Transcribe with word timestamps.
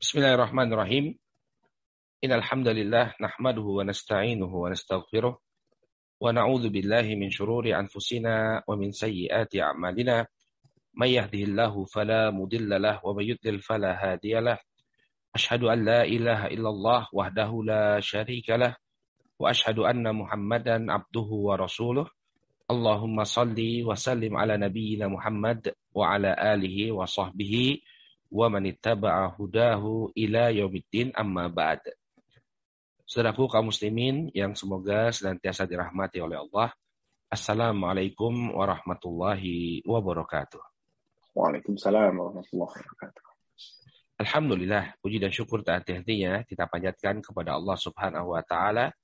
Bismillahirrahmanirrahim. 0.00 1.12
Innal 2.24 2.40
hamdalillah 2.40 3.20
nahmaduhu 3.20 3.84
wa 3.84 3.84
nasta'inuhu 3.84 4.48
wa 4.48 4.72
nastaghfiruh 4.72 5.36
wa 5.36 6.24
na'udzu 6.32 6.72
billahi 6.72 7.20
min 7.20 7.28
shururi 7.28 7.76
anfusina 7.76 8.64
wa 8.64 8.80
min 8.80 8.96
sayyiati 8.96 9.60
a'malina. 9.60 10.24
May 10.96 11.20
yahdihillahu 11.20 11.84
fala 11.92 12.32
mudilla 12.32 12.80
lah 12.80 12.96
wa 13.04 13.12
may 13.12 13.28
yudlil 13.28 13.60
fala 13.60 13.92
hadiya 13.92 14.40
lah. 14.40 14.56
Ashhadu 15.36 15.68
an 15.68 15.84
la 15.84 16.08
ilaha 16.08 16.48
illallah 16.48 17.12
wahdahu 17.12 17.68
la 17.68 18.00
syarika 18.00 18.56
lah 18.56 18.72
wa 19.36 19.52
ashhadu 19.52 19.84
anna 19.84 20.16
Muhammadan 20.16 20.88
abduhu 20.88 21.52
wa 21.52 21.60
rasuluh. 21.60 22.08
Allahumma 22.72 23.28
salli 23.28 23.84
wa 23.84 24.00
sallim 24.00 24.32
ala 24.32 24.56
nabiyyina 24.56 25.12
Muhammad 25.12 25.76
wa 25.92 26.16
ala 26.16 26.32
alihi 26.32 26.88
wa 28.30 28.46
sahbihi 28.46 28.46
wa 28.46 28.46
man 28.48 28.64
ittaba'a 28.66 29.24
hudahu 29.34 30.14
ila 30.14 30.54
yaumiddin 30.54 31.10
amma 31.14 31.50
ba'd. 31.50 31.82
Saudaraku 33.10 33.50
kaum 33.50 33.74
muslimin 33.74 34.30
yang 34.30 34.54
semoga 34.54 35.10
senantiasa 35.10 35.66
dirahmati 35.66 36.22
oleh 36.22 36.38
Allah. 36.38 36.70
Assalamualaikum 37.30 38.54
warahmatullahi 38.54 39.82
wabarakatuh. 39.82 40.62
Waalaikumsalam 41.34 42.14
warahmatullahi 42.14 42.74
wabarakatuh. 42.74 43.24
Alhamdulillah, 44.20 44.94
puji 45.02 45.18
dan 45.18 45.32
syukur 45.34 45.66
tak 45.66 45.90
hentinya 45.90 46.46
kita 46.46 46.70
panjatkan 46.70 47.24
kepada 47.24 47.58
Allah 47.58 47.74
Subhanahu 47.74 48.36
wa 48.36 48.42
taala 48.46 48.94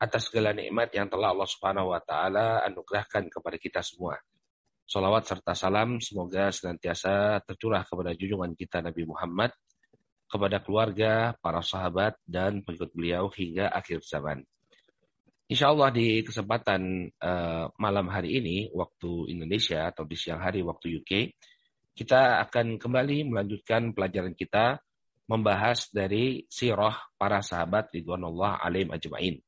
atas 0.00 0.30
segala 0.30 0.56
nikmat 0.56 0.94
yang 0.94 1.10
telah 1.10 1.34
Allah 1.34 1.48
Subhanahu 1.48 1.92
wa 1.92 2.00
taala 2.00 2.64
anugerahkan 2.64 3.28
kepada 3.28 3.56
kita 3.58 3.82
semua. 3.82 4.16
Salawat 4.90 5.22
serta 5.22 5.54
salam 5.54 6.02
semoga 6.02 6.50
senantiasa 6.50 7.38
tercurah 7.46 7.86
kepada 7.86 8.10
junjungan 8.10 8.58
kita 8.58 8.82
Nabi 8.82 9.06
Muhammad, 9.06 9.54
kepada 10.26 10.58
keluarga, 10.58 11.30
para 11.38 11.62
sahabat, 11.62 12.18
dan 12.26 12.66
pengikut 12.66 12.90
beliau 12.90 13.30
hingga 13.30 13.70
akhir 13.70 14.02
zaman. 14.02 14.42
Insya 15.46 15.70
Allah 15.70 15.94
di 15.94 16.26
kesempatan 16.26 17.06
uh, 17.22 17.70
malam 17.78 18.10
hari 18.10 18.42
ini, 18.42 18.66
waktu 18.74 19.30
Indonesia 19.30 19.94
atau 19.94 20.02
di 20.02 20.18
siang 20.18 20.42
hari 20.42 20.66
waktu 20.66 20.98
UK, 20.98 21.38
kita 21.94 22.42
akan 22.50 22.82
kembali 22.82 23.30
melanjutkan 23.30 23.94
pelajaran 23.94 24.34
kita 24.34 24.82
membahas 25.30 25.86
dari 25.94 26.50
sirah 26.50 26.98
para 27.14 27.46
sahabat 27.46 27.94
Ridwanullah 27.94 28.58
alim 28.58 28.90
ajma'in. 28.90 29.38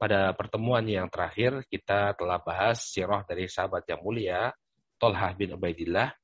Pada 0.00 0.32
pertemuan 0.32 0.80
yang 0.88 1.12
terakhir 1.12 1.60
kita 1.68 2.16
telah 2.16 2.40
bahas 2.40 2.88
sirah 2.88 3.20
dari 3.28 3.44
sahabat 3.44 3.84
yang 3.84 4.00
mulia 4.00 4.48
Tolhah 4.96 5.36
bin 5.36 5.52
Ubaidillah. 5.52 6.16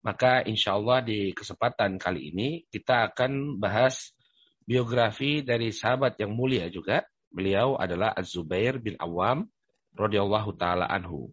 Maka 0.00 0.40
insya 0.48 0.80
Allah 0.80 1.04
di 1.04 1.36
kesempatan 1.36 2.00
kali 2.00 2.32
ini 2.32 2.64
kita 2.72 3.12
akan 3.12 3.60
bahas 3.60 4.16
biografi 4.64 5.44
dari 5.44 5.76
sahabat 5.76 6.16
yang 6.24 6.32
mulia 6.32 6.72
juga. 6.72 7.04
Beliau 7.28 7.76
adalah 7.76 8.16
Az-Zubair 8.16 8.80
bin 8.80 8.96
Awam 8.96 9.44
radhiyallahu 9.92 10.56
taala 10.56 10.88
anhu. 10.88 11.28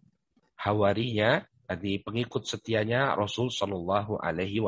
Hawarinya 0.60 1.48
tadi 1.64 1.96
pengikut 1.96 2.44
setianya 2.44 3.16
Rasul 3.16 3.48
Shallallahu 3.48 4.20
alaihi 4.20 4.60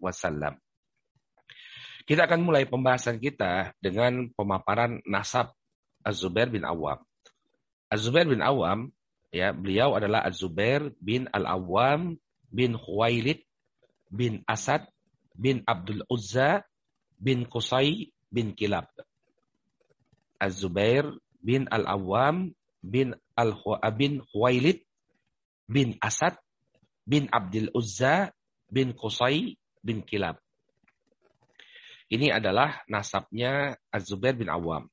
wasallam. 0.00 0.56
Kita 2.08 2.24
akan 2.24 2.40
mulai 2.40 2.64
pembahasan 2.64 3.20
kita 3.20 3.76
dengan 3.84 4.32
pemaparan 4.32 5.04
nasab 5.04 5.52
Az-Zubair 6.04 6.50
bin 6.52 6.62
Awam. 6.66 7.00
Az-Zubair 7.90 8.28
bin 8.28 8.42
Awam, 8.42 8.92
ya, 9.32 9.52
beliau 9.56 9.96
adalah 9.96 10.26
Az-Zubair 10.26 10.92
bin 11.00 11.26
Al-Awam 11.32 12.20
bin 12.52 12.76
Khuwailid 12.76 13.40
bin 14.12 14.44
Asad 14.44 14.84
bin 15.32 15.64
Abdul 15.64 16.04
Uzza 16.12 16.68
bin 17.16 17.48
Qusay 17.48 18.12
bin 18.28 18.52
Kilab. 18.52 18.90
Az-Zubair 20.36 21.08
bin 21.40 21.64
Al-Awam 21.72 22.52
bin 22.84 23.16
al 23.38 23.56
bin 23.96 24.20
Khuwailid 24.20 24.84
bin 25.70 25.96
Asad 26.02 26.36
bin 27.08 27.30
Abdul 27.32 27.72
Uzza 27.72 28.34
bin 28.68 28.92
Qusay 28.92 29.56
bin 29.80 30.04
Kilab. 30.04 30.36
Ini 32.12 32.28
adalah 32.28 32.84
nasabnya 32.92 33.80
Az-Zubair 33.88 34.36
bin 34.36 34.52
Awam. 34.52 34.91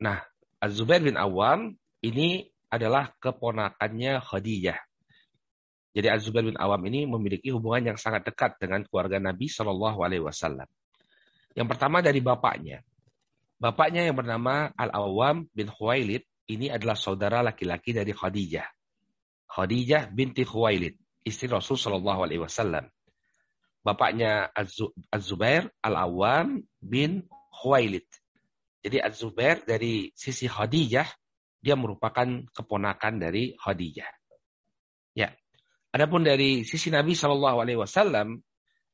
Nah, 0.00 0.20
Az-Zubair 0.60 1.04
bin 1.04 1.16
Awam 1.16 1.76
ini 2.04 2.48
adalah 2.68 3.12
keponakannya 3.20 4.20
Khadijah. 4.20 4.78
Jadi 5.96 6.12
Az-Zubair 6.12 6.44
bin 6.44 6.58
Awam 6.60 6.82
ini 6.92 7.08
memiliki 7.08 7.48
hubungan 7.48 7.92
yang 7.94 7.98
sangat 8.00 8.28
dekat 8.28 8.60
dengan 8.60 8.84
keluarga 8.84 9.16
Nabi 9.16 9.48
Shallallahu 9.48 10.04
Alaihi 10.04 10.24
Wasallam. 10.24 10.68
Yang 11.56 11.68
pertama 11.72 12.04
dari 12.04 12.20
bapaknya. 12.20 12.84
Bapaknya 13.56 14.04
yang 14.04 14.16
bernama 14.20 14.68
Al-Awam 14.76 15.48
bin 15.56 15.72
Khuwailid 15.72 16.20
ini 16.52 16.68
adalah 16.68 16.92
saudara 16.92 17.40
laki-laki 17.40 17.96
dari 17.96 18.12
Khadijah. 18.12 18.68
Khadijah 19.48 20.12
binti 20.12 20.44
Khuwailid, 20.44 21.00
istri 21.24 21.48
Rasul 21.48 21.80
Shallallahu 21.80 22.28
Alaihi 22.28 22.44
Wasallam. 22.44 22.84
Bapaknya 23.80 24.52
Az-Zubair 25.08 25.72
Al-Awam 25.80 26.60
bin 26.84 27.24
Khuwailid. 27.48 28.04
Jadi 28.86 29.02
Az-Zubair 29.02 29.66
dari 29.66 30.14
sisi 30.14 30.46
Khadijah, 30.46 31.10
dia 31.58 31.74
merupakan 31.74 32.46
keponakan 32.54 33.18
dari 33.18 33.58
Khadijah. 33.58 34.06
Ya. 35.18 35.34
Adapun 35.90 36.22
dari 36.22 36.62
sisi 36.62 36.94
Nabi 36.94 37.18
Shallallahu 37.18 37.66
Alaihi 37.66 37.82
Wasallam, 37.82 38.38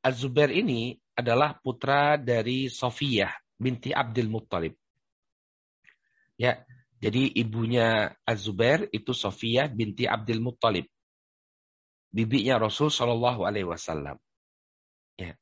Az-Zubair 0.01 0.49
ini 0.49 0.97
adalah 1.13 1.61
putra 1.61 2.17
dari 2.17 2.73
Sofiyah 2.73 3.37
binti 3.53 3.93
Abdul 3.93 4.33
Muttalib. 4.33 4.73
Ya, 6.41 6.65
jadi 6.97 7.29
ibunya 7.29 8.17
Az-Zubair 8.25 8.89
itu 8.89 9.13
Sofiyah 9.13 9.69
binti 9.69 10.09
Abdul 10.09 10.41
Muttalib. 10.41 10.89
Bibinya 12.09 12.57
Rasul 12.57 12.89
Shallallahu 12.89 13.45
Alaihi 13.45 13.69
Wasallam. 13.69 14.17
Ya. 15.21 15.37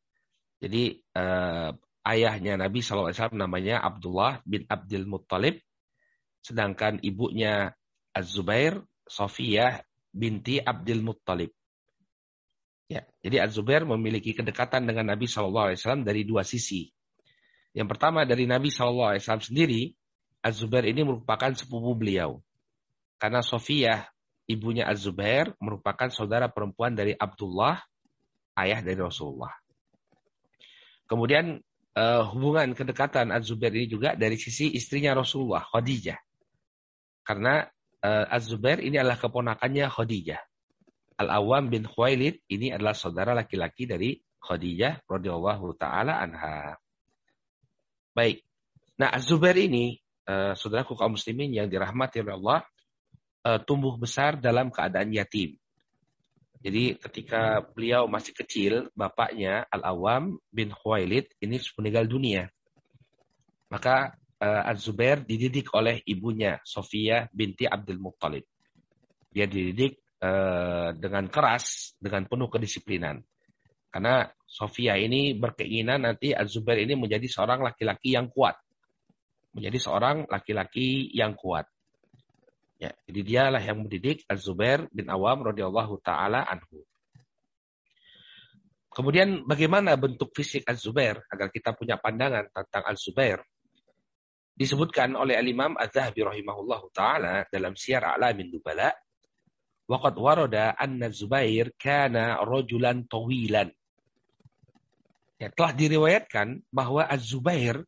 Jadi 0.59 0.99
uh, 1.15 1.71
ayahnya 2.01 2.57
Nabi 2.57 2.81
SAW 2.81 3.13
namanya 3.33 3.81
Abdullah 3.81 4.41
bin 4.45 4.65
Abdul 4.65 5.05
Muttalib, 5.05 5.61
sedangkan 6.41 7.01
ibunya 7.05 7.73
Az-Zubair, 8.11 8.81
Sofiyah 9.05 9.81
binti 10.11 10.59
Abdul 10.59 11.05
Muttalib. 11.05 11.53
Ya, 12.91 13.07
jadi 13.23 13.47
Az-Zubair 13.47 13.87
memiliki 13.87 14.35
kedekatan 14.35 14.83
dengan 14.83 15.15
Nabi 15.15 15.29
SAW 15.29 16.03
dari 16.03 16.27
dua 16.27 16.43
sisi. 16.43 16.91
Yang 17.71 17.87
pertama 17.95 18.27
dari 18.27 18.43
Nabi 18.43 18.67
SAW 18.67 19.15
sendiri, 19.21 19.95
Az-Zubair 20.43 20.91
ini 20.91 21.07
merupakan 21.07 21.55
sepupu 21.55 21.95
beliau. 21.95 22.43
Karena 23.15 23.39
Sofiyah, 23.39 24.11
ibunya 24.49 24.89
Az-Zubair, 24.91 25.55
merupakan 25.63 26.11
saudara 26.11 26.51
perempuan 26.51 26.97
dari 26.97 27.15
Abdullah, 27.15 27.79
ayah 28.59 28.83
dari 28.83 28.99
Rasulullah. 28.99 29.55
Kemudian 31.07 31.63
uh, 31.95 32.23
hubungan 32.31 32.71
kedekatan 32.75 33.31
Az-Zubair 33.31 33.73
ini 33.75 33.87
juga 33.87 34.15
dari 34.15 34.39
sisi 34.39 34.71
istrinya 34.75 35.15
Rasulullah, 35.15 35.63
Khadijah. 35.65 36.19
Karena 37.21 37.65
uh, 38.03 38.25
Az-Zubair 38.27 38.81
ini 38.81 38.97
adalah 38.97 39.19
keponakannya 39.19 39.87
Khadijah. 39.91 40.41
Al-Awwam 41.21 41.69
bin 41.69 41.85
Khuwailid 41.85 42.41
ini 42.49 42.73
adalah 42.73 42.97
saudara 42.97 43.37
laki-laki 43.37 43.85
dari 43.85 44.17
Khadijah 44.41 45.05
radhiyallahu 45.05 45.77
taala 45.77 46.17
anha. 46.17 46.81
Baik. 48.17 48.41
Nah, 48.97 49.13
Az-Zubair 49.13 49.55
ini 49.61 50.01
uh, 50.25 50.57
saudaraku 50.57 50.97
kaum 50.97 51.13
muslimin 51.13 51.53
yang 51.53 51.69
dirahmati 51.69 52.25
oleh 52.25 52.35
Allah 52.41 52.59
uh, 53.45 53.59
tumbuh 53.61 53.93
besar 54.01 54.41
dalam 54.41 54.73
keadaan 54.73 55.13
yatim. 55.13 55.60
Jadi 56.61 56.93
ketika 57.01 57.65
beliau 57.73 58.05
masih 58.05 58.37
kecil, 58.37 58.73
bapaknya 58.93 59.65
Al-Awam 59.73 60.37
bin 60.53 60.69
Khuwailid 60.69 61.33
ini 61.41 61.57
meninggal 61.81 62.05
dunia. 62.05 62.53
Maka 63.73 64.13
uh, 64.37 64.69
Az-Zubair 64.69 65.25
dididik 65.25 65.73
oleh 65.73 66.05
ibunya 66.05 66.61
Sofia 66.61 67.25
binti 67.33 67.65
Abdul 67.65 67.97
Muttalib. 67.97 68.45
Dia 69.33 69.49
dididik 69.49 70.05
uh, 70.21 70.93
dengan 70.93 71.25
keras, 71.33 71.97
dengan 71.97 72.29
penuh 72.29 72.45
kedisiplinan. 72.45 73.25
Karena 73.89 74.29
Sofia 74.45 75.01
ini 75.01 75.33
berkeinginan 75.33 76.05
nanti 76.05 76.29
Az-Zubair 76.29 76.85
ini 76.85 76.93
menjadi 76.93 77.25
seorang 77.25 77.65
laki-laki 77.65 78.13
yang 78.13 78.29
kuat. 78.29 78.53
Menjadi 79.57 79.81
seorang 79.81 80.29
laki-laki 80.29 81.09
yang 81.09 81.33
kuat. 81.33 81.65
Ya, 82.81 82.97
jadi 83.05 83.21
dialah 83.21 83.61
yang 83.61 83.85
mendidik 83.85 84.25
Az-Zubair 84.25 84.89
bin 84.89 85.05
Awam 85.05 85.45
radhiyallahu 85.45 86.01
taala 86.01 86.41
anhu. 86.41 86.81
Kemudian 88.89 89.45
bagaimana 89.45 89.93
bentuk 90.01 90.33
fisik 90.33 90.65
Az-Zubair 90.65 91.21
agar 91.29 91.53
kita 91.53 91.77
punya 91.77 92.01
pandangan 92.01 92.49
tentang 92.49 92.83
Az-Zubair? 92.89 93.45
Disebutkan 94.57 95.13
oleh 95.13 95.37
Al-Imam 95.37 95.77
Az-Zahabi 95.77 96.25
rahimahullahu 96.25 96.89
taala 96.89 97.45
dalam 97.53 97.77
Syiar 97.77 98.17
A'lamin 98.17 98.49
Nubala, 98.49 98.89
waqad 99.85 100.17
warada 100.17 100.73
anna 100.73 101.13
Zubair 101.13 101.77
kana 101.77 102.41
rajulan 102.41 103.05
tawilan. 103.05 103.69
Ya, 105.37 105.53
telah 105.53 105.77
diriwayatkan 105.77 106.65
bahwa 106.73 107.05
Az-Zubair 107.05 107.85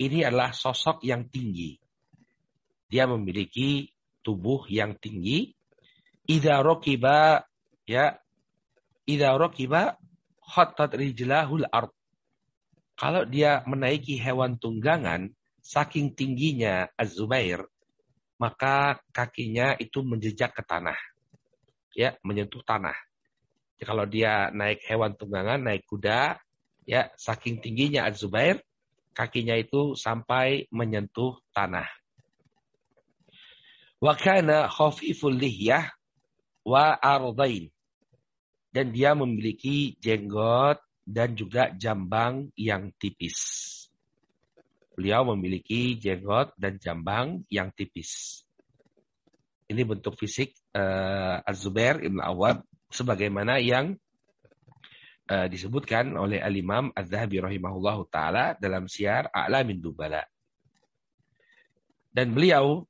ini 0.00 0.24
adalah 0.24 0.56
sosok 0.56 1.04
yang 1.04 1.28
tinggi. 1.28 1.76
Dia 2.88 3.04
memiliki 3.04 3.99
tubuh 4.20 4.64
yang 4.70 4.96
tinggi. 4.96 5.52
Idza 6.30 6.62
rokiba 6.62 7.42
ya 7.88 8.14
idza 9.08 9.34
rokiba 9.34 9.98
khattat 10.44 10.94
rijlahul 10.94 11.66
ard. 11.70 11.90
Kalau 12.94 13.24
dia 13.24 13.64
menaiki 13.64 14.20
hewan 14.20 14.60
tunggangan, 14.60 15.32
saking 15.64 16.12
tingginya 16.12 16.92
Az-Zubair, 17.00 17.64
maka 18.36 19.00
kakinya 19.08 19.72
itu 19.80 20.04
menjejak 20.04 20.52
ke 20.52 20.62
tanah. 20.64 20.98
Ya, 21.96 22.20
menyentuh 22.20 22.60
tanah. 22.60 22.96
Jadi 23.76 23.84
kalau 23.88 24.04
dia 24.04 24.52
naik 24.52 24.84
hewan 24.84 25.16
tunggangan, 25.16 25.64
naik 25.64 25.88
kuda, 25.88 26.36
ya 26.84 27.08
saking 27.16 27.64
tingginya 27.64 28.04
Az-Zubair, 28.04 28.60
kakinya 29.16 29.56
itu 29.56 29.96
sampai 29.96 30.68
menyentuh 30.68 31.40
tanah. 31.56 31.88
Wa 34.00 34.16
kana 34.16 34.66
khafiful 34.72 35.36
lihyah 35.36 35.92
wa 36.64 36.96
ardain. 36.96 37.68
Dan 38.72 38.96
dia 38.96 39.12
memiliki 39.12 39.98
jenggot 40.00 40.80
dan 41.04 41.34
juga 41.36 41.74
jambang 41.74 42.48
yang 42.56 42.94
tipis. 42.96 43.36
Beliau 44.94 45.26
memiliki 45.34 45.98
jenggot 45.98 46.54
dan 46.54 46.78
jambang 46.78 47.42
yang 47.50 47.74
tipis. 47.74 48.42
Ini 49.70 49.86
bentuk 49.86 50.18
fisik 50.18 50.54
uh, 50.74 51.42
Az-Zubair 51.46 52.02
Ibn 52.02 52.18
Awab 52.18 52.66
sebagaimana 52.90 53.62
yang 53.62 53.94
uh, 55.30 55.46
disebutkan 55.46 56.18
oleh 56.18 56.42
Al-Imam 56.42 56.90
Az-Zahabi 56.90 57.38
rahimahullahu 57.38 58.10
taala 58.10 58.58
dalam 58.58 58.90
Syiar 58.90 59.30
A'lamin 59.30 59.78
Dubala. 59.78 60.26
Dan 62.10 62.34
beliau 62.34 62.89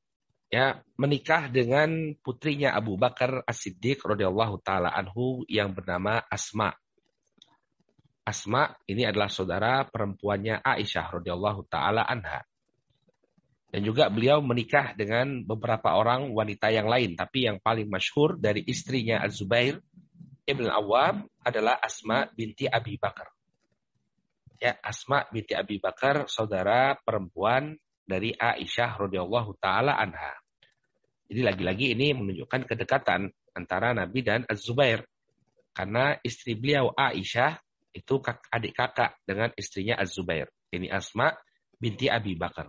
ya 0.50 0.82
menikah 0.98 1.46
dengan 1.46 2.12
putrinya 2.18 2.74
Abu 2.74 2.98
Bakar 2.98 3.46
As-Siddiq 3.46 4.02
radhiyallahu 4.02 4.58
taala 4.66 4.90
anhu 4.90 5.46
yang 5.46 5.70
bernama 5.70 6.18
Asma. 6.26 6.74
Asma 8.26 8.74
ini 8.90 9.06
adalah 9.06 9.30
saudara 9.30 9.86
perempuannya 9.86 10.60
Aisyah 10.60 11.22
radhiyallahu 11.22 11.70
taala 11.70 12.02
anha. 12.02 12.42
Dan 13.70 13.86
juga 13.86 14.10
beliau 14.10 14.42
menikah 14.42 14.98
dengan 14.98 15.46
beberapa 15.46 15.94
orang 15.94 16.34
wanita 16.34 16.74
yang 16.74 16.90
lain, 16.90 17.14
tapi 17.14 17.46
yang 17.46 17.62
paling 17.62 17.86
masyhur 17.86 18.34
dari 18.34 18.66
istrinya 18.66 19.22
Az-Zubair 19.22 19.78
Ibn 20.42 20.66
Awam 20.66 21.30
adalah 21.46 21.78
Asma 21.78 22.26
binti 22.34 22.66
Abi 22.66 22.98
Bakar. 22.98 23.30
Ya, 24.58 24.74
Asma 24.82 25.22
binti 25.30 25.54
Abi 25.54 25.78
Bakar 25.78 26.26
saudara 26.26 26.98
perempuan 26.98 27.78
dari 28.10 28.34
Aisyah 28.34 28.98
radhiyallahu 28.98 29.54
taala 29.62 29.94
anha. 29.94 30.34
Jadi 31.30 31.46
lagi-lagi 31.46 31.94
ini 31.94 32.10
menunjukkan 32.10 32.66
kedekatan 32.66 33.30
antara 33.54 33.94
Nabi 33.94 34.26
dan 34.26 34.42
Az-Zubair. 34.50 35.06
Karena 35.70 36.18
istri 36.26 36.58
beliau 36.58 36.90
Aisyah 36.90 37.54
itu 37.94 38.18
adik 38.50 38.74
kakak 38.74 39.14
dengan 39.22 39.54
istrinya 39.54 39.94
Az-Zubair. 40.02 40.50
Ini 40.74 40.90
Asma 40.90 41.30
binti 41.78 42.10
Abi 42.10 42.34
Bakar. 42.34 42.66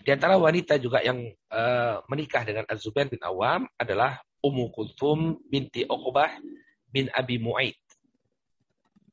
Di 0.00 0.08
antara 0.08 0.40
wanita 0.40 0.80
juga 0.80 1.04
yang 1.04 1.20
uh, 1.52 2.00
menikah 2.08 2.48
dengan 2.48 2.64
Az-Zubair 2.64 3.12
bin 3.12 3.20
Awam 3.20 3.68
adalah 3.76 4.16
Ummu 4.40 4.72
Kulthum 4.72 5.36
binti 5.52 5.84
Uqbah 5.84 6.32
bin 6.88 7.12
Abi 7.12 7.36
Mu'aid. 7.36 7.76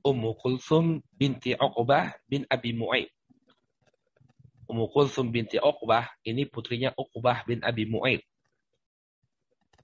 Ummu 0.05 0.39
Kulthum 0.39 1.03
binti 1.19 1.51
Uqbah 1.57 2.15
bin 2.29 2.47
Abi 2.47 2.71
Mu'aid. 2.71 3.14
Ummu 4.65 4.89
Kulthum 4.89 5.29
binti 5.29 5.61
Uqbah 5.61 6.09
ini 6.25 6.49
putrinya 6.49 6.89
Uqbah 6.97 7.45
bin 7.45 7.61
Abi 7.61 7.85
Mu'aid. 7.85 8.21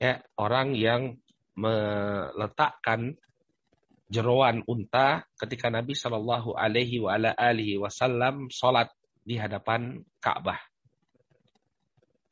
Ya, 0.01 0.25
orang 0.33 0.73
yang 0.73 1.21
meletakkan 1.53 3.13
jeroan 4.09 4.65
unta 4.65 5.29
ketika 5.37 5.69
Nabi 5.69 5.93
Shallallahu 5.93 6.57
Alaihi 6.57 7.77
Wasallam 7.77 8.49
sholat 8.49 8.89
di 9.21 9.37
hadapan 9.37 10.01
Ka'bah. 10.17 10.57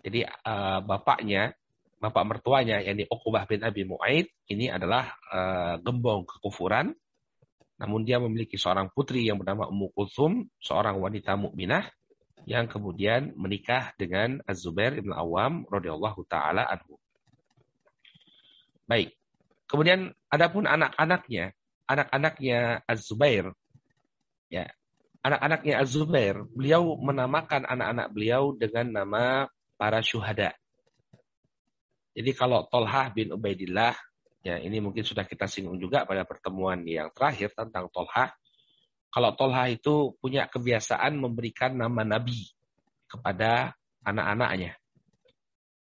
Jadi 0.01 0.25
uh, 0.25 0.81
bapaknya, 0.81 1.53
bapak 2.01 2.23
mertuanya, 2.25 2.81
yakni 2.81 3.05
Uqbah 3.05 3.45
bin 3.45 3.61
Abi 3.61 3.85
Mu'aid, 3.85 4.25
ini 4.49 4.73
adalah 4.73 5.13
uh, 5.29 5.75
gembong 5.77 6.25
kekufuran. 6.25 6.97
Namun 7.79 8.03
dia 8.03 8.17
memiliki 8.17 8.57
seorang 8.57 8.89
putri 8.91 9.23
yang 9.29 9.37
bernama 9.37 9.69
Ummu 9.69 9.93
Kulthum, 9.93 10.49
seorang 10.59 10.97
wanita 10.97 11.37
mukminah 11.37 11.85
yang 12.47 12.69
kemudian 12.69 13.35
menikah 13.35 13.91
dengan 13.99 14.39
Az-Zubair 14.47 14.95
ibn 14.95 15.11
Awam 15.11 15.67
radhiyallahu 15.67 16.23
taala 16.27 16.67
anhu. 16.67 16.95
Baik. 18.89 19.13
Kemudian 19.69 20.13
adapun 20.33 20.65
anak-anaknya, 20.65 21.53
anak-anaknya 21.85 22.83
Az-Zubair 22.89 23.53
ya. 24.49 24.65
Anak-anaknya 25.19 25.83
Az-Zubair, 25.83 26.47
beliau 26.55 26.95
menamakan 26.95 27.67
anak-anak 27.67 28.07
beliau 28.15 28.55
dengan 28.55 28.87
nama 28.87 29.23
para 29.75 29.99
syuhada. 29.99 30.55
Jadi 32.15 32.31
kalau 32.35 32.67
Tolhah 32.71 33.11
bin 33.11 33.35
Ubaidillah, 33.35 33.95
ya 34.43 34.59
ini 34.59 34.79
mungkin 34.79 35.03
sudah 35.03 35.27
kita 35.27 35.47
singgung 35.47 35.79
juga 35.79 36.07
pada 36.07 36.23
pertemuan 36.23 36.81
yang 36.87 37.11
terakhir 37.11 37.51
tentang 37.51 37.91
Tolhah. 37.91 38.31
Kalau 39.09 39.33
Tolha 39.33 39.65
itu 39.73 40.13
punya 40.21 40.45
kebiasaan 40.45 41.17
memberikan 41.17 41.73
nama 41.73 42.05
Nabi 42.05 42.45
kepada 43.09 43.73
anak-anaknya. 44.05 44.77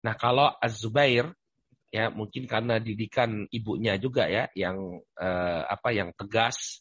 Nah 0.02 0.14
kalau 0.16 0.48
Az-Zubair 0.58 1.30
ya 1.92 2.08
mungkin 2.08 2.48
karena 2.48 2.80
didikan 2.80 3.44
ibunya 3.52 4.00
juga 4.00 4.24
ya 4.26 4.48
yang 4.56 4.96
eh, 5.20 5.62
apa 5.68 5.92
yang 5.92 6.16
tegas 6.16 6.80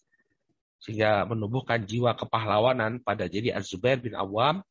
sehingga 0.81 1.27
menumbuhkan 1.27 1.83
jiwa 1.83 2.15
kepahlawanan 2.15 3.03
pada 3.03 3.27
diri 3.27 3.51
Az-Zubair 3.51 3.99
bin 3.99 4.15
Awam 4.15 4.63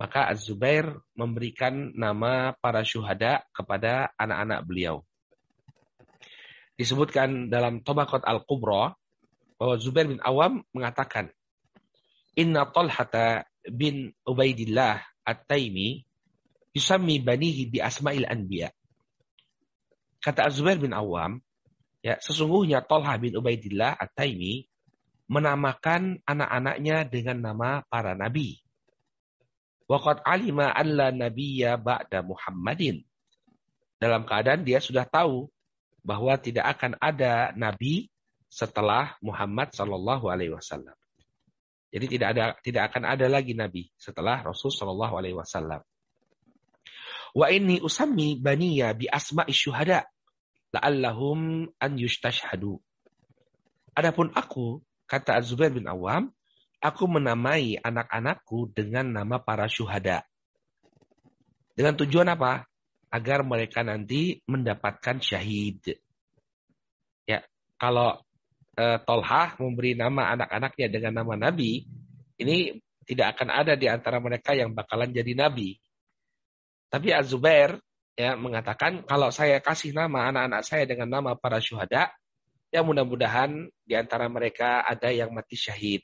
maka 0.00 0.32
Az-Zubair 0.32 0.96
memberikan 1.12 1.92
nama 1.92 2.56
para 2.56 2.80
syuhada 2.88 3.44
kepada 3.52 4.08
anak-anak 4.16 4.64
beliau. 4.64 5.04
Disebutkan 6.80 7.52
dalam 7.52 7.84
Tobakot 7.84 8.24
Al-Kubra 8.24 8.96
bahwa 9.60 9.76
Zubair 9.76 10.08
bin 10.08 10.24
Awam 10.24 10.64
mengatakan, 10.72 11.28
Inna 12.32 12.64
Talhata 12.64 13.44
bin 13.68 14.16
Ubaidillah 14.24 15.04
At-Taimi 15.20 16.08
yusammi 16.72 17.20
banihi 17.20 17.68
bi 17.68 17.78
asma'il 17.84 18.24
anbiya. 18.24 18.72
Kata 20.24 20.48
Zubair 20.48 20.80
bin 20.80 20.96
Awam, 20.96 21.44
ya 22.00 22.16
sesungguhnya 22.16 22.80
Talha 22.80 23.20
bin 23.20 23.36
Ubaidillah 23.36 24.00
At-Taimi 24.00 24.64
menamakan 25.28 26.24
anak-anaknya 26.24 27.04
dengan 27.04 27.38
nama 27.44 27.84
para 27.84 28.16
nabi. 28.16 28.64
Waqad 29.92 30.24
alima 30.24 30.72
alla 30.72 31.12
nabiyya 31.12 31.76
ba'da 31.76 32.24
Muhammadin. 32.24 33.04
Dalam 34.00 34.24
keadaan 34.24 34.64
dia 34.64 34.80
sudah 34.80 35.04
tahu 35.04 35.52
bahwa 36.00 36.40
tidak 36.40 36.64
akan 36.78 36.96
ada 36.96 37.52
nabi 37.52 38.08
setelah 38.50 39.14
Muhammad 39.22 39.70
Shallallahu 39.70 40.26
Alaihi 40.26 40.50
Wasallam. 40.50 40.98
Jadi 41.90 42.06
tidak 42.18 42.28
ada 42.34 42.44
tidak 42.58 42.82
akan 42.90 43.02
ada 43.06 43.26
lagi 43.30 43.54
nabi 43.54 43.90
setelah 43.94 44.42
Rasul 44.42 44.74
Shallallahu 44.74 45.14
Alaihi 45.14 45.38
Wasallam. 45.38 45.80
Wa 47.30 47.46
inni 47.54 47.78
usammi 47.78 48.42
baniya 48.42 48.90
bi 48.98 49.06
asma'i 49.06 49.54
syuhada 49.54 50.02
la'allahum 50.74 51.70
an 51.78 51.92
yustashhadu. 51.94 52.78
Adapun 53.94 54.34
aku, 54.34 54.82
kata 55.06 55.38
Az-Zubair 55.38 55.74
bin 55.74 55.86
Awam, 55.86 56.30
aku 56.78 57.04
menamai 57.10 57.78
anak-anakku 57.78 58.70
dengan 58.74 59.10
nama 59.10 59.42
para 59.42 59.66
syuhada. 59.66 60.26
Dengan 61.74 61.98
tujuan 61.98 62.30
apa? 62.30 62.66
Agar 63.10 63.42
mereka 63.42 63.82
nanti 63.82 64.38
mendapatkan 64.46 65.18
syahid. 65.18 65.98
Ya, 67.26 67.42
kalau 67.78 68.22
uh, 68.80 68.98
Tolhah 69.04 69.60
memberi 69.60 69.92
nama 69.92 70.32
anak-anaknya 70.32 70.88
dengan 70.88 71.12
nama 71.20 71.36
Nabi, 71.36 71.84
ini 72.40 72.80
tidak 73.04 73.36
akan 73.36 73.48
ada 73.52 73.76
di 73.76 73.84
antara 73.84 74.16
mereka 74.16 74.56
yang 74.56 74.72
bakalan 74.72 75.12
jadi 75.12 75.36
Nabi. 75.36 75.76
Tapi 76.88 77.12
Az-Zubair 77.12 77.76
ya, 78.16 78.34
mengatakan, 78.34 79.04
kalau 79.04 79.28
saya 79.28 79.60
kasih 79.60 79.92
nama 79.92 80.32
anak-anak 80.32 80.62
saya 80.64 80.84
dengan 80.88 81.20
nama 81.20 81.36
para 81.36 81.60
syuhada, 81.60 82.10
ya 82.72 82.80
mudah-mudahan 82.80 83.68
di 83.84 83.94
antara 83.94 84.26
mereka 84.26 84.82
ada 84.82 85.12
yang 85.12 85.30
mati 85.30 85.54
syahid. 85.54 86.02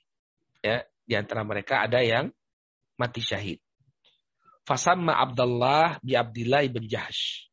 Ya, 0.60 0.84
di 1.06 1.14
antara 1.14 1.46
mereka 1.46 1.86
ada 1.86 2.02
yang 2.02 2.30
mati 2.98 3.22
syahid. 3.22 3.58
Fasamma 4.66 5.14
Abdullah 5.22 6.02
bi 6.02 6.18
Abdillah 6.18 6.66
ibn 6.66 6.82
Jahsh. 6.90 7.46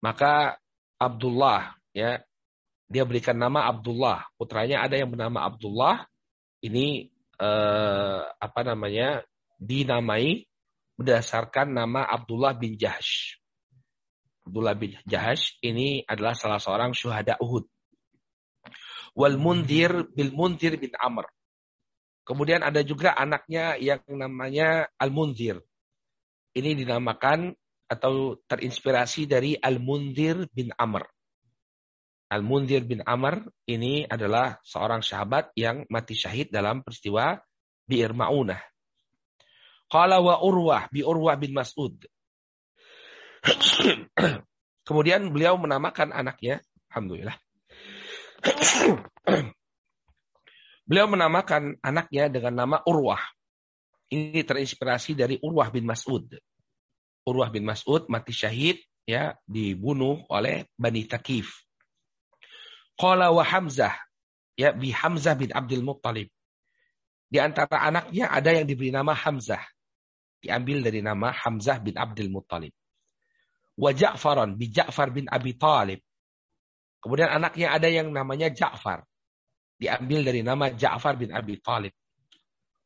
Maka 0.00 0.56
Abdullah 0.96 1.76
ya 1.92 2.24
Dia 2.88 3.04
berikan 3.08 3.36
nama 3.36 3.68
Abdullah. 3.68 4.28
Putranya 4.36 4.84
ada 4.84 4.94
yang 4.98 5.12
bernama 5.12 5.44
Abdullah. 5.48 6.04
Ini 6.64 7.08
eh, 7.40 8.20
apa 8.28 8.60
namanya? 8.64 9.24
dinamai 9.64 10.44
berdasarkan 10.98 11.74
nama 11.74 12.06
Abdullah 12.06 12.54
bin 12.54 12.76
Jahsh. 12.78 13.40
Abdullah 14.44 14.76
bin 14.76 14.94
Jahsh 15.08 15.56
ini 15.64 16.04
adalah 16.04 16.36
salah 16.36 16.60
seorang 16.60 16.92
syuhada 16.92 17.40
Uhud. 17.40 17.64
Wal 19.14 19.38
Mundir 19.40 20.10
bil 20.12 20.34
Mundir 20.34 20.76
bin 20.76 20.92
Amr. 20.98 21.30
Kemudian 22.24 22.64
ada 22.64 22.80
juga 22.80 23.12
anaknya 23.14 23.76
yang 23.80 24.00
namanya 24.08 24.88
Al 24.96 25.12
Mundir. 25.12 25.60
Ini 26.54 26.76
dinamakan 26.76 27.52
atau 27.88 28.38
terinspirasi 28.48 29.28
dari 29.28 29.56
Al 29.60 29.80
Mundir 29.80 30.48
bin 30.50 30.72
Amr. 30.76 31.04
Al 32.32 32.40
Mundir 32.40 32.82
bin 32.88 33.04
Amr 33.04 33.44
ini 33.68 34.08
adalah 34.08 34.56
seorang 34.64 35.04
sahabat 35.04 35.52
yang 35.54 35.84
mati 35.92 36.16
syahid 36.16 36.48
dalam 36.48 36.80
peristiwa 36.80 37.36
Bi'ir 37.84 38.16
Ma'unah. 38.16 38.60
Qala 39.92 40.18
wa 40.18 40.40
Urwah 40.40 40.88
bi 40.88 41.04
Urwah 41.04 41.36
bin 41.36 41.52
Mas'ud. 41.52 41.94
Kemudian 44.88 45.28
beliau 45.28 45.60
menamakan 45.60 46.12
anaknya, 46.16 46.64
alhamdulillah. 46.92 47.36
beliau 50.88 51.06
menamakan 51.08 51.76
anaknya 51.84 52.32
dengan 52.32 52.64
nama 52.64 52.80
Urwah. 52.84 53.20
Ini 54.08 54.44
terinspirasi 54.44 55.16
dari 55.16 55.36
Urwah 55.40 55.68
bin 55.72 55.84
Mas'ud. 55.88 56.28
Urwah 57.24 57.48
bin 57.48 57.64
Mas'ud 57.64 58.04
mati 58.12 58.36
syahid 58.36 58.80
ya 59.08 59.36
dibunuh 59.48 60.24
oleh 60.28 60.68
Bani 60.76 61.08
Takif. 61.08 61.64
Qala 62.94 63.34
wa 63.34 63.42
Hamzah 63.42 63.94
ya 64.54 64.70
bi 64.74 64.94
Hamzah 64.94 65.34
bin 65.34 65.50
Abdul 65.50 65.82
Muttalib. 65.82 66.30
Di 67.30 67.42
antara 67.42 67.82
anaknya 67.82 68.30
ada 68.30 68.54
yang 68.54 68.66
diberi 68.66 68.94
nama 68.94 69.10
Hamzah 69.10 69.62
diambil 70.38 70.84
dari 70.84 71.00
nama 71.00 71.32
Hamzah 71.32 71.80
bin 71.80 71.96
Abdul 71.96 72.30
Muttalib. 72.30 72.70
Wa 73.74 73.90
Ja'faran 73.90 74.54
bi 74.54 74.70
Ja'far 74.70 75.10
bin 75.10 75.26
Abi 75.26 75.58
Talib. 75.58 75.98
Kemudian 77.02 77.32
anaknya 77.32 77.74
ada 77.74 77.90
yang 77.90 78.12
namanya 78.14 78.52
Ja'far. 78.52 79.02
Diambil 79.80 80.22
dari 80.22 80.40
nama 80.46 80.70
Ja'far 80.70 81.18
bin 81.18 81.34
Abi 81.34 81.58
Talib. 81.58 81.90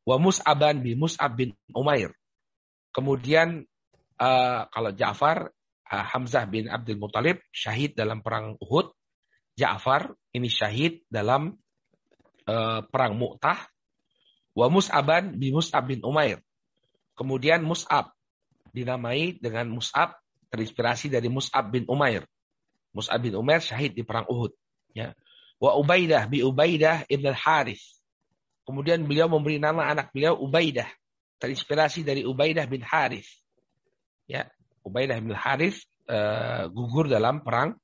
Wa 0.08 0.16
Mus'aban 0.16 0.80
bin 0.80 0.96
Mus'ab 0.96 1.36
bin 1.36 1.52
Umair. 1.76 2.16
Kemudian 2.96 3.68
uh, 4.16 4.64
kalau 4.72 4.90
Ja'far, 4.96 5.52
uh, 5.92 6.04
Hamzah 6.16 6.48
bin 6.48 6.72
Abdul 6.72 6.96
Muttalib 6.96 7.44
syahid 7.52 7.92
dalam 7.92 8.24
perang 8.24 8.56
Uhud. 8.56 8.88
Ja'far 9.58 10.14
ini 10.30 10.46
syahid 10.46 11.02
dalam 11.10 11.58
uh, 12.46 12.80
perang 12.86 13.18
Mu'tah. 13.18 13.66
Wa 14.54 14.70
Mus'aban 14.70 15.34
bin 15.34 15.58
Mus'ab 15.58 15.90
bin 15.90 15.98
Umair. 16.06 16.38
Kemudian 17.18 17.66
Mus'ab 17.66 18.14
dinamai 18.70 19.34
dengan 19.42 19.66
Mus'ab 19.66 20.14
terinspirasi 20.54 21.10
dari 21.10 21.26
Mus'ab 21.26 21.74
bin 21.74 21.82
Umair. 21.90 22.22
Mus'ab 22.94 23.18
bin 23.18 23.34
Umair 23.34 23.58
syahid 23.58 23.98
di 23.98 24.06
perang 24.06 24.26
Uhud. 24.30 24.54
Ya. 24.94 25.14
Wa 25.58 25.74
Ubaidah 25.74 26.30
bi 26.30 26.42
Ubaidah 26.46 27.06
ibn 27.10 27.26
al-Harith. 27.34 27.82
Kemudian 28.62 29.02
beliau 29.02 29.26
memberi 29.26 29.58
nama 29.58 29.90
anak 29.90 30.14
beliau 30.14 30.38
Ubaidah. 30.38 30.86
Terinspirasi 31.38 32.06
dari 32.06 32.22
Ubaidah 32.22 32.66
bin 32.66 32.82
Harith. 32.82 33.30
Ya, 34.26 34.50
Ubaidah 34.82 35.18
bin 35.22 35.34
Harith 35.34 35.82
uh, 36.10 36.66
gugur 36.70 37.06
dalam 37.06 37.42
perang 37.42 37.78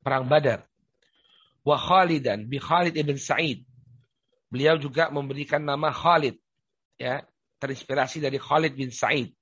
perang 0.00 0.26
Badar. 0.28 0.64
Wa 1.66 1.74
Khalidan 1.74 2.46
bi 2.46 2.62
Khalid 2.62 2.94
ibn 2.94 3.18
Sa'id. 3.18 3.66
Beliau 4.46 4.78
juga 4.78 5.10
memberikan 5.10 5.58
nama 5.58 5.90
Khalid. 5.90 6.38
Ya, 6.94 7.26
terinspirasi 7.58 8.22
dari 8.22 8.38
Khalid 8.38 8.78
bin 8.78 8.94
Sa'id. 8.94 9.34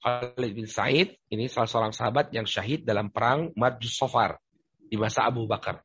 Khalid 0.00 0.52
bin 0.56 0.64
Sa'id 0.70 1.18
ini 1.28 1.50
salah 1.50 1.68
seorang 1.68 1.92
sahabat 1.92 2.32
yang 2.32 2.48
syahid 2.48 2.88
dalam 2.88 3.12
perang 3.12 3.52
Marjus 3.52 3.98
Sofar 3.98 4.40
di 4.88 4.96
masa 4.96 5.28
Abu 5.28 5.44
Bakar. 5.44 5.84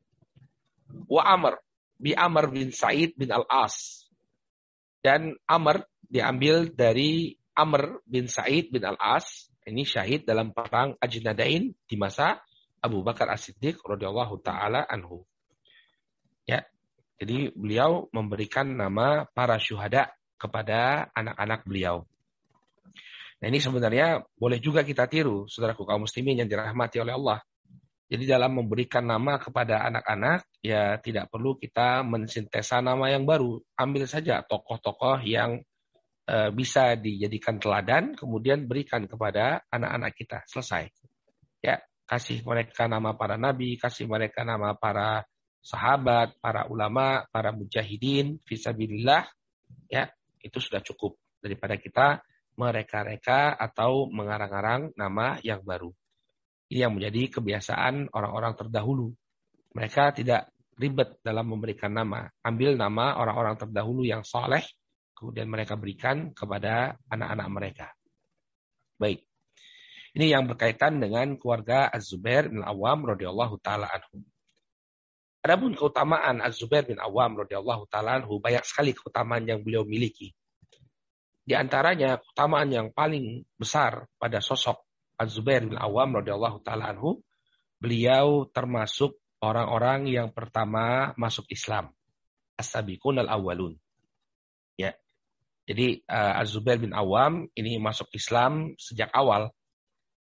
Wa 1.10 1.26
Amr 1.36 1.60
bi 2.00 2.16
Amr 2.16 2.48
bin 2.48 2.72
Sa'id 2.72 3.12
bin 3.20 3.28
Al-As. 3.34 4.08
Dan 5.04 5.36
Amr 5.50 5.84
diambil 6.08 6.72
dari 6.72 7.36
Amr 7.58 8.00
bin 8.08 8.32
Sa'id 8.32 8.72
bin 8.72 8.88
Al-As. 8.88 9.52
Ini 9.66 9.82
syahid 9.82 10.30
dalam 10.30 10.54
perang 10.54 10.94
Ajnadain 11.02 11.74
di 11.74 11.96
masa 11.98 12.40
Abu 12.80 13.02
Bakar 13.02 13.34
As-Siddiq 13.34 13.82
radhiyallahu 13.82 14.40
taala 14.46 14.86
anhu. 14.86 15.26
Jadi 17.16 17.52
beliau 17.56 18.12
memberikan 18.12 18.68
nama 18.76 19.24
para 19.32 19.56
syuhada 19.56 20.12
kepada 20.36 21.08
anak-anak 21.16 21.64
beliau. 21.64 22.04
Nah 23.40 23.48
ini 23.48 23.60
sebenarnya 23.60 24.24
boleh 24.36 24.60
juga 24.60 24.84
kita 24.84 25.08
tiru, 25.08 25.48
saudaraku 25.48 25.88
kaum 25.88 26.08
muslimin 26.08 26.44
yang 26.44 26.50
dirahmati 26.52 27.00
oleh 27.00 27.16
Allah. 27.16 27.40
Jadi 28.06 28.30
dalam 28.30 28.62
memberikan 28.62 29.02
nama 29.02 29.42
kepada 29.42 29.82
anak-anak, 29.82 30.46
ya 30.62 31.02
tidak 31.02 31.26
perlu 31.34 31.58
kita 31.58 32.06
mensintesa 32.06 32.78
nama 32.78 33.10
yang 33.10 33.26
baru. 33.26 33.58
Ambil 33.74 34.06
saja 34.06 34.46
tokoh-tokoh 34.46 35.26
yang 35.26 35.58
e, 36.30 36.38
bisa 36.54 36.94
dijadikan 36.94 37.58
teladan, 37.58 38.14
kemudian 38.14 38.70
berikan 38.70 39.10
kepada 39.10 39.66
anak-anak 39.74 40.14
kita. 40.14 40.46
Selesai. 40.46 40.94
Ya, 41.66 41.82
kasih 42.06 42.46
mereka 42.46 42.86
nama 42.86 43.18
para 43.18 43.42
nabi, 43.42 43.74
kasih 43.82 44.06
mereka 44.06 44.46
nama 44.46 44.78
para 44.78 45.26
sahabat, 45.66 46.38
para 46.38 46.70
ulama, 46.70 47.26
para 47.34 47.50
mujahidin, 47.50 48.38
visabilillah. 48.46 49.26
Ya, 49.90 50.14
itu 50.46 50.62
sudah 50.62 50.86
cukup 50.86 51.18
daripada 51.42 51.82
kita 51.82 52.22
mereka-reka 52.56 53.58
atau 53.58 54.06
mengarang-arang 54.08 54.94
nama 54.94 55.42
yang 55.42 55.66
baru. 55.66 55.90
Ini 56.70 56.86
yang 56.86 56.94
menjadi 56.94 57.42
kebiasaan 57.42 58.14
orang-orang 58.14 58.54
terdahulu. 58.54 59.10
Mereka 59.76 60.16
tidak 60.16 60.54
ribet 60.78 61.20
dalam 61.26 61.50
memberikan 61.50 61.92
nama. 61.92 62.30
Ambil 62.46 62.78
nama 62.80 63.18
orang-orang 63.20 63.60
terdahulu 63.60 64.06
yang 64.08 64.24
soleh, 64.24 64.64
kemudian 65.18 65.50
mereka 65.50 65.76
berikan 65.76 66.32
kepada 66.32 66.96
anak-anak 67.12 67.48
mereka. 67.52 67.88
Baik. 68.96 69.26
Ini 70.16 70.32
yang 70.32 70.48
berkaitan 70.48 71.04
dengan 71.04 71.36
keluarga 71.36 71.92
Az-Zubair 71.92 72.48
bin 72.48 72.64
Awam 72.64 73.04
radhiyallahu 73.04 73.60
taala 73.60 73.92
anhu. 73.92 74.24
Adapun 75.46 75.78
keutamaan 75.78 76.42
Az-Zubair 76.42 76.90
bin 76.90 76.98
Awam 76.98 77.46
radhiyallahu 77.46 77.86
taala 77.86 78.18
anhu 78.18 78.42
banyak 78.42 78.66
sekali 78.66 78.98
keutamaan 78.98 79.46
yang 79.46 79.62
beliau 79.62 79.86
miliki. 79.86 80.34
Di 81.46 81.54
antaranya 81.54 82.18
keutamaan 82.18 82.74
yang 82.74 82.90
paling 82.90 83.46
besar 83.54 84.10
pada 84.18 84.42
sosok 84.42 84.82
Az-Zubair 85.22 85.70
bin 85.70 85.78
Awam 85.78 86.18
radhiyallahu 86.18 86.66
taala 86.66 86.90
anhu, 86.90 87.22
beliau 87.78 88.50
termasuk 88.50 89.22
orang-orang 89.38 90.10
yang 90.10 90.34
pertama 90.34 91.14
masuk 91.14 91.46
Islam. 91.54 91.94
As-sabiqun 92.58 93.22
al-awwalun. 93.22 93.78
Ya. 94.82 94.98
Jadi 95.70 96.02
uh, 96.10 96.42
Az-Zubair 96.42 96.82
bin 96.82 96.98
Awam 96.98 97.54
ini 97.54 97.78
masuk 97.78 98.10
Islam 98.18 98.74
sejak 98.82 99.14
awal 99.14 99.54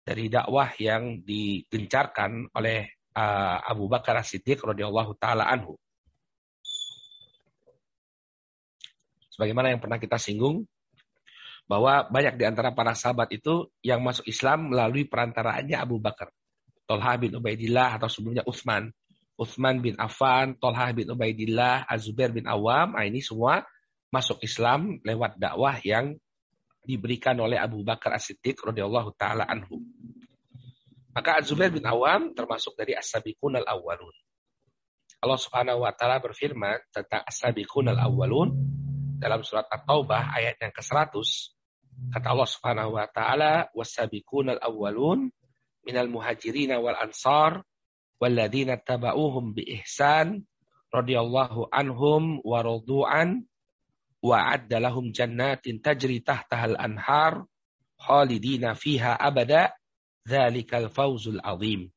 dari 0.02 0.26
dakwah 0.26 0.74
yang 0.82 1.22
digencarkan 1.22 2.50
oleh 2.50 2.93
uh, 3.14 3.58
Abu 3.64 3.86
Bakar 3.86 4.18
As-Siddiq 4.20 4.60
radhiyallahu 4.60 5.14
taala 5.16 5.46
anhu. 5.46 5.78
Sebagaimana 9.34 9.74
yang 9.74 9.82
pernah 9.82 9.98
kita 9.98 10.14
singgung 10.14 10.62
bahwa 11.66 12.06
banyak 12.06 12.38
di 12.38 12.44
antara 12.46 12.70
para 12.70 12.94
sahabat 12.94 13.34
itu 13.34 13.66
yang 13.82 13.98
masuk 14.04 14.28
Islam 14.30 14.70
melalui 14.70 15.08
perantaraannya 15.08 15.74
Abu 15.74 15.98
Bakar. 15.98 16.30
Tolha 16.84 17.16
bin 17.16 17.32
Ubaidillah 17.34 17.96
atau 17.96 18.06
sebelumnya 18.06 18.44
Utsman. 18.44 18.92
Utsman 19.34 19.82
bin 19.82 19.98
Affan, 19.98 20.54
Tolha 20.60 20.94
bin 20.94 21.10
Ubaidillah, 21.10 21.90
Azubair 21.90 22.30
bin 22.30 22.46
Awam, 22.46 22.94
nah 22.94 23.02
ini 23.02 23.18
semua 23.18 23.66
masuk 24.14 24.38
Islam 24.46 25.02
lewat 25.02 25.42
dakwah 25.42 25.82
yang 25.82 26.14
diberikan 26.86 27.34
oleh 27.42 27.58
Abu 27.58 27.82
Bakar 27.82 28.14
As-Siddiq 28.14 28.62
radhiyallahu 28.62 29.10
taala 29.18 29.48
anhu. 29.48 29.82
Maka 31.14 31.38
Az-Zubair 31.38 31.70
bin 31.70 31.86
Awam 31.86 32.34
termasuk 32.34 32.74
dari 32.74 32.98
as-sabiqun 32.98 33.54
al-awwalun. 33.62 34.14
Allah 35.22 35.38
Subhanahu 35.38 35.86
wa 35.86 35.94
taala 35.94 36.18
berfirman 36.18 36.90
tentang 36.90 37.22
as-sabiqun 37.22 37.94
al-awwalun 37.94 38.50
dalam 39.22 39.46
surat 39.46 39.64
At-Taubah 39.70 40.34
ayat 40.34 40.58
yang 40.58 40.74
ke-100 40.74 41.14
kata 42.10 42.26
Allah 42.34 42.50
Subhanahu 42.50 42.90
wa 42.98 43.06
taala 43.06 43.70
was-sabiqun 43.72 44.58
al-awwalun 44.58 45.30
minal 45.86 46.10
muhajirin 46.10 46.74
wal 46.82 46.98
ansar 46.98 47.62
walladzina 48.18 48.80
tabauhum 48.82 49.54
bi 49.54 49.64
ihsan 49.80 50.42
radhiyallahu 50.90 51.70
anhum 51.70 52.42
wa 52.42 52.58
radu'an 52.58 53.46
wa 54.24 54.36
adda 54.50 54.82
lahum 54.82 55.14
jannatin 55.14 55.78
tajri 55.78 56.24
tahtaha 56.24 56.74
al-anhar 56.74 57.46
khalidina 58.00 58.74
fiha 58.74 59.14
abada 59.14 59.70
Zalikal 60.24 60.88
fauzul 60.88 61.40
azim. 61.44 61.92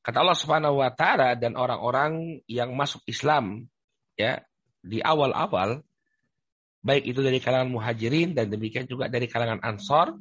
Kata 0.00 0.24
Allah 0.24 0.38
Subhanahu 0.38 0.80
wa 0.80 0.90
taala 0.96 1.36
dan 1.36 1.52
orang-orang 1.60 2.40
yang 2.48 2.72
masuk 2.72 3.04
Islam 3.04 3.68
ya 4.16 4.40
di 4.80 5.04
awal-awal 5.04 5.84
baik 6.80 7.04
itu 7.04 7.20
dari 7.20 7.36
kalangan 7.36 7.68
muhajirin 7.68 8.32
dan 8.32 8.48
demikian 8.48 8.88
juga 8.88 9.12
dari 9.12 9.28
kalangan 9.28 9.60
ansor 9.60 10.16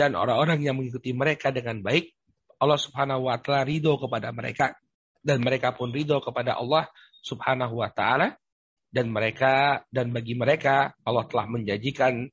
dan 0.00 0.16
orang-orang 0.16 0.64
yang 0.64 0.80
mengikuti 0.80 1.12
mereka 1.12 1.52
dengan 1.52 1.84
baik 1.84 2.16
Allah 2.56 2.80
Subhanahu 2.80 3.28
wa 3.28 3.36
taala 3.36 3.68
ridho 3.68 4.00
kepada 4.00 4.32
mereka 4.32 4.72
dan 5.20 5.44
mereka 5.44 5.76
pun 5.76 5.92
ridho 5.92 6.24
kepada 6.24 6.56
Allah 6.56 6.88
Subhanahu 7.20 7.84
wa 7.84 7.92
taala 7.92 8.40
dan 8.88 9.12
mereka 9.12 9.84
dan 9.92 10.08
bagi 10.08 10.32
mereka 10.32 10.96
Allah 11.04 11.28
telah 11.28 11.44
menjanjikan 11.52 12.32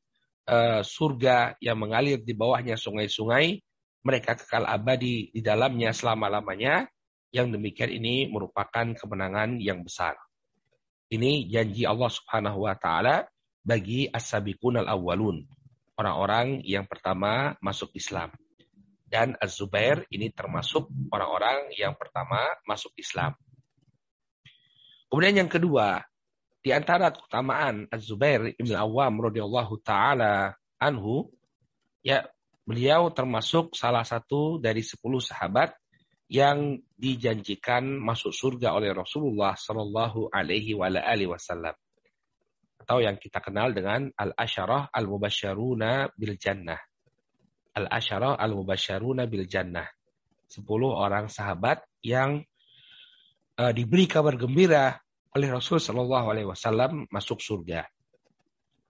uh, 0.50 0.82
surga 0.82 1.62
yang 1.62 1.78
mengalir 1.78 2.18
di 2.20 2.34
bawahnya 2.34 2.74
sungai-sungai 2.74 3.62
mereka 4.02 4.34
kekal 4.34 4.66
abadi 4.66 5.30
di 5.30 5.46
dalamnya 5.46 5.94
selama-lamanya 5.94 6.90
yang 7.30 7.54
demikian 7.54 7.94
ini 7.94 8.26
merupakan 8.34 8.98
kemenangan 8.98 9.62
yang 9.62 9.86
besar 9.86 10.18
ini 11.10 11.50
janji 11.50 11.90
Allah 11.90 12.10
Subhanahu 12.10 12.70
wa 12.70 12.78
taala 12.78 13.26
bagi 13.66 14.06
as-sabiqun 14.06 14.78
al-awwalun, 14.86 15.42
orang-orang 15.98 16.62
yang 16.62 16.86
pertama 16.86 17.58
masuk 17.66 17.90
Islam. 17.98 18.30
Dan 19.10 19.34
Az-Zubair 19.42 20.06
ini 20.14 20.30
termasuk 20.30 20.86
orang-orang 21.10 21.74
yang 21.74 21.98
pertama 21.98 22.46
masuk 22.62 22.94
Islam. 22.94 23.34
Kemudian 25.10 25.42
yang 25.42 25.50
kedua, 25.50 26.06
di 26.60 26.76
antara 26.76 27.12
keutamaan 27.16 27.88
Az-Zubair 27.88 28.56
Ibn 28.60 28.74
Awam 28.76 29.14
radhiyallahu 29.24 29.80
taala 29.80 30.56
anhu, 30.80 31.32
ya 32.04 32.28
beliau 32.68 33.10
termasuk 33.16 33.76
salah 33.76 34.04
satu 34.04 34.60
dari 34.60 34.84
sepuluh 34.84 35.24
sahabat 35.24 35.72
yang 36.30 36.78
dijanjikan 36.94 37.98
masuk 37.98 38.36
surga 38.36 38.78
oleh 38.78 38.94
Rasulullah 38.94 39.58
Shallallahu 39.58 40.30
Alaihi 40.30 40.78
Wasallam 41.26 41.74
atau 42.90 43.06
yang 43.06 43.22
kita 43.22 43.38
kenal 43.38 43.70
dengan 43.70 44.10
al-asyarah 44.18 44.90
al-mubasyaruna 44.90 46.10
bil 46.18 46.34
jannah. 46.42 46.82
Al-asyarah 47.78 48.34
al-mubasyaruna 48.34 49.30
bil 49.30 49.46
jannah. 49.46 49.86
Sepuluh 50.50 50.98
orang 50.98 51.30
sahabat 51.30 51.86
yang 52.02 52.42
uh, 53.62 53.70
diberi 53.78 54.10
kabar 54.10 54.34
gembira 54.42 54.98
oleh 55.38 55.50
Rasul 55.54 55.78
Shallallahu 55.78 56.28
Alaihi 56.34 56.50
Wasallam 56.50 57.06
masuk 57.14 57.38
surga. 57.38 57.86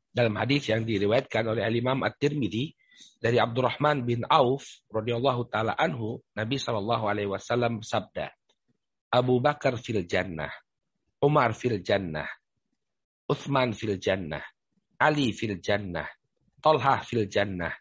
Dalam 0.10 0.40
hadis 0.40 0.72
yang 0.72 0.88
diriwayatkan 0.88 1.44
oleh 1.46 1.64
Al 1.68 1.76
Imam 1.76 2.00
At-Tirmidzi 2.02 2.74
dari 3.20 3.38
Abdurrahman 3.38 4.08
bin 4.08 4.24
Auf 4.26 4.88
radhiyallahu 4.88 5.52
taala 5.52 5.76
anhu, 5.76 6.24
Nabi 6.36 6.56
Shallallahu 6.56 7.06
Alaihi 7.12 7.30
Wasallam 7.30 7.84
bersabda, 7.84 8.32
Abu 9.12 9.44
Bakar 9.44 9.76
fil 9.76 10.08
jannah, 10.08 10.52
Umar 11.20 11.52
fil 11.52 11.84
jannah, 11.84 12.28
Uthman 13.28 13.76
fil 13.76 14.00
jannah, 14.00 14.42
Ali 15.00 15.36
fil 15.36 15.60
jannah, 15.60 16.08
Talha 16.64 17.04
fil 17.04 17.28
jannah, 17.28 17.72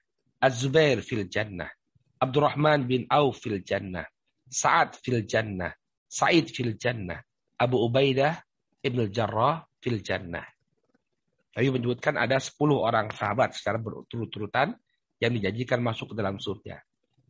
Az-Zubair 0.42 0.98
fil 1.02 1.30
jannah, 1.30 1.70
Abdurrahman 2.18 2.90
bin 2.90 3.06
Auf 3.06 3.38
fil 3.38 3.62
jannah, 3.62 4.06
Sa'ad 4.50 4.98
fil 4.98 5.22
jannah, 5.22 5.70
Sa'id 6.10 6.50
fil 6.50 6.74
jannah, 6.74 7.22
Abu 7.58 7.78
Ubaidah 7.78 8.47
Ibn 8.88 9.12
Jarrah 9.12 9.60
fil 9.78 10.00
jannah. 10.00 10.48
Nabi 11.52 11.68
menyebutkan 11.74 12.16
ada 12.16 12.40
10 12.40 12.56
orang 12.72 13.12
sahabat 13.12 13.52
secara 13.52 13.76
berturut-turutan 13.76 14.72
yang 15.18 15.32
dijanjikan 15.34 15.82
masuk 15.82 16.14
ke 16.14 16.14
dalam 16.16 16.40
surga. 16.40 16.80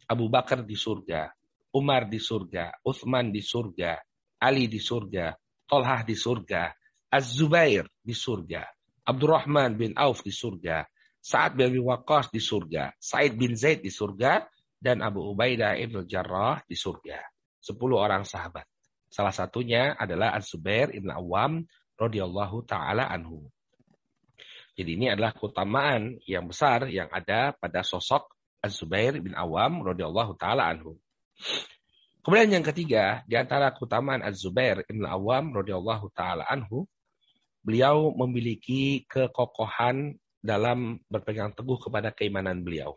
Abu 0.09 0.31
Bakar 0.31 0.63
di 0.63 0.77
surga, 0.77 1.29
Umar 1.75 2.07
di 2.07 2.21
surga, 2.23 2.81
Uthman 2.85 3.33
di 3.33 3.43
surga, 3.43 3.97
Ali 4.41 4.71
di 4.71 4.79
surga, 4.79 5.35
Tolhah 5.69 6.07
di 6.07 6.17
surga, 6.17 6.63
Az-Zubair 7.09 7.89
di 8.05 8.13
surga. 8.13 8.63
Abdurrahman 9.09 9.81
bin 9.81 9.97
Auf 9.97 10.21
di 10.21 10.29
surga. 10.29 10.85
Sa'ad 11.19 11.57
bin 11.57 11.73
Abi 11.73 11.81
di 12.29 12.41
surga. 12.41 12.93
Said 13.01 13.41
bin 13.41 13.57
Zaid 13.57 13.81
di 13.81 13.89
surga. 13.89 14.45
Dan 14.79 15.03
Abu 15.03 15.25
Ubaidah 15.25 15.75
ibn 15.81 16.05
Jarrah 16.05 16.61
di 16.69 16.77
surga. 16.77 17.19
Sepuluh 17.59 17.99
orang 17.99 18.23
sahabat. 18.23 18.78
Salah 19.09 19.33
satunya 19.33 19.97
adalah 19.97 20.37
Az-Zubair 20.37 20.93
ibn 20.93 21.09
Awam 21.09 21.65
radhiyallahu 21.97 22.65
taala 22.69 23.09
anhu. 23.09 23.49
Jadi 24.79 24.95
ini 24.95 25.11
adalah 25.11 25.35
keutamaan 25.35 26.23
yang 26.29 26.47
besar 26.47 26.87
yang 26.87 27.11
ada 27.11 27.51
pada 27.59 27.83
sosok 27.83 28.31
Az-Zubair 28.63 29.19
bin 29.19 29.35
Awam 29.35 29.83
radhiyallahu 29.83 30.39
taala 30.39 30.71
anhu. 30.71 30.95
Kemudian 32.23 32.61
yang 32.61 32.67
ketiga, 32.67 33.27
di 33.27 33.35
antara 33.35 33.75
keutamaan 33.75 34.23
Az-Zubair 34.23 34.87
bin 34.87 35.03
Awam 35.03 35.51
radhiyallahu 35.51 36.15
taala 36.15 36.47
anhu 36.47 36.87
beliau 37.65 38.15
memiliki 38.15 39.03
kekokohan 39.11 40.15
dalam 40.39 41.03
berpegang 41.11 41.51
teguh 41.55 41.79
kepada 41.83 42.15
keimanan 42.15 42.63
beliau. 42.63 42.95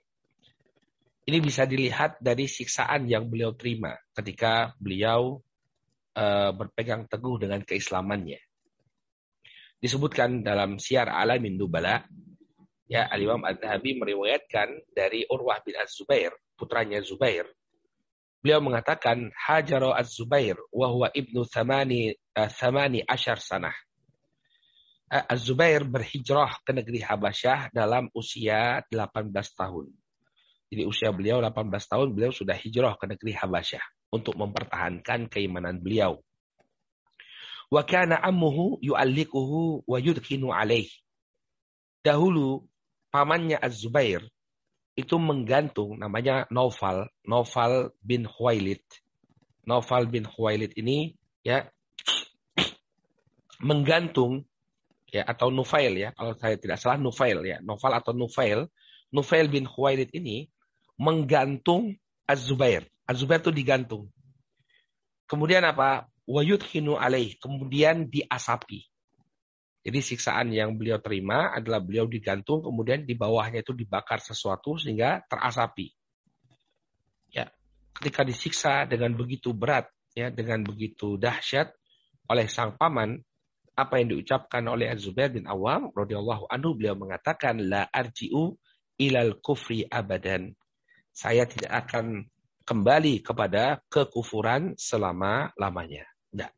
Ini 1.25 1.37
bisa 1.37 1.65
dilihat 1.69 2.17
dari 2.21 2.49
siksaan 2.49 3.05
yang 3.05 3.29
beliau 3.29 3.53
terima 3.53 3.93
ketika 4.17 4.73
beliau 4.81 5.41
uh, 6.15 6.51
berpegang 6.55 7.07
teguh 7.07 7.41
dengan 7.41 7.61
keislamannya. 7.63 8.39
Disebutkan 9.81 10.45
dalam 10.45 10.77
Siar 10.77 11.09
Alamin 11.09 11.57
Nubala, 11.57 12.05
ya 12.85 13.09
Al-Imam 13.09 13.41
Ad-Dhahabi 13.41 13.97
meriwayatkan 13.97 14.93
dari 14.93 15.25
Urwah 15.25 15.63
bin 15.65 15.73
Az-Zubair, 15.79 16.35
putranya 16.53 17.01
Zubair. 17.01 17.49
Beliau 18.41 18.61
mengatakan, 18.61 19.29
Hajaro 19.33 19.93
Az-Zubair, 19.93 20.57
wa 20.73 21.09
ibnu 21.13 21.45
thamani, 21.49 22.13
uh, 22.37 22.49
thamani 22.49 23.01
ashar 23.05 23.41
sanah 23.41 23.73
Eh, 25.11 25.19
Az-Zubair 25.27 25.83
berhijrah 25.83 26.63
ke 26.63 26.71
negeri 26.71 27.03
Habasyah 27.03 27.75
dalam 27.75 28.07
usia 28.15 28.79
18 28.87 29.27
tahun. 29.59 29.91
Jadi 30.71 30.87
usia 30.87 31.11
beliau 31.11 31.43
18 31.43 31.67
tahun, 31.83 32.15
beliau 32.15 32.31
sudah 32.31 32.55
hijrah 32.55 32.95
ke 32.95 33.11
negeri 33.11 33.35
Habasyah 33.35 33.83
untuk 34.11 34.35
mempertahankan 34.35 35.31
keimanan 35.31 35.79
beliau. 35.79 36.19
Wa 37.71 37.87
kana 37.87 38.19
ammuhu 38.19 38.83
yu'allikuhu 38.83 39.87
wa 39.87 39.97
yudkinu 39.97 40.51
alaih. 40.51 40.91
Dahulu 42.03 42.67
pamannya 43.09 43.55
Az-Zubair 43.55 44.27
itu 44.99 45.15
menggantung 45.15 45.95
namanya 45.95 46.45
Naufal, 46.51 47.07
Naufal 47.23 47.95
bin 48.03 48.27
Khuwailid. 48.27 48.83
Naufal 49.63 50.11
bin 50.11 50.27
Khuwailid 50.27 50.75
ini 50.75 51.15
ya 51.47 51.71
menggantung 53.67 54.43
ya 55.11 55.27
atau 55.27 55.51
Nufail 55.51 55.99
ya 55.99 56.15
kalau 56.15 56.33
saya 56.39 56.55
tidak 56.55 56.79
salah 56.79 56.97
Nufail 56.97 57.43
ya 57.43 57.59
Novel 57.59 57.93
atau 57.93 58.15
Nufail 58.15 58.65
Nufail 59.11 59.51
bin 59.51 59.67
Khuwailid 59.67 60.09
ini 60.15 60.47
menggantung 60.95 61.99
Az-Zubair 62.23 62.87
Az-Zubair 63.09 63.41
itu 63.41 63.51
digantung. 63.51 64.09
Kemudian 65.25 65.63
apa? 65.63 66.07
Wayudhinu 66.27 66.95
alaih. 66.99 67.35
Kemudian 67.39 68.07
diasapi. 68.07 68.91
Jadi 69.81 69.99
siksaan 70.05 70.53
yang 70.53 70.77
beliau 70.77 71.01
terima 71.01 71.57
adalah 71.57 71.81
beliau 71.81 72.05
digantung 72.05 72.61
kemudian 72.61 73.01
di 73.01 73.17
bawahnya 73.17 73.65
itu 73.65 73.73
dibakar 73.73 74.21
sesuatu 74.21 74.77
sehingga 74.77 75.25
terasapi. 75.25 75.89
Ya 77.33 77.49
ketika 77.97 78.21
disiksa 78.21 78.85
dengan 78.85 79.17
begitu 79.17 79.57
berat 79.57 79.89
ya 80.13 80.29
dengan 80.29 80.61
begitu 80.61 81.17
dahsyat 81.17 81.73
oleh 82.29 82.45
sang 82.45 82.77
paman 82.77 83.17
apa 83.73 83.97
yang 83.97 84.13
diucapkan 84.13 84.61
oleh 84.69 84.91
Az-Zubair 84.91 85.33
bin 85.33 85.49
Awam 85.49 85.89
radhiyallahu 85.95 86.45
anhu 86.51 86.77
beliau 86.77 86.93
mengatakan 86.93 87.57
la 87.65 87.87
arji'u 87.89 88.53
ilal 89.01 89.39
kufri 89.41 89.87
abadan. 89.89 90.53
Saya 91.09 91.49
tidak 91.49 91.71
akan 91.87 92.29
kembali 92.71 93.19
kepada 93.19 93.83
kekufuran 93.91 94.79
selama-lamanya. 94.79 96.07
Tidak. 96.31 96.51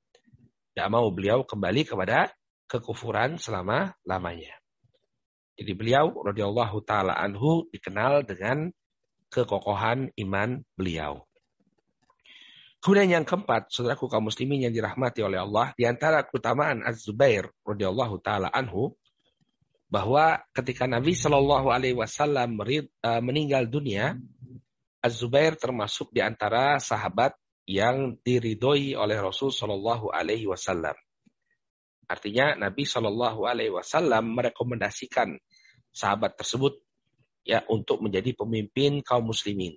Tidak 0.69 0.87
mau 0.93 1.09
beliau 1.09 1.41
kembali 1.41 1.89
kepada 1.89 2.29
kekufuran 2.69 3.41
selama-lamanya. 3.41 4.53
Jadi 5.57 5.73
beliau 5.73 6.13
radhiyallahu 6.13 6.85
taala 6.85 7.17
anhu 7.17 7.65
dikenal 7.73 8.29
dengan 8.29 8.69
kekokohan 9.33 10.13
iman 10.13 10.61
beliau. 10.77 11.25
Kemudian 12.77 13.09
yang 13.09 13.25
keempat, 13.25 13.73
saudaraku 13.73 14.05
kaum 14.05 14.29
muslimin 14.29 14.69
yang 14.69 14.73
dirahmati 14.75 15.25
oleh 15.25 15.41
Allah, 15.41 15.73
di 15.73 15.89
antara 15.89 16.21
keutamaan 16.29 16.85
Az-Zubair 16.85 17.49
radhiyallahu 17.65 18.21
taala 18.21 18.53
anhu 18.53 18.93
bahwa 19.89 20.45
ketika 20.53 20.85
Nabi 20.85 21.17
Shallallahu 21.17 21.73
alaihi 21.73 21.97
wasallam 21.97 22.53
eh, 22.69 22.85
meninggal 23.21 23.65
dunia, 23.65 24.13
Az-Zubair 25.03 25.59
termasuk 25.59 26.15
di 26.15 26.23
antara 26.23 26.79
sahabat 26.79 27.35
yang 27.67 28.15
diridhoi 28.23 28.95
oleh 28.95 29.19
Rasul 29.19 29.51
Shallallahu 29.51 30.15
alaihi 30.15 30.47
wasallam. 30.47 30.95
Artinya 32.07 32.55
Nabi 32.55 32.87
Shallallahu 32.87 33.43
alaihi 33.43 33.75
wasallam 33.75 34.31
merekomendasikan 34.31 35.35
sahabat 35.91 36.39
tersebut 36.39 36.79
ya 37.43 37.67
untuk 37.67 37.99
menjadi 37.99 38.31
pemimpin 38.31 39.03
kaum 39.03 39.27
muslimin. 39.27 39.75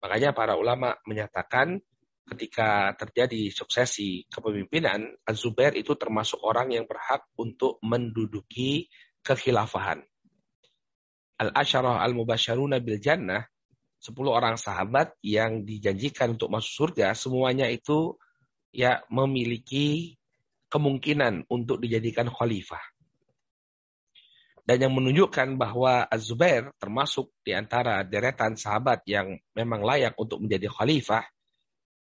Makanya 0.00 0.32
para 0.32 0.56
ulama 0.56 0.96
menyatakan 1.04 1.80
ketika 2.24 2.96
terjadi 2.96 3.52
suksesi 3.52 4.24
kepemimpinan, 4.32 5.04
Az-Zubair 5.28 5.76
itu 5.76 5.92
termasuk 6.00 6.40
orang 6.40 6.72
yang 6.72 6.88
berhak 6.88 7.28
untuk 7.36 7.76
menduduki 7.84 8.88
kekhilafahan. 9.20 10.00
Al-Asyarah 11.40 12.00
Al-Mubasyaruna 12.04 12.80
bil 12.80 13.00
Jannah, 13.00 13.44
10 14.04 14.12
orang 14.28 14.60
sahabat 14.60 15.16
yang 15.24 15.64
dijanjikan 15.64 16.36
untuk 16.36 16.52
masuk 16.52 16.92
surga, 16.92 17.16
semuanya 17.16 17.72
itu 17.72 18.20
ya 18.68 19.00
memiliki 19.08 20.20
kemungkinan 20.68 21.48
untuk 21.48 21.80
dijadikan 21.80 22.28
khalifah. 22.28 22.84
Dan 24.64 24.88
yang 24.88 24.92
menunjukkan 24.96 25.56
bahwa 25.56 26.04
Az-Zubair 26.08 26.72
termasuk 26.76 27.32
di 27.40 27.56
antara 27.56 28.04
deretan 28.04 28.60
sahabat 28.60 29.04
yang 29.08 29.40
memang 29.56 29.80
layak 29.80 30.12
untuk 30.20 30.40
menjadi 30.40 30.68
khalifah 30.68 31.24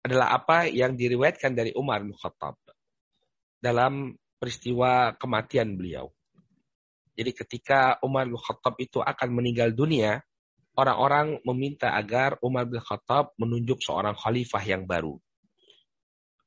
adalah 0.00 0.32
apa 0.32 0.72
yang 0.72 0.96
diriwayatkan 0.96 1.52
dari 1.52 1.76
Umar 1.76 2.00
bin 2.00 2.16
Khattab 2.16 2.56
dalam 3.60 4.16
peristiwa 4.40 5.12
kematian 5.20 5.76
beliau. 5.76 6.08
Jadi 7.12 7.36
ketika 7.36 8.00
Umar 8.00 8.24
bin 8.24 8.40
Khattab 8.40 8.80
itu 8.80 9.04
akan 9.04 9.28
meninggal 9.36 9.76
dunia, 9.76 10.24
orang-orang 10.78 11.42
meminta 11.46 11.94
agar 11.94 12.38
Umar 12.42 12.66
bin 12.66 12.78
Khattab 12.78 13.34
menunjuk 13.40 13.82
seorang 13.82 14.14
khalifah 14.14 14.62
yang 14.62 14.86
baru. 14.86 15.18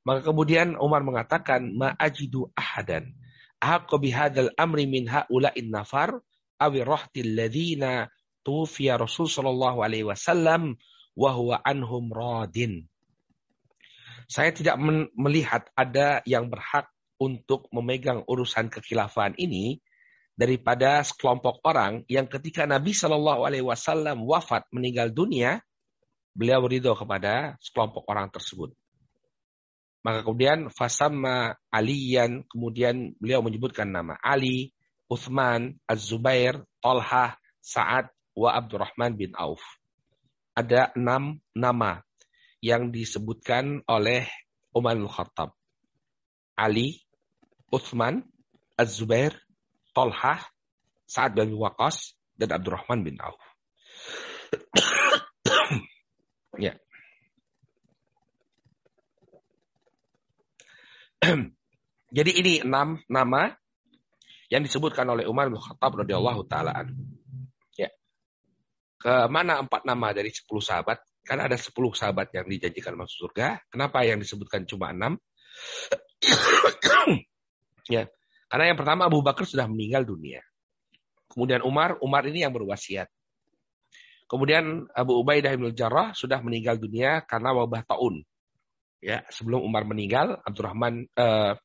Maka 0.04 0.28
kemudian 0.28 0.76
Umar 0.76 1.00
mengatakan, 1.04 1.72
Ma'ajidu 1.72 2.52
ahadan, 2.56 3.16
ahakku 3.64 3.96
bihadal 4.00 4.52
amri 4.60 4.84
min 4.84 5.08
ha'ula'in 5.08 5.72
nafar, 5.72 6.20
awi 6.60 6.84
rohtil 6.84 7.40
ladhina 7.40 8.12
tufiya 8.44 9.00
Rasul 9.00 9.32
sallallahu 9.32 9.80
alaihi 9.80 10.04
wasallam, 10.04 10.76
wa 11.16 11.30
huwa 11.32 11.64
anhum 11.64 12.12
radin. 12.12 12.84
Saya 14.28 14.52
tidak 14.52 14.80
melihat 15.16 15.68
ada 15.76 16.24
yang 16.28 16.52
berhak 16.52 16.90
untuk 17.22 17.72
memegang 17.72 18.28
urusan 18.28 18.68
kekhilafan 18.68 19.36
ini 19.40 19.80
daripada 20.34 21.06
sekelompok 21.06 21.62
orang 21.62 22.02
yang 22.10 22.26
ketika 22.26 22.66
Nabi 22.66 22.92
Shallallahu 22.94 23.46
Alaihi 23.46 23.66
Wasallam 23.66 24.26
wafat 24.26 24.66
meninggal 24.74 25.14
dunia, 25.14 25.62
beliau 26.34 26.66
ridho 26.66 26.98
kepada 26.98 27.56
sekelompok 27.62 28.06
orang 28.10 28.34
tersebut. 28.34 28.74
Maka 30.04 30.26
kemudian 30.26 30.68
fasama 30.74 31.56
Aliyan, 31.72 32.44
kemudian 32.52 33.16
beliau 33.22 33.40
menyebutkan 33.40 33.88
nama 33.88 34.20
Ali, 34.20 34.76
Uthman, 35.08 35.80
Az-Zubair, 35.88 36.60
Tolhah, 36.84 37.40
Sa'ad, 37.64 38.12
wa 38.36 38.52
Abdurrahman 38.52 39.16
bin 39.16 39.32
Auf. 39.38 39.64
Ada 40.58 40.92
enam 40.98 41.40
nama 41.56 42.04
yang 42.60 42.92
disebutkan 42.92 43.86
oleh 43.88 44.28
Umar 44.76 44.98
bin 44.98 45.08
Khattab. 45.08 45.56
Ali, 46.58 47.06
Uthman, 47.72 48.26
Az-Zubair, 48.76 49.38
Tolhah, 49.94 50.42
Sa'ad 51.06 51.38
bin 51.38 51.54
Waqas, 51.56 52.18
dan 52.36 52.52
Abdurrahman 52.52 53.04
bin 53.06 53.22
Auf. 53.22 53.40
ya. 56.66 56.74
Jadi 62.18 62.32
ini 62.38 62.62
enam 62.62 63.02
nama 63.10 63.50
yang 64.50 64.62
disebutkan 64.62 65.10
oleh 65.10 65.26
Umar 65.26 65.50
bin 65.50 65.58
Khattab 65.58 66.06
radhiyallahu 66.06 66.46
taala 66.46 66.86
Ya. 67.74 67.90
Ke 69.02 69.26
mana 69.30 69.66
empat 69.66 69.86
nama 69.86 70.14
dari 70.14 70.30
sepuluh 70.30 70.62
sahabat 70.62 71.02
Kan 71.24 71.40
ada 71.40 71.56
10 71.56 71.72
sahabat 71.96 72.36
yang 72.36 72.52
dijanjikan 72.52 73.00
masuk 73.00 73.32
surga. 73.32 73.64
Kenapa 73.72 74.04
yang 74.04 74.20
disebutkan 74.20 74.68
cuma 74.68 74.92
6? 74.92 75.16
ya. 77.96 78.12
Karena 78.54 78.70
yang 78.70 78.78
pertama 78.78 79.10
Abu 79.10 79.26
Bakar 79.26 79.50
sudah 79.50 79.66
meninggal 79.66 80.06
dunia. 80.06 80.38
Kemudian 81.26 81.66
Umar, 81.66 81.98
Umar 82.06 82.22
ini 82.30 82.46
yang 82.46 82.54
berwasiat. 82.54 83.10
Kemudian 84.30 84.86
Abu 84.94 85.18
Ubaidah 85.18 85.58
bin 85.58 85.74
Jarrah 85.74 86.14
sudah 86.14 86.38
meninggal 86.46 86.78
dunia 86.78 87.26
karena 87.26 87.50
wabah 87.50 87.82
taun. 87.82 88.22
Ya, 89.02 89.26
sebelum 89.34 89.66
Umar 89.66 89.90
meninggal, 89.90 90.38
Abdurrahman 90.46 91.10
uh, 91.18 91.58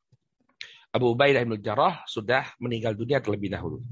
Abu 0.89 1.13
Ubaidah 1.13 1.45
bin 1.45 1.61
Jarrah 1.61 2.09
sudah 2.09 2.57
meninggal 2.57 2.97
dunia 2.97 3.21
terlebih 3.21 3.53
dahulu. 3.53 3.85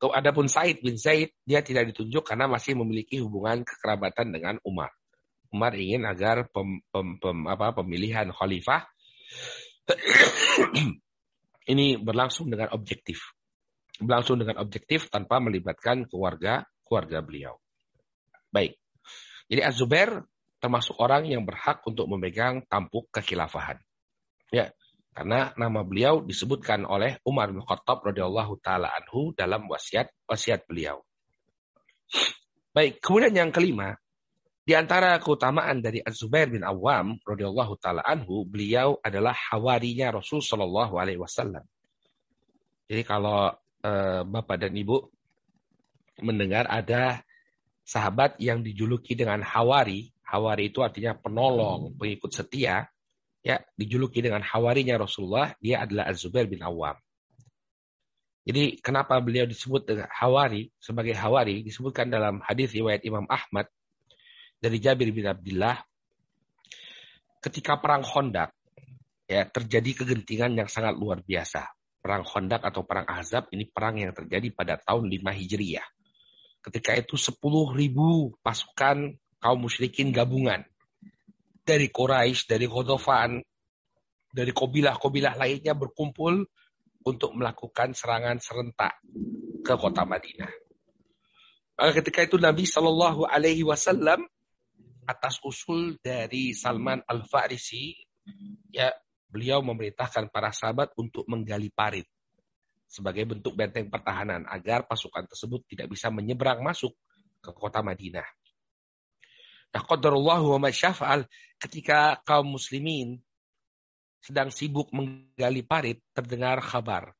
Adapun 0.00 0.48
Said 0.48 0.80
bin 0.80 0.96
Zaid, 0.96 1.36
dia 1.44 1.60
tidak 1.60 1.92
ditunjuk 1.92 2.24
karena 2.24 2.48
masih 2.48 2.72
memiliki 2.72 3.20
hubungan 3.20 3.68
kekerabatan 3.68 4.32
dengan 4.32 4.56
Umar. 4.64 4.96
Umar 5.52 5.76
ingin 5.76 6.08
agar 6.08 6.48
pem, 6.48 6.80
pem, 6.88 7.20
pem, 7.20 7.38
apa, 7.44 7.76
pemilihan 7.76 8.32
khalifah 8.32 8.88
ini 11.66 11.98
berlangsung 11.98 12.48
dengan 12.48 12.70
objektif. 12.72 13.34
Berlangsung 13.98 14.38
dengan 14.38 14.62
objektif 14.62 15.10
tanpa 15.10 15.42
melibatkan 15.42 16.06
keluarga 16.06 16.66
keluarga 16.86 17.18
beliau. 17.20 17.58
Baik. 18.54 18.78
Jadi 19.50 19.60
Az-Zubair 19.62 20.22
termasuk 20.62 20.96
orang 21.02 21.26
yang 21.26 21.42
berhak 21.42 21.82
untuk 21.86 22.06
memegang 22.06 22.62
tampuk 22.66 23.10
kekhilafahan. 23.10 23.78
Ya. 24.54 24.70
Karena 25.16 25.48
nama 25.56 25.80
beliau 25.80 26.20
disebutkan 26.20 26.84
oleh 26.84 27.16
Umar 27.24 27.48
bin 27.48 27.64
Khattab 27.64 28.04
radhiyallahu 28.04 28.60
taala 28.60 28.92
anhu 28.92 29.32
dalam 29.32 29.64
wasiat 29.64 30.12
wasiat 30.28 30.68
beliau. 30.68 31.00
Baik, 32.76 33.00
kemudian 33.00 33.32
yang 33.32 33.48
kelima, 33.48 33.96
di 34.66 34.74
antara 34.74 35.14
keutamaan 35.22 35.78
dari 35.78 36.02
Az-Zubair 36.02 36.50
bin 36.50 36.66
Awam 36.66 37.22
radhiyallahu 37.22 37.78
taala 37.78 38.02
anhu, 38.02 38.42
beliau 38.42 38.98
adalah 38.98 39.30
hawarinya 39.30 40.10
Rasul 40.10 40.42
sallallahu 40.42 40.98
alaihi 40.98 41.22
wasallam. 41.22 41.62
Jadi 42.90 43.02
kalau 43.06 43.54
eh, 43.86 44.26
Bapak 44.26 44.66
dan 44.66 44.74
Ibu 44.74 45.06
mendengar 46.26 46.66
ada 46.66 47.22
sahabat 47.86 48.42
yang 48.42 48.66
dijuluki 48.66 49.14
dengan 49.14 49.38
hawari, 49.46 50.10
hawari 50.26 50.74
itu 50.74 50.82
artinya 50.82 51.14
penolong, 51.14 51.94
pengikut 51.94 52.34
setia, 52.34 52.90
ya 53.46 53.62
dijuluki 53.78 54.18
dengan 54.18 54.42
hawarinya 54.42 54.98
Rasulullah, 54.98 55.54
dia 55.62 55.86
adalah 55.86 56.10
Az-Zubair 56.10 56.50
bin 56.50 56.66
Awam. 56.66 56.98
Jadi 58.42 58.82
kenapa 58.82 59.14
beliau 59.22 59.46
disebut 59.46 59.86
dengan 59.86 60.10
hawari 60.10 60.74
sebagai 60.82 61.14
hawari 61.14 61.62
disebutkan 61.62 62.10
dalam 62.10 62.42
hadis 62.42 62.74
riwayat 62.74 63.06
Imam 63.06 63.26
Ahmad 63.30 63.70
dari 64.56 64.78
Jabir 64.80 65.12
bin 65.12 65.28
Abdullah 65.28 65.76
ketika 67.44 67.78
perang 67.78 68.02
Khandaq 68.02 68.50
ya 69.26 69.46
terjadi 69.46 70.02
kegentingan 70.02 70.54
yang 70.54 70.70
sangat 70.70 70.94
luar 70.96 71.22
biasa. 71.22 71.66
Perang 72.02 72.22
Khandaq 72.22 72.62
atau 72.62 72.86
perang 72.86 73.06
Ahzab 73.10 73.50
ini 73.50 73.66
perang 73.66 73.98
yang 73.98 74.14
terjadi 74.14 74.46
pada 74.54 74.78
tahun 74.78 75.10
5 75.10 75.26
Hijriyah. 75.26 75.86
Ketika 76.62 76.94
itu 76.94 77.18
10 77.18 77.38
ribu 77.74 78.34
pasukan 78.46 79.18
kaum 79.42 79.58
musyrikin 79.58 80.14
gabungan 80.14 80.62
dari 81.66 81.90
Quraisy, 81.90 82.46
dari 82.46 82.70
Ghodofan, 82.70 83.42
dari 84.30 84.54
kobilah-kobilah 84.54 85.34
lainnya 85.34 85.74
berkumpul 85.74 86.46
untuk 87.06 87.30
melakukan 87.34 87.94
serangan 87.94 88.38
serentak 88.38 89.02
ke 89.66 89.74
kota 89.74 90.06
Madinah. 90.06 90.50
Ketika 91.76 92.22
itu 92.22 92.38
Nabi 92.38 92.66
Shallallahu 92.66 93.26
Alaihi 93.26 93.66
Wasallam 93.66 94.26
atas 95.06 95.38
usul 95.46 95.96
dari 96.02 96.52
Salman 96.52 97.00
Al 97.06 97.22
Farisi, 97.24 97.94
ya 98.74 98.90
beliau 99.30 99.62
memerintahkan 99.62 100.28
para 100.30 100.50
sahabat 100.50 100.94
untuk 100.98 101.26
menggali 101.30 101.70
parit 101.70 102.06
sebagai 102.86 103.26
bentuk 103.26 103.58
benteng 103.58 103.90
pertahanan 103.90 104.46
agar 104.46 104.86
pasukan 104.86 105.26
tersebut 105.26 105.66
tidak 105.66 105.90
bisa 105.90 106.06
menyeberang 106.10 106.62
masuk 106.62 106.94
ke 107.42 107.50
kota 107.50 107.82
Madinah. 107.82 108.26
Nah, 109.74 109.82
qadarullahu 109.82 110.56
wa 110.56 110.70
masyafa'al 110.70 111.26
ketika 111.60 112.22
kaum 112.22 112.56
muslimin 112.56 113.18
sedang 114.22 114.50
sibuk 114.50 114.90
menggali 114.90 115.62
parit, 115.62 116.02
terdengar 116.10 116.58
kabar 116.58 117.14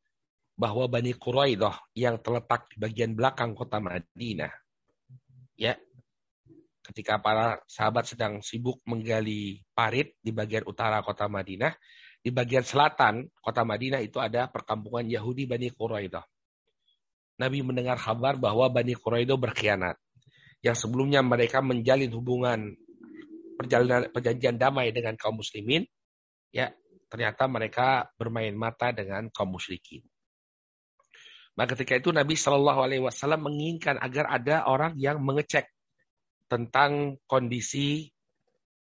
bahwa 0.57 0.89
Bani 0.89 1.13
Quraidah 1.13 1.77
yang 1.93 2.17
terletak 2.19 2.73
di 2.73 2.81
bagian 2.81 3.13
belakang 3.13 3.53
kota 3.53 3.77
Madinah, 3.77 4.51
ya, 5.55 5.77
ketika 6.87 7.19
para 7.19 7.59
sahabat 7.67 8.07
sedang 8.07 8.39
sibuk 8.47 8.79
menggali 8.87 9.67
parit 9.75 10.15
di 10.23 10.31
bagian 10.31 10.63
utara 10.65 11.03
kota 11.03 11.27
Madinah, 11.27 11.75
di 12.23 12.31
bagian 12.31 12.63
selatan 12.63 13.27
kota 13.43 13.67
Madinah 13.67 13.99
itu 14.03 14.23
ada 14.23 14.47
perkampungan 14.47 15.07
Yahudi 15.07 15.51
Bani 15.51 15.71
Quraidah. 15.75 16.23
Nabi 17.37 17.61
mendengar 17.61 17.99
kabar 17.99 18.39
bahwa 18.39 18.71
Bani 18.71 18.95
Quraidah 18.95 19.37
berkhianat 19.37 19.99
yang 20.65 20.79
sebelumnya 20.79 21.21
mereka 21.21 21.61
menjalin 21.61 22.09
hubungan 22.15 22.75
perjalanan 23.61 24.09
perjanjian 24.09 24.57
damai 24.57 24.91
dengan 24.95 25.15
kaum 25.21 25.43
muslimin, 25.43 25.85
ya 26.55 26.73
ternyata 27.13 27.45
mereka 27.47 28.09
bermain 28.17 28.57
mata 28.57 28.91
dengan 28.91 29.29
kaum 29.31 29.55
musyrikin. 29.55 30.03
Maka 31.57 31.73
ketika 31.73 31.97
itu 31.97 32.13
Nabi 32.13 32.37
Shallallahu 32.37 32.81
Alaihi 32.85 33.03
Wasallam 33.05 33.49
menginginkan 33.49 33.97
agar 33.97 34.29
ada 34.29 34.69
orang 34.69 34.93
yang 35.01 35.25
mengecek 35.25 35.73
tentang 36.47 37.21
kondisi 37.27 38.11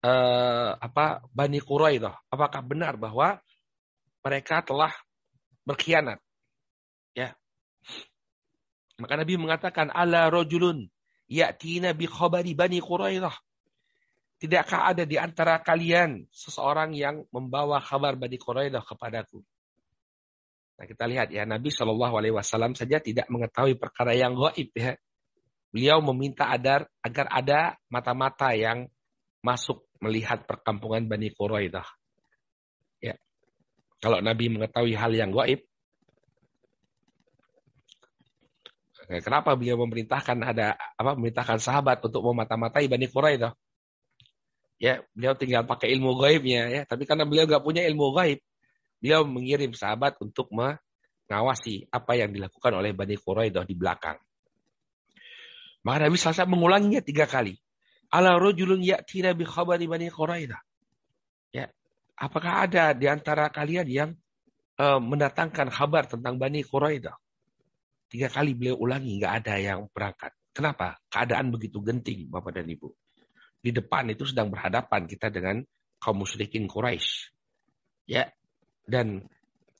uh, 0.02 0.78
apa 0.78 1.22
Bani 1.34 1.58
Quraidah. 1.58 2.14
Apakah 2.30 2.62
benar 2.62 2.94
bahwa 2.98 3.38
mereka 4.22 4.62
telah 4.62 4.94
berkhianat? 5.66 6.22
Ya. 7.14 7.34
Maka 8.96 9.14
Nabi 9.18 9.34
mengatakan 9.36 9.92
ala 9.92 10.30
rojulun 10.32 10.88
ya'tina 11.28 11.92
bi 11.92 12.06
khabari 12.06 12.54
Bani 12.54 12.78
Quraidah. 12.78 13.34
Tidakkah 14.36 14.92
ada 14.92 15.08
di 15.08 15.16
antara 15.16 15.56
kalian 15.64 16.28
seseorang 16.28 16.92
yang 16.92 17.24
membawa 17.32 17.80
kabar 17.80 18.14
Bani 18.20 18.36
Quraidah 18.36 18.84
kepadaku? 18.84 19.40
Nah 20.76 20.84
kita 20.84 21.08
lihat 21.08 21.32
ya 21.32 21.48
Nabi 21.48 21.72
Shallallahu 21.72 22.20
Alaihi 22.20 22.36
Wasallam 22.36 22.76
saja 22.76 23.00
tidak 23.00 23.24
mengetahui 23.32 23.80
perkara 23.80 24.12
yang 24.12 24.36
gaib 24.36 24.68
ya. 24.76 24.92
Beliau 25.76 26.00
meminta 26.00 26.48
agar 26.48 26.88
agar 27.04 27.26
ada 27.28 27.60
mata-mata 27.92 28.56
yang 28.56 28.88
masuk 29.44 29.84
melihat 30.00 30.48
perkampungan 30.48 31.04
Bani 31.04 31.28
Quraidah. 31.36 31.84
Ya. 33.04 33.20
Kalau 34.00 34.24
Nabi 34.24 34.48
mengetahui 34.48 34.96
hal 34.96 35.12
yang 35.12 35.36
gaib, 35.36 35.60
kenapa 39.20 39.52
beliau 39.52 39.76
memerintahkan 39.84 40.40
ada 40.40 40.80
apa 40.96 41.12
memerintahkan 41.12 41.60
sahabat 41.60 42.00
untuk 42.08 42.24
memata-matai 42.24 42.88
Bani 42.88 43.12
Quraidah? 43.12 43.52
Ya, 44.80 45.04
beliau 45.12 45.36
tinggal 45.36 45.68
pakai 45.68 45.92
ilmu 45.92 46.16
gaibnya 46.16 46.72
ya, 46.72 46.82
tapi 46.88 47.04
karena 47.04 47.28
beliau 47.28 47.44
nggak 47.44 47.64
punya 47.64 47.84
ilmu 47.84 48.16
gaib, 48.16 48.40
Beliau 48.96 49.28
mengirim 49.28 49.76
sahabat 49.76 50.16
untuk 50.24 50.48
mengawasi 50.56 51.84
apa 51.92 52.16
yang 52.16 52.32
dilakukan 52.32 52.72
oleh 52.80 52.96
Bani 52.96 53.16
Quraidah 53.20 53.68
di 53.68 53.76
belakang. 53.76 54.16
Maka 55.86 56.10
Nabi 56.10 56.18
SAW 56.18 56.50
mengulanginya 56.50 56.98
tiga 56.98 57.30
kali. 57.30 57.54
Ala 58.10 58.34
rojulun 58.34 58.82
ya'tina 58.82 59.38
bi 59.38 59.46
khabari 59.46 59.86
Bani 59.86 60.10
Quraidah. 60.10 60.58
Ya, 61.54 61.70
apakah 62.18 62.66
ada 62.66 62.90
di 62.90 63.06
antara 63.06 63.46
kalian 63.54 63.86
yang 63.86 64.10
uh, 64.82 64.98
mendatangkan 64.98 65.70
kabar 65.70 66.10
tentang 66.10 66.42
Bani 66.42 66.66
Quraidah? 66.66 67.14
Tiga 68.10 68.26
kali 68.26 68.58
beliau 68.58 68.82
ulangi, 68.82 69.22
nggak 69.22 69.46
ada 69.46 69.54
yang 69.62 69.86
berangkat. 69.94 70.34
Kenapa? 70.50 70.98
Keadaan 71.06 71.54
begitu 71.54 71.78
genting, 71.78 72.26
Bapak 72.34 72.58
dan 72.58 72.66
Ibu. 72.66 72.90
Di 73.62 73.70
depan 73.70 74.10
itu 74.10 74.26
sedang 74.26 74.50
berhadapan 74.50 75.06
kita 75.06 75.30
dengan 75.30 75.62
kaum 76.02 76.18
musyrikin 76.18 76.66
Quraisy. 76.66 77.30
Ya, 78.10 78.30
dan 78.86 79.26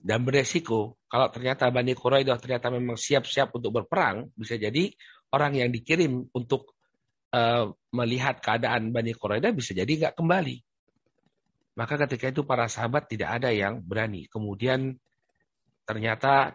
dan 0.07 0.23
beresiko 0.23 0.95
kalau 1.11 1.27
ternyata 1.35 1.67
Bani 1.75 1.99
Quraidah 1.99 2.39
ternyata 2.39 2.71
memang 2.71 2.95
siap-siap 2.95 3.51
untuk 3.59 3.75
berperang, 3.75 4.31
bisa 4.39 4.55
jadi 4.55 4.95
orang 5.35 5.59
yang 5.59 5.71
dikirim 5.75 6.31
untuk 6.31 6.79
uh, 7.35 7.75
melihat 7.91 8.39
keadaan 8.39 8.95
Bani 8.95 9.11
Quraidah 9.19 9.51
bisa 9.51 9.75
jadi 9.75 9.91
nggak 9.91 10.15
kembali. 10.15 10.63
Maka 11.75 11.99
ketika 12.07 12.31
itu 12.31 12.47
para 12.47 12.71
sahabat 12.71 13.11
tidak 13.11 13.35
ada 13.43 13.51
yang 13.51 13.83
berani. 13.83 14.31
Kemudian 14.31 14.97
ternyata 15.85 16.55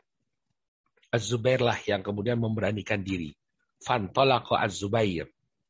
Az-Zubair 1.11 1.59
lah 1.59 1.75
yang 1.83 2.01
kemudian 2.01 2.39
memberanikan 2.39 3.03
diri. 3.03 3.35
Fantolaqa 3.83 4.63
Az-Zubair. 4.63 5.27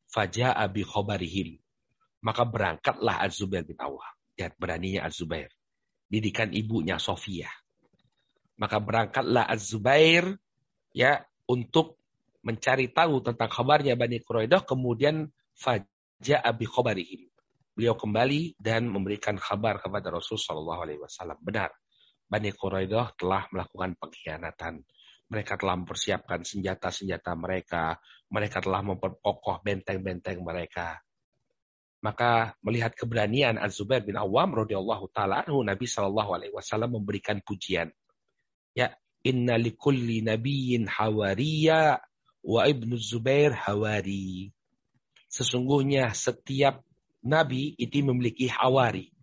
Faja'a 0.08 0.64
bi 0.70 0.86
khobarihim. 0.86 1.58
Maka 2.24 2.46
berangkatlah 2.48 3.20
Az-Zubair 3.26 3.66
bin. 3.66 3.76
Lihat 4.38 4.56
beraninya 4.56 5.04
Az-Zubair 5.04 5.52
didikan 6.12 6.52
ibunya 6.52 7.00
Sofia. 7.00 7.48
Maka 8.62 8.78
berangkatlah 8.78 9.42
Az-Zubair 9.50 10.38
ya 10.94 11.18
untuk 11.50 11.98
mencari 12.46 12.94
tahu 12.94 13.18
tentang 13.18 13.50
kabarnya 13.50 13.98
Bani 13.98 14.22
Quraidah 14.22 14.62
kemudian 14.62 15.26
faja 15.50 16.38
abi 16.46 16.70
khabarihim. 16.70 17.26
Beliau 17.74 17.98
kembali 17.98 18.54
dan 18.62 18.86
memberikan 18.86 19.34
kabar 19.34 19.82
kepada 19.82 20.14
Rasul 20.14 20.38
Shallallahu 20.38 20.80
alaihi 20.86 21.02
wasallam. 21.02 21.42
Benar, 21.42 21.74
Bani 22.30 22.54
Quraidah 22.54 23.18
telah 23.18 23.50
melakukan 23.50 23.98
pengkhianatan. 23.98 24.86
Mereka 25.26 25.56
telah 25.58 25.74
mempersiapkan 25.80 26.44
senjata-senjata 26.44 27.34
mereka. 27.34 27.96
Mereka 28.30 28.62
telah 28.62 28.84
memperkokoh 28.84 29.64
benteng-benteng 29.64 30.38
mereka. 30.44 31.02
Maka 32.04 32.54
melihat 32.60 32.92
keberanian 32.92 33.56
Az-Zubair 33.56 34.04
bin 34.04 34.18
Awam 34.18 34.52
radhiyallahu 34.54 35.08
taala 35.10 35.46
Nabi 35.48 35.86
sallallahu 35.88 36.30
alaihi 36.36 36.52
wasallam 36.52 37.00
memberikan 37.00 37.40
pujian. 37.40 37.88
Inna 39.22 39.54
likulli 39.54 40.18
nabiyyin 40.22 40.90
hawariya 40.90 42.02
wa 42.42 42.62
ibnu 42.66 42.98
Zubair 42.98 43.54
hawari. 43.54 44.50
Sesungguhnya 45.30 46.10
setiap 46.10 46.82
nabi 47.22 47.78
itu 47.78 48.02
memiliki 48.02 48.50
hawari, 48.50 49.14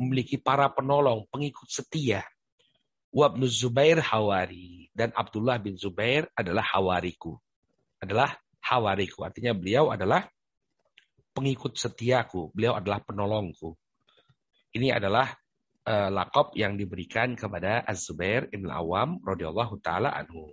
memiliki 0.00 0.40
para 0.40 0.72
penolong, 0.72 1.28
pengikut 1.28 1.68
setia. 1.68 2.24
Wa 3.12 3.28
ibnu 3.28 3.44
Zubair 3.44 4.00
hawari 4.00 4.88
dan 4.96 5.12
Abdullah 5.12 5.60
bin 5.60 5.76
Zubair 5.76 6.32
adalah 6.32 6.64
hawariku. 6.64 7.36
Adalah 8.00 8.40
hawariku. 8.64 9.28
Artinya 9.28 9.52
beliau 9.52 9.92
adalah 9.92 10.32
pengikut 11.36 11.76
setiaku, 11.76 12.52
beliau 12.56 12.76
adalah 12.76 13.04
penolongku. 13.04 13.76
Ini 14.72 14.96
adalah 14.96 15.28
uh, 15.86 16.10
lakop 16.10 16.54
yang 16.58 16.78
diberikan 16.78 17.34
kepada 17.34 17.82
Az-Zubair 17.86 18.48
Ibn 18.50 18.68
Awam 18.70 19.18
radhiyallahu 19.22 19.78
taala 19.82 20.10
anhu. 20.14 20.50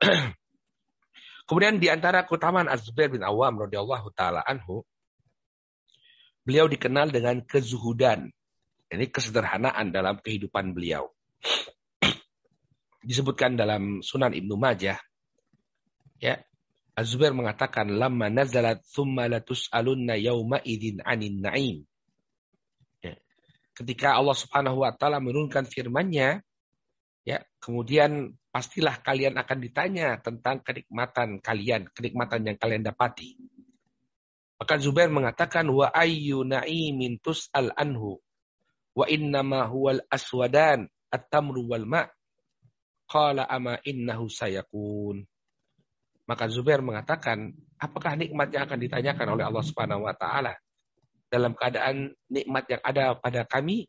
Kemudian 1.48 1.76
di 1.76 1.92
antara 1.92 2.24
keutamaan 2.24 2.68
Az-Zubair 2.68 3.12
bin 3.12 3.20
Awam 3.24 3.60
radhiyallahu 3.68 4.08
taala 4.16 4.40
anhu, 4.44 4.84
beliau 6.44 6.68
dikenal 6.68 7.12
dengan 7.12 7.40
kezuhudan. 7.44 8.32
Ini 8.88 9.10
kesederhanaan 9.10 9.90
dalam 9.90 10.20
kehidupan 10.20 10.72
beliau. 10.76 11.12
Disebutkan 13.08 13.56
dalam 13.60 14.00
Sunan 14.00 14.32
Ibnu 14.32 14.56
Majah 14.56 14.96
ya 16.22 16.40
Az-Zubair 16.94 17.34
mengatakan 17.34 17.90
lamma 17.90 18.30
nazalat 18.30 18.86
thumma 18.86 19.26
latus'alunna 19.26 20.14
yauma 20.14 20.62
idzin 20.62 21.02
'anin 21.02 21.42
na'im. 21.42 21.82
Ya. 23.02 23.18
Ketika 23.74 24.14
Allah 24.14 24.38
Subhanahu 24.38 24.86
wa 24.86 24.94
taala 24.94 25.18
menurunkan 25.18 25.66
firman-Nya, 25.66 26.38
ya, 27.26 27.42
kemudian 27.58 28.38
pastilah 28.54 29.02
kalian 29.02 29.34
akan 29.34 29.58
ditanya 29.58 30.22
tentang 30.22 30.62
kenikmatan 30.62 31.42
kalian, 31.42 31.90
kenikmatan 31.90 32.46
yang 32.46 32.56
kalian 32.62 32.86
dapati. 32.86 33.34
Maka 34.54 34.78
Zubair 34.78 35.10
mengatakan 35.10 35.66
wa 35.74 35.90
ayyu 35.90 36.46
na'imin 36.46 37.18
tus'al 37.18 37.74
anhu 37.74 38.22
wa 38.94 39.10
innama 39.10 39.66
huwal 39.66 39.98
aswadan 40.06 40.86
at-tamru 41.10 41.66
wal 41.66 41.82
ma' 41.82 42.06
qala 43.10 43.42
ama 43.50 43.82
innahu 43.82 44.30
sayakun. 44.30 45.26
Maka 46.24 46.48
Zubair 46.48 46.80
mengatakan, 46.80 47.52
apakah 47.76 48.16
nikmat 48.16 48.48
yang 48.48 48.64
akan 48.64 48.80
ditanyakan 48.80 49.26
oleh 49.36 49.44
Allah 49.44 49.64
Subhanahu 49.64 50.08
wa 50.08 50.14
taala? 50.16 50.56
Dalam 51.28 51.52
keadaan 51.52 52.14
nikmat 52.32 52.64
yang 52.70 52.82
ada 52.84 53.04
pada 53.18 53.44
kami 53.44 53.84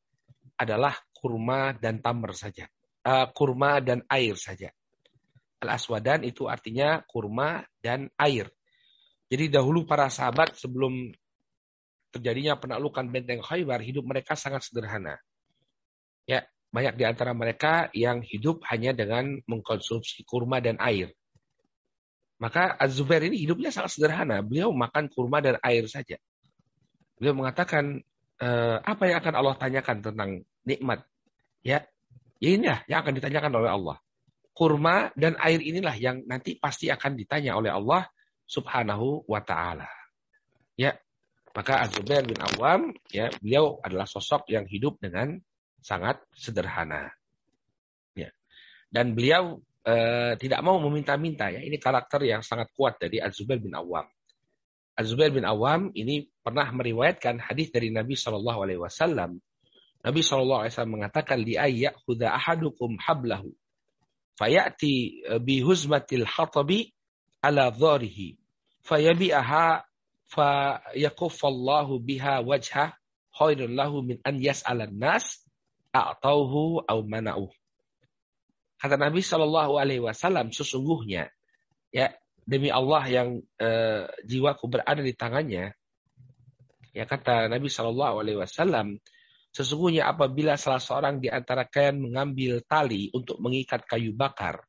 adalah 0.60 0.96
kurma 1.16 1.76
dan 1.76 2.04
tamar 2.04 2.36
saja. 2.36 2.68
Uh, 3.06 3.30
kurma 3.32 3.80
dan 3.80 4.02
air 4.10 4.36
saja. 4.36 4.74
Al-aswadan 5.62 6.26
itu 6.28 6.50
artinya 6.50 7.00
kurma 7.06 7.64
dan 7.80 8.12
air. 8.20 8.52
Jadi 9.32 9.50
dahulu 9.50 9.88
para 9.88 10.12
sahabat 10.12 10.58
sebelum 10.58 11.14
terjadinya 12.14 12.56
penaklukan 12.56 13.12
benteng 13.12 13.44
Khaybar, 13.44 13.84
hidup 13.84 14.08
mereka 14.08 14.40
sangat 14.40 14.64
sederhana. 14.64 15.20
Ya, 16.24 16.48
banyak 16.72 16.96
di 17.00 17.04
antara 17.08 17.32
mereka 17.32 17.88
yang 17.96 18.20
hidup 18.24 18.64
hanya 18.68 18.92
dengan 18.92 19.40
mengkonsumsi 19.48 20.24
kurma 20.28 20.60
dan 20.60 20.80
air. 20.80 21.12
Maka 22.36 22.76
Az-Zubair 22.76 23.24
ini 23.24 23.40
hidupnya 23.40 23.72
sangat 23.72 23.96
sederhana. 23.96 24.44
Beliau 24.44 24.76
makan 24.76 25.08
kurma 25.08 25.40
dan 25.40 25.56
air 25.64 25.88
saja. 25.88 26.20
Beliau 27.16 27.32
mengatakan, 27.32 28.04
e, 28.40 28.50
apa 28.84 29.04
yang 29.08 29.24
akan 29.24 29.34
Allah 29.40 29.56
tanyakan 29.56 29.98
tentang 30.04 30.30
nikmat? 30.68 31.08
Ya, 31.64 31.88
ya 32.44 32.50
inilah 32.60 32.84
yang 32.92 33.00
akan 33.08 33.14
ditanyakan 33.16 33.54
oleh 33.56 33.72
Allah. 33.72 33.98
Kurma 34.52 35.16
dan 35.16 35.40
air 35.40 35.64
inilah 35.64 35.96
yang 35.96 36.28
nanti 36.28 36.60
pasti 36.60 36.92
akan 36.92 37.16
ditanya 37.16 37.56
oleh 37.56 37.72
Allah 37.72 38.08
subhanahu 38.48 39.24
wa 39.32 39.40
ta'ala. 39.40 39.88
Ya, 40.76 41.00
maka 41.56 41.88
Az-Zubair 41.88 42.28
bin 42.28 42.40
Awam, 42.44 42.92
ya, 43.16 43.32
beliau 43.40 43.80
adalah 43.80 44.04
sosok 44.04 44.52
yang 44.52 44.68
hidup 44.68 45.00
dengan 45.00 45.40
sangat 45.80 46.20
sederhana. 46.36 47.16
Ya. 48.12 48.36
Dan 48.92 49.16
beliau 49.16 49.64
uh, 49.86 50.34
tidak 50.36 50.60
mau 50.66 50.82
meminta-minta 50.82 51.54
ya. 51.54 51.62
Ini 51.62 51.78
karakter 51.78 52.26
yang 52.26 52.42
sangat 52.42 52.74
kuat 52.74 52.98
dari 52.98 53.22
Az-Zubair 53.22 53.62
bin 53.62 53.72
Awam. 53.78 54.10
Az-Zubair 54.98 55.32
bin 55.32 55.46
Awam 55.46 55.94
ini 55.94 56.28
pernah 56.42 56.68
meriwayatkan 56.74 57.40
hadis 57.40 57.70
dari 57.70 57.94
Nabi 57.94 58.18
Shallallahu 58.18 58.60
alaihi 58.66 58.82
wasallam. 58.82 59.38
Nabi 60.06 60.22
Shallallahu 60.22 60.66
alaihi 60.66 60.74
wasallam 60.74 60.96
mengatakan 61.02 61.38
li 61.42 61.58
ayyakhudha 61.58 62.30
ahadukum 62.32 62.98
hablahu 63.02 63.52
fayati 64.38 65.26
eh, 65.26 65.40
bi 65.42 65.64
huzmatil 65.64 66.28
hatabi 66.28 66.94
ala 67.42 67.72
dharihi 67.72 68.38
fayabi'aha 68.86 69.84
fa 70.30 70.50
yakuffallahu 70.94 72.00
biha 72.04 72.44
wajha 72.44 72.94
khairul 73.36 73.72
lahu 73.72 74.04
min 74.06 74.22
an 74.24 74.40
yas'alan 74.40 74.96
nas 74.96 75.44
a'tauhu 75.92 76.84
au 76.88 77.00
mana'uh. 77.04 77.52
Kata 78.86 79.02
Nabi 79.02 79.18
Shallallahu 79.18 79.82
Alaihi 79.82 79.98
Wasallam, 79.98 80.54
sesungguhnya 80.54 81.34
ya 81.90 82.14
demi 82.46 82.70
Allah 82.70 83.02
yang 83.10 83.42
eh, 83.58 84.06
jiwaku 84.22 84.70
berada 84.70 85.02
di 85.02 85.10
tangannya, 85.18 85.74
ya 86.94 87.04
kata 87.10 87.50
Nabi 87.50 87.66
Shallallahu 87.66 88.22
Alaihi 88.22 88.38
Wasallam, 88.38 89.02
sesungguhnya 89.50 90.06
apabila 90.06 90.54
salah 90.54 90.78
seorang 90.78 91.18
di 91.18 91.34
antara 91.34 91.66
kalian 91.66 91.98
mengambil 91.98 92.62
tali 92.62 93.10
untuk 93.10 93.42
mengikat 93.42 93.90
kayu 93.90 94.14
bakar, 94.14 94.62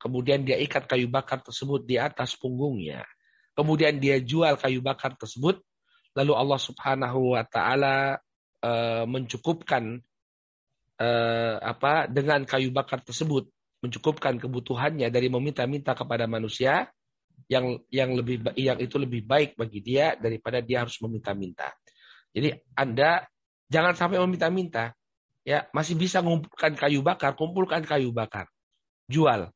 kemudian 0.00 0.48
dia 0.48 0.56
ikat 0.56 0.88
kayu 0.88 1.12
bakar 1.12 1.44
tersebut 1.44 1.84
di 1.84 2.00
atas 2.00 2.40
punggungnya, 2.40 3.04
kemudian 3.52 4.00
dia 4.00 4.16
jual 4.16 4.56
kayu 4.56 4.80
bakar 4.80 5.12
tersebut, 5.20 5.60
lalu 6.16 6.32
Allah 6.32 6.56
Subhanahu 6.56 7.36
Wa 7.36 7.44
Taala 7.44 8.16
eh, 8.64 9.04
mencukupkan 9.04 10.00
eh, 10.96 11.56
apa 11.60 12.08
dengan 12.08 12.48
kayu 12.48 12.72
bakar 12.72 13.04
tersebut 13.04 13.52
mencukupkan 13.78 14.36
kebutuhannya 14.42 15.06
dari 15.08 15.30
meminta-minta 15.30 15.94
kepada 15.94 16.26
manusia 16.26 16.90
yang 17.46 17.78
yang 17.88 18.18
lebih 18.18 18.42
yang 18.58 18.78
itu 18.82 18.98
lebih 18.98 19.22
baik 19.22 19.54
bagi 19.54 19.78
dia 19.78 20.18
daripada 20.18 20.58
dia 20.58 20.82
harus 20.82 20.98
meminta-minta. 20.98 21.70
Jadi 22.34 22.58
Anda 22.74 23.24
jangan 23.70 23.94
sampai 23.94 24.18
meminta-minta. 24.22 24.92
Ya, 25.46 25.64
masih 25.72 25.96
bisa 25.96 26.20
mengumpulkan 26.20 26.76
kayu 26.76 27.00
bakar, 27.00 27.32
kumpulkan 27.32 27.80
kayu 27.86 28.12
bakar. 28.12 28.52
Jual. 29.08 29.48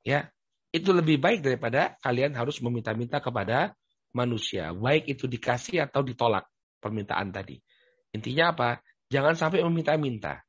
Ya. 0.00 0.32
Itu 0.72 0.92
lebih 0.92 1.20
baik 1.20 1.44
daripada 1.44 1.96
kalian 2.00 2.36
harus 2.36 2.60
meminta-minta 2.60 3.20
kepada 3.20 3.72
manusia, 4.12 4.72
baik 4.72 5.08
itu 5.08 5.28
dikasih 5.28 5.84
atau 5.88 6.00
ditolak 6.04 6.48
permintaan 6.80 7.32
tadi. 7.32 7.60
Intinya 8.12 8.52
apa? 8.56 8.70
Jangan 9.08 9.36
sampai 9.36 9.64
meminta-minta. 9.64 10.44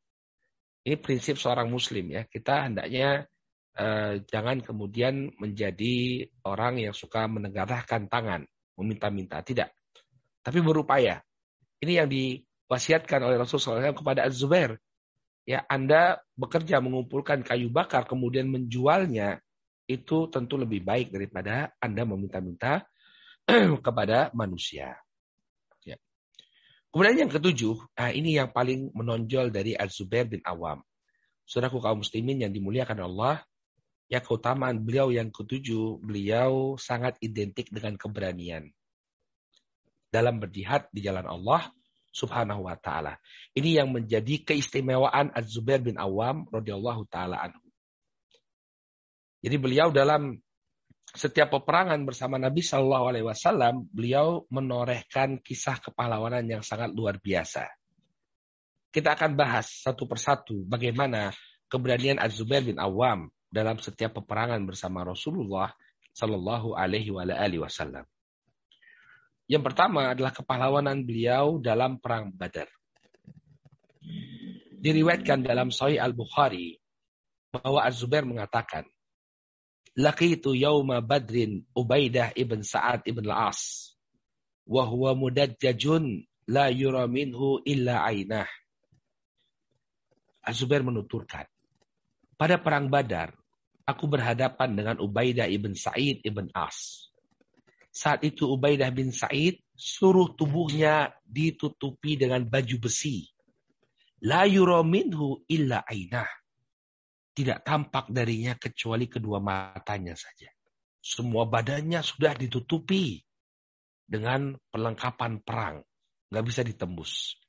Ini 0.86 0.96
prinsip 1.00 1.36
seorang 1.36 1.68
muslim 1.68 2.12
ya. 2.13 2.24
Kita 2.26 2.68
hendaknya 2.70 3.28
eh, 3.76 4.24
jangan 4.26 4.63
kemudian 4.63 5.34
menjadi 5.39 6.28
orang 6.48 6.80
yang 6.80 6.96
suka 6.96 7.28
menegarahkan 7.28 8.08
tangan, 8.08 8.48
meminta-minta. 8.80 9.44
Tidak. 9.44 9.70
Tapi 10.39 10.60
berupaya. 10.63 11.20
Ini 11.80 12.04
yang 12.04 12.10
diwasiatkan 12.12 13.24
oleh 13.24 13.39
Rasulullah 13.39 13.92
SAW 13.92 14.00
kepada 14.00 14.28
Az-Zubair. 14.28 14.76
Ya, 15.48 15.63
Anda 15.65 16.20
bekerja 16.36 16.78
mengumpulkan 16.84 17.42
kayu 17.42 17.72
bakar 17.72 18.06
kemudian 18.06 18.52
menjualnya 18.52 19.39
itu 19.89 20.30
tentu 20.30 20.62
lebih 20.62 20.86
baik 20.86 21.10
daripada 21.10 21.74
Anda 21.82 22.06
meminta-minta 22.06 22.86
kepada 23.86 24.30
manusia. 24.38 24.94
Kemudian 26.89 27.28
yang 27.28 27.32
ketujuh, 27.32 27.78
nah 27.93 28.10
ini 28.10 28.41
yang 28.41 28.49
paling 28.49 28.89
menonjol 28.97 29.54
dari 29.54 29.78
Az-Zubair 29.78 30.25
bin 30.25 30.41
Awam. 30.41 30.82
Saudaraku 31.45 31.78
kaum 31.78 32.02
muslimin 32.02 32.41
yang 32.41 32.49
dimuliakan 32.49 33.06
Allah, 33.06 33.45
ya 34.10 34.17
keutamaan 34.25 34.82
beliau 34.82 35.13
yang 35.13 35.30
ketujuh, 35.30 36.02
beliau 36.02 36.82
sangat 36.82 37.21
identik 37.21 37.69
dengan 37.69 37.93
keberanian. 37.93 38.73
Dalam 40.10 40.41
berjihad 40.41 40.89
di 40.89 41.06
jalan 41.06 41.30
Allah 41.30 41.69
subhanahu 42.10 42.65
wa 42.65 42.73
ta'ala. 42.73 43.21
Ini 43.54 43.86
yang 43.86 43.93
menjadi 43.93 44.41
keistimewaan 44.41 45.30
Az-Zubair 45.38 45.86
bin 45.86 46.02
Awam 46.02 46.49
radhiyallahu 46.49 47.06
ta'ala 47.06 47.38
anhu. 47.38 47.62
Jadi 49.45 49.56
beliau 49.62 49.93
dalam 49.93 50.41
setiap 51.15 51.50
peperangan 51.50 52.06
bersama 52.06 52.38
Nabi 52.38 52.62
Shallallahu 52.62 53.06
Alaihi 53.10 53.26
Wasallam, 53.26 53.89
beliau 53.89 54.45
menorehkan 54.54 55.41
kisah 55.41 55.82
kepahlawanan 55.82 56.45
yang 56.45 56.62
sangat 56.62 56.93
luar 56.93 57.17
biasa. 57.17 57.65
Kita 58.89 59.17
akan 59.17 59.34
bahas 59.34 59.69
satu 59.86 60.06
persatu 60.06 60.65
bagaimana 60.65 61.34
keberanian 61.69 62.17
Az-Zubair 62.22 62.65
bin 62.65 62.78
Awam 62.78 63.30
dalam 63.50 63.78
setiap 63.82 64.22
peperangan 64.22 64.62
bersama 64.65 65.02
Rasulullah 65.06 65.74
Shallallahu 66.13 66.78
Alaihi 66.78 67.13
Wasallam. 67.62 68.06
Yang 69.50 69.63
pertama 69.65 70.13
adalah 70.13 70.30
kepahlawanan 70.30 71.02
beliau 71.06 71.58
dalam 71.58 71.98
perang 71.98 72.30
Badar. 72.30 72.69
Diriwayatkan 74.80 75.41
dalam 75.41 75.74
Sahih 75.74 75.98
Al 75.98 76.13
Bukhari 76.13 76.78
bahwa 77.50 77.82
Az-Zubair 77.82 78.30
mengatakan, 78.30 78.86
laqitu 80.00 80.56
yauma 80.56 81.04
badrin 81.04 81.68
Ubaidah 81.76 82.32
ibn 82.40 82.64
Sa'ad 82.64 83.04
ibn 83.04 83.28
al-As 83.28 83.92
wa 84.64 84.88
huwa 84.88 85.12
mudajjajun 85.12 86.24
la 86.48 86.72
yura 86.72 87.04
minhu 87.12 87.60
illa 87.68 88.08
ainah. 88.08 88.48
Az-Zubair 90.40 90.88
menuturkan, 90.88 91.46
pada 92.40 92.56
perang 92.56 92.88
Badar, 92.88 93.36
aku 93.84 94.08
berhadapan 94.08 94.72
dengan 94.72 94.98
Ubaidah 95.04 95.52
ibn 95.52 95.76
Sa'id 95.76 96.24
ibn 96.24 96.48
As. 96.56 97.12
Saat 97.92 98.24
itu 98.24 98.48
Ubaidah 98.48 98.88
bin 98.96 99.12
Sa'id 99.12 99.60
suruh 99.76 100.32
tubuhnya 100.32 101.12
ditutupi 101.28 102.16
dengan 102.16 102.48
baju 102.48 102.88
besi. 102.88 103.28
La 104.24 104.48
yura 104.48 104.80
minhu 104.80 105.44
illa 105.52 105.84
ainah 105.84 106.38
tidak 107.39 107.63
tampak 107.63 108.12
darinya 108.12 108.52
kecuali 108.60 109.08
kedua 109.08 109.39
matanya 109.39 110.12
saja. 110.12 110.52
Semua 110.99 111.47
badannya 111.47 112.04
sudah 112.04 112.36
ditutupi 112.36 113.23
dengan 114.04 114.60
perlengkapan 114.67 115.39
perang. 115.39 115.80
Nggak 116.28 116.45
bisa 116.45 116.62
ditembus. 116.67 117.39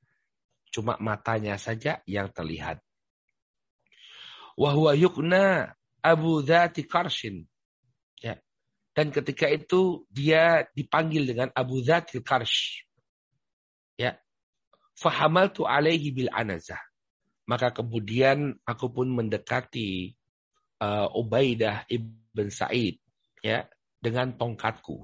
Cuma 0.70 0.94
matanya 1.03 1.59
saja 1.59 1.98
yang 2.07 2.31
terlihat. 2.31 2.79
Wahwa 4.55 4.94
yukna 4.94 5.74
Abu 5.98 6.38
Dhati 6.46 6.87
Karshin. 6.87 7.50
Ya. 8.22 8.38
Dan 8.94 9.11
ketika 9.11 9.50
itu 9.50 10.07
dia 10.07 10.70
dipanggil 10.70 11.26
dengan 11.26 11.50
Abu 11.50 11.83
Dhati 11.83 12.22
Karsh. 12.22 12.87
Ya. 13.98 14.22
Fahamaltu 14.94 15.66
alaihi 15.66 16.14
bil 16.14 16.31
anazah 16.31 16.79
maka 17.51 17.75
kemudian 17.75 18.55
aku 18.63 18.95
pun 18.95 19.11
mendekati 19.11 20.15
uh, 20.79 21.11
Ubaidah 21.19 21.83
ibn 21.91 22.47
Sa'id 22.47 23.03
ya 23.43 23.67
dengan 23.99 24.39
tongkatku. 24.39 25.03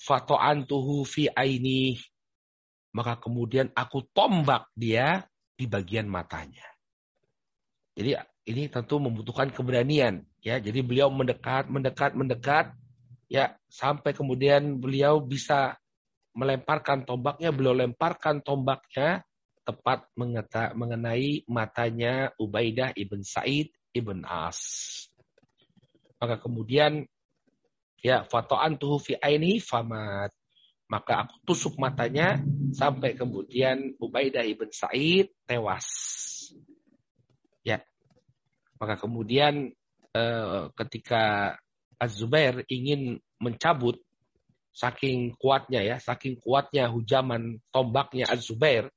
Fato'antuhu 0.00 1.04
fi 1.04 1.28
aini. 1.28 2.00
Maka 2.96 3.20
kemudian 3.20 3.68
aku 3.76 4.08
tombak 4.16 4.72
dia 4.72 5.28
di 5.52 5.68
bagian 5.68 6.08
matanya. 6.08 6.64
Jadi 7.92 8.16
ini 8.48 8.72
tentu 8.72 8.96
membutuhkan 8.96 9.52
keberanian 9.52 10.24
ya. 10.40 10.56
Jadi 10.56 10.80
beliau 10.80 11.12
mendekat, 11.12 11.68
mendekat, 11.68 12.16
mendekat 12.16 12.72
ya 13.28 13.52
sampai 13.68 14.16
kemudian 14.16 14.80
beliau 14.80 15.20
bisa 15.20 15.76
melemparkan 16.32 17.04
tombaknya, 17.04 17.52
beliau 17.52 17.76
lemparkan 17.76 18.40
tombaknya 18.40 19.27
tepat 19.68 20.08
mengeta, 20.16 20.72
mengenai 20.72 21.44
matanya 21.44 22.32
Ubaidah 22.40 22.96
ibn 22.96 23.20
Said 23.20 23.68
ibn 23.92 24.24
As. 24.24 24.56
Maka 26.16 26.40
kemudian 26.40 27.04
ya 28.00 28.24
fatoan 28.24 28.80
tuhu 28.80 28.96
fi 28.96 29.12
aini 29.20 29.60
famat. 29.60 30.32
Maka 30.88 31.28
aku 31.28 31.52
tusuk 31.52 31.76
matanya 31.76 32.40
sampai 32.72 33.12
kemudian 33.12 33.92
Ubaidah 34.00 34.48
ibn 34.48 34.72
Said 34.72 35.28
tewas. 35.44 35.84
Ya. 37.60 37.84
Maka 38.80 38.96
kemudian 38.96 39.76
eh, 40.16 40.64
ketika 40.72 41.52
Az-Zubair 42.00 42.64
ingin 42.72 43.20
mencabut 43.36 44.00
saking 44.72 45.34
kuatnya 45.36 45.82
ya, 45.82 45.98
saking 45.98 46.38
kuatnya 46.38 46.86
hujaman 46.86 47.58
tombaknya 47.74 48.30
Az-Zubair, 48.30 48.88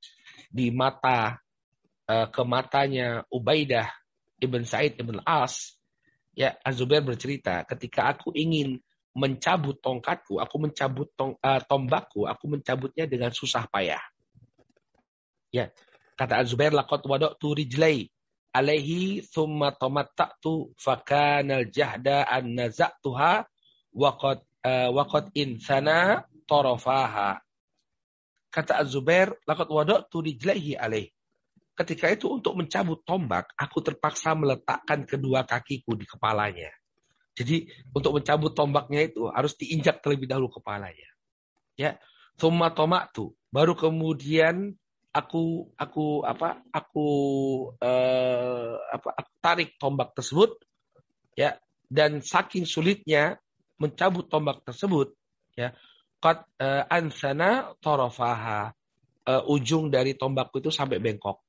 di 0.49 0.73
mata 0.73 1.37
uh, 2.09 2.27
ke 2.31 2.41
matanya 2.41 3.27
Ubaidah 3.29 3.89
ibn 4.41 4.65
Said 4.65 4.97
ibn 4.97 5.21
As, 5.21 5.77
ya 6.33 6.57
Azubair 6.65 7.05
bercerita, 7.05 7.61
ketika 7.69 8.09
aku 8.09 8.33
ingin 8.33 8.81
mencabut 9.11 9.77
tongkatku, 9.83 10.39
aku 10.39 10.55
mencabut 10.57 11.11
tong, 11.13 11.35
uh, 11.43 11.61
tombakku, 11.67 12.25
aku 12.25 12.57
mencabutnya 12.57 13.05
dengan 13.05 13.29
susah 13.29 13.67
payah. 13.67 14.01
Ya, 15.51 15.69
kata 16.15 16.41
Azubair 16.41 16.71
laqad 16.71 17.03
wada'tu 17.03 17.53
rijlai 17.53 18.07
alaihi 18.55 19.23
thumma 19.31 19.75
tamatta'tu 19.75 20.75
fakanal 20.79 21.67
jahda 21.71 22.23
an 22.23 22.55
naza'tuha 22.55 23.43
waqad 23.91 24.39
uh, 24.63 24.89
waqad 24.95 25.31
insana 25.35 26.23
tarafaha 26.47 27.43
Kata 28.51 28.83
Az-Zubair, 28.83 29.31
lakot 29.47 29.71
wadok 29.71 30.11
tu 30.11 30.19
dijlahi 30.19 30.75
alaih. 30.75 31.07
Ketika 31.71 32.11
itu 32.11 32.27
untuk 32.27 32.59
mencabut 32.59 32.99
tombak, 33.07 33.55
aku 33.55 33.79
terpaksa 33.79 34.35
meletakkan 34.35 35.07
kedua 35.07 35.47
kakiku 35.47 35.95
di 35.95 36.03
kepalanya. 36.03 36.69
Jadi 37.31 37.63
untuk 37.95 38.19
mencabut 38.19 38.51
tombaknya 38.51 39.07
itu 39.07 39.31
harus 39.31 39.55
diinjak 39.55 40.03
terlebih 40.03 40.27
dahulu 40.27 40.51
kepalanya. 40.51 41.07
Ya, 41.79 41.95
Thumma 42.35 42.75
tomatu. 42.75 43.33
Baru 43.47 43.71
kemudian 43.71 44.75
aku 45.15 45.71
aku 45.75 46.23
apa 46.23 46.63
aku 46.71 47.07
eh, 47.79 48.75
apa 48.79 49.09
aku 49.15 49.31
tarik 49.43 49.75
tombak 49.75 50.15
tersebut 50.15 50.55
ya 51.35 51.59
dan 51.91 52.23
saking 52.23 52.63
sulitnya 52.63 53.35
mencabut 53.75 54.31
tombak 54.31 54.63
tersebut 54.63 55.11
ya 55.59 55.75
qad 56.21 56.45
uh, 56.61 56.85
ansana 56.87 57.73
tarafaha. 57.81 58.71
Uh, 59.21 59.45
ujung 59.53 59.93
dari 59.93 60.17
tombak 60.17 60.49
itu 60.57 60.73
sampai 60.73 60.97
bengkok. 60.97 61.45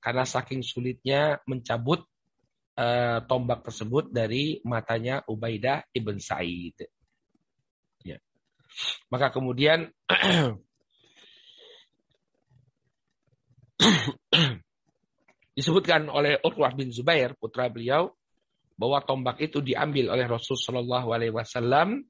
Karena 0.00 0.28
saking 0.28 0.60
sulitnya 0.60 1.40
mencabut 1.48 2.04
uh, 2.76 3.24
tombak 3.24 3.64
tersebut 3.64 4.12
dari 4.12 4.60
matanya 4.68 5.24
Ubaidah 5.24 5.88
ibn 5.96 6.20
Sa'id. 6.20 6.76
Ya. 8.04 8.20
Maka 9.08 9.32
kemudian 9.32 9.88
disebutkan 15.56 16.08
oleh 16.08 16.36
Urwah 16.40 16.72
bin 16.76 16.92
Zubair 16.92 17.32
putra 17.36 17.68
beliau 17.68 18.12
bahwa 18.80 19.04
tombak 19.04 19.36
itu 19.44 19.60
diambil 19.60 20.16
oleh 20.16 20.24
Rasul 20.24 20.56
Shallallahu 20.56 21.12
Alaihi 21.12 21.36
Wasallam, 21.36 22.00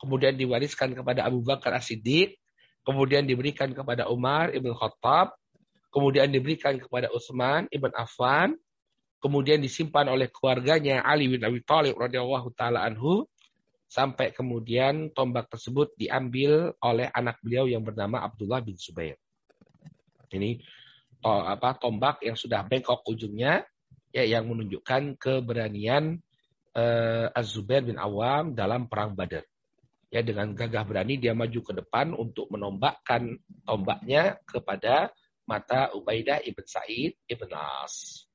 kemudian 0.00 0.34
diwariskan 0.34 0.96
kepada 0.96 1.28
Abu 1.28 1.44
Bakar 1.44 1.76
As-Siddiq, 1.76 2.40
kemudian 2.82 3.28
diberikan 3.28 3.70
kepada 3.76 4.08
Umar 4.08 4.50
ibn 4.56 4.72
Khattab, 4.72 5.36
kemudian 5.92 6.32
diberikan 6.32 6.80
kepada 6.80 7.12
Utsman 7.12 7.68
ibn 7.68 7.92
Affan, 7.92 8.56
kemudian 9.20 9.60
disimpan 9.60 10.08
oleh 10.08 10.32
keluarganya 10.32 11.04
Ali 11.04 11.28
bin 11.28 11.44
Abi 11.44 11.60
Thalib 11.60 12.00
radhiyallahu 12.00 12.48
taala 12.56 12.88
anhu, 12.88 13.28
sampai 13.90 14.32
kemudian 14.32 15.12
tombak 15.12 15.50
tersebut 15.50 15.92
diambil 15.98 16.72
oleh 16.80 17.10
anak 17.12 17.42
beliau 17.44 17.66
yang 17.66 17.84
bernama 17.84 18.22
Abdullah 18.22 18.62
bin 18.64 18.78
Zubair. 18.78 19.18
Ini 20.30 20.62
to, 21.18 21.30
apa 21.30 21.74
tombak 21.74 22.22
yang 22.22 22.38
sudah 22.38 22.62
bengkok 22.62 23.02
ujungnya 23.02 23.66
ya 24.14 24.22
yang 24.22 24.46
menunjukkan 24.46 25.18
keberanian 25.18 26.22
uh, 26.78 27.34
Az-Zubair 27.34 27.82
bin 27.82 27.98
Awam 27.98 28.54
dalam 28.54 28.86
perang 28.86 29.18
Badar. 29.18 29.42
Ya 30.10 30.26
dengan 30.26 30.50
gagah 30.58 30.82
berani 30.82 31.22
dia 31.22 31.32
maju 31.38 31.60
ke 31.62 31.72
depan 31.72 32.12
untuk 32.18 32.50
menombakkan 32.50 33.38
tombaknya 33.62 34.42
kepada 34.42 35.14
mata 35.46 35.94
Ubaidah 35.94 36.42
ibn 36.42 36.66
Sa'id 36.66 37.14
ibn 37.30 37.50
As. 37.54 38.26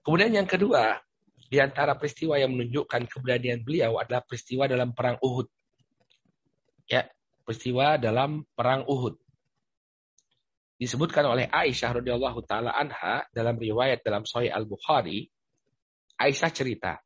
Kemudian 0.00 0.32
yang 0.32 0.48
kedua, 0.48 1.00
di 1.52 1.60
antara 1.60 1.96
peristiwa 2.00 2.40
yang 2.40 2.56
menunjukkan 2.56 3.08
keberanian 3.08 3.60
beliau 3.60 4.00
adalah 4.00 4.24
peristiwa 4.24 4.64
dalam 4.64 4.96
perang 4.96 5.20
Uhud. 5.20 5.48
Ya, 6.88 7.08
peristiwa 7.44 8.00
dalam 8.00 8.48
perang 8.56 8.88
Uhud 8.88 9.20
disebutkan 10.74 11.24
oleh 11.28 11.46
Aisyah 11.46 12.02
radhiyallahu 12.02 12.42
taala 12.44 12.74
anha 12.74 13.22
dalam 13.30 13.54
riwayat 13.54 14.02
dalam 14.02 14.26
Sahih 14.26 14.50
Al 14.50 14.66
Bukhari 14.66 15.30
Aisyah 16.18 16.50
cerita 16.50 16.98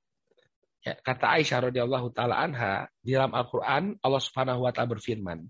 ya, 0.85 0.95
kata 1.01 1.39
Aisyah 1.39 1.70
radhiyallahu 1.70 2.12
taala 2.14 2.39
anha 2.39 2.87
di 3.03 3.14
dalam 3.14 3.35
Al-Qur'an 3.35 3.97
Allah 4.03 4.22
Subhanahu 4.22 4.66
wa 4.66 4.70
taala 4.74 4.95
berfirman 4.99 5.47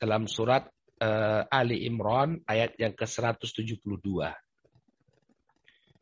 dalam 0.00 0.24
surat 0.30 0.68
uh, 1.02 1.44
Ali 1.48 1.84
Imran 1.84 2.40
ayat 2.48 2.76
yang 2.80 2.96
ke-172 2.96 4.06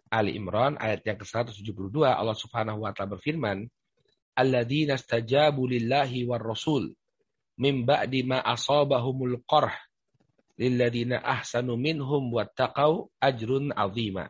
Ali 0.08 0.40
Imran 0.40 0.80
ayat 0.80 1.04
yang 1.04 1.18
ke-172 1.20 1.96
Allah 2.04 2.36
Subhanahu 2.36 2.84
wa 2.86 2.92
taala 2.96 3.18
berfirman 3.18 3.68
alladzina 4.38 4.94
stajabu 4.96 5.66
lillahi 5.66 6.24
war 6.24 6.40
rasul 6.40 6.94
min 7.58 7.82
ba'di 7.82 8.22
ma 8.22 8.38
asabahumul 8.38 9.42
qarh 9.44 9.74
lilladina 10.58 11.22
ahsanu 11.22 11.78
minhum 11.78 12.34
wattaqau 12.34 13.10
ajrun 13.22 13.70
azima. 13.74 14.26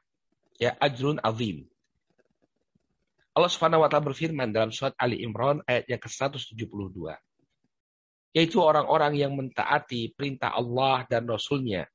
Ya, 0.61 0.77
ajrun 0.77 1.17
azim. 1.25 1.65
Allah 3.39 3.55
Subhanahu 3.55 3.86
wa 3.86 3.89
taala 3.89 4.11
berfirman 4.11 4.51
dalam 4.51 4.74
surat 4.74 4.99
Ali 4.99 5.22
Imran 5.22 5.62
ayat 5.62 5.86
yang 5.86 6.03
ke-172. 6.03 6.99
Yaitu 8.34 8.59
orang-orang 8.59 9.14
yang 9.14 9.30
mentaati 9.39 10.11
perintah 10.11 10.59
Allah 10.59 11.07
dan 11.07 11.22
Rasulnya 11.30 11.86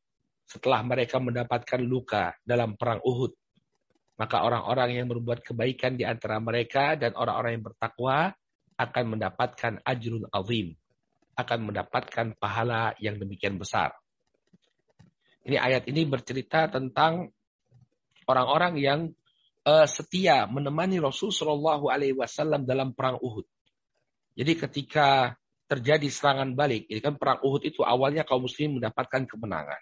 setelah 0.47 0.79
mereka 0.87 1.19
mendapatkan 1.19 1.83
luka 1.83 2.31
dalam 2.47 2.79
perang 2.79 3.03
Uhud. 3.03 3.35
Maka 4.15 4.47
orang-orang 4.47 5.03
yang 5.03 5.11
berbuat 5.11 5.43
kebaikan 5.43 5.99
di 5.99 6.07
antara 6.07 6.39
mereka 6.39 6.95
dan 6.95 7.11
orang-orang 7.11 7.59
yang 7.59 7.65
bertakwa 7.67 8.31
akan 8.79 9.03
mendapatkan 9.11 9.73
ajrun 9.83 10.23
azim. 10.31 10.79
Akan 11.35 11.67
mendapatkan 11.67 12.39
pahala 12.39 12.95
yang 13.03 13.19
demikian 13.19 13.59
besar. 13.59 13.91
Ini 15.43 15.59
ayat 15.59 15.91
ini 15.91 16.07
bercerita 16.07 16.71
tentang 16.71 17.27
orang-orang 18.31 18.79
yang 18.79 19.11
uh, 19.67 19.87
setia 19.87 20.45
menemani 20.47 20.99
Rasul 20.99 21.31
Shallallahu 21.31 21.87
Alaihi 21.89 22.15
Wasallam 22.15 22.67
dalam 22.67 22.91
perang 22.91 23.19
Uhud. 23.19 23.47
Jadi 24.33 24.53
ketika 24.57 25.37
terjadi 25.69 26.05
serangan 26.09 26.53
balik, 26.53 26.85
ini 26.89 26.99
kan 26.99 27.15
perang 27.17 27.41
Uhud 27.41 27.63
itu 27.65 27.81
awalnya 27.81 28.27
kaum 28.27 28.45
muslim 28.45 28.77
mendapatkan 28.77 29.25
kemenangan. 29.25 29.81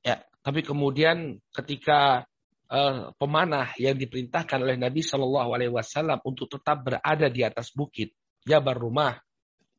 Ya, 0.00 0.24
tapi 0.40 0.64
kemudian 0.64 1.36
ketika 1.52 2.24
uh, 2.72 3.12
pemanah 3.20 3.76
yang 3.76 3.98
diperintahkan 3.98 4.64
oleh 4.64 4.80
Nabi 4.80 5.04
Shallallahu 5.04 5.50
Alaihi 5.52 5.72
Wasallam 5.74 6.22
untuk 6.24 6.48
tetap 6.48 6.80
berada 6.86 7.28
di 7.28 7.44
atas 7.44 7.74
bukit 7.74 8.16
Jabar 8.46 8.78
Rumah, 8.78 9.20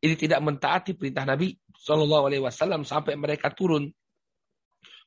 ini 0.01 0.13
tidak 0.17 0.41
mentaati 0.45 0.93
perintah 0.93 1.25
Nabi 1.25 1.57
Shallallahu 1.81 2.29
Alaihi 2.29 2.43
Wasallam 2.45 2.85
sampai 2.85 3.17
mereka 3.17 3.49
turun 3.49 3.89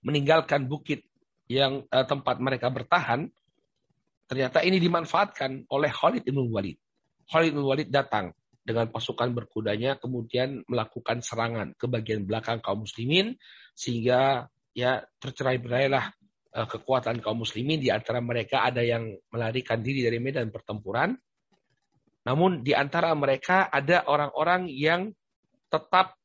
meninggalkan 0.02 0.66
bukit 0.66 1.06
yang 1.46 1.86
uh, 1.92 2.06
tempat 2.06 2.40
mereka 2.42 2.72
bertahan, 2.72 3.30
ternyata 4.24 4.64
ini 4.64 4.80
dimanfaatkan 4.80 5.68
oleh 5.68 5.90
Khalid 5.92 6.24
bin 6.24 6.40
Walid. 6.48 6.78
Khalid 7.28 7.52
bin 7.56 7.64
Walid 7.64 7.88
datang 7.88 8.32
dengan 8.64 8.88
pasukan 8.88 9.28
berkudanya 9.36 10.00
kemudian 10.00 10.64
melakukan 10.64 11.20
serangan 11.20 11.76
ke 11.76 11.84
bagian 11.84 12.24
belakang 12.24 12.64
kaum 12.64 12.88
muslimin 12.88 13.36
sehingga 13.76 14.48
ya 14.72 15.04
tercerai-berailah 15.20 16.04
uh, 16.56 16.66
kekuatan 16.66 17.20
kaum 17.20 17.44
muslimin 17.44 17.76
di 17.76 17.92
antara 17.92 18.24
mereka 18.24 18.64
ada 18.64 18.80
yang 18.80 19.12
melarikan 19.28 19.84
diri 19.84 20.00
dari 20.08 20.16
medan 20.16 20.48
pertempuran. 20.48 21.12
Namun 22.24 22.64
di 22.64 22.72
antara 22.72 23.12
mereka 23.12 23.68
ada 23.68 24.08
orang-orang 24.08 24.72
yang 24.72 25.12
tetap 25.68 26.16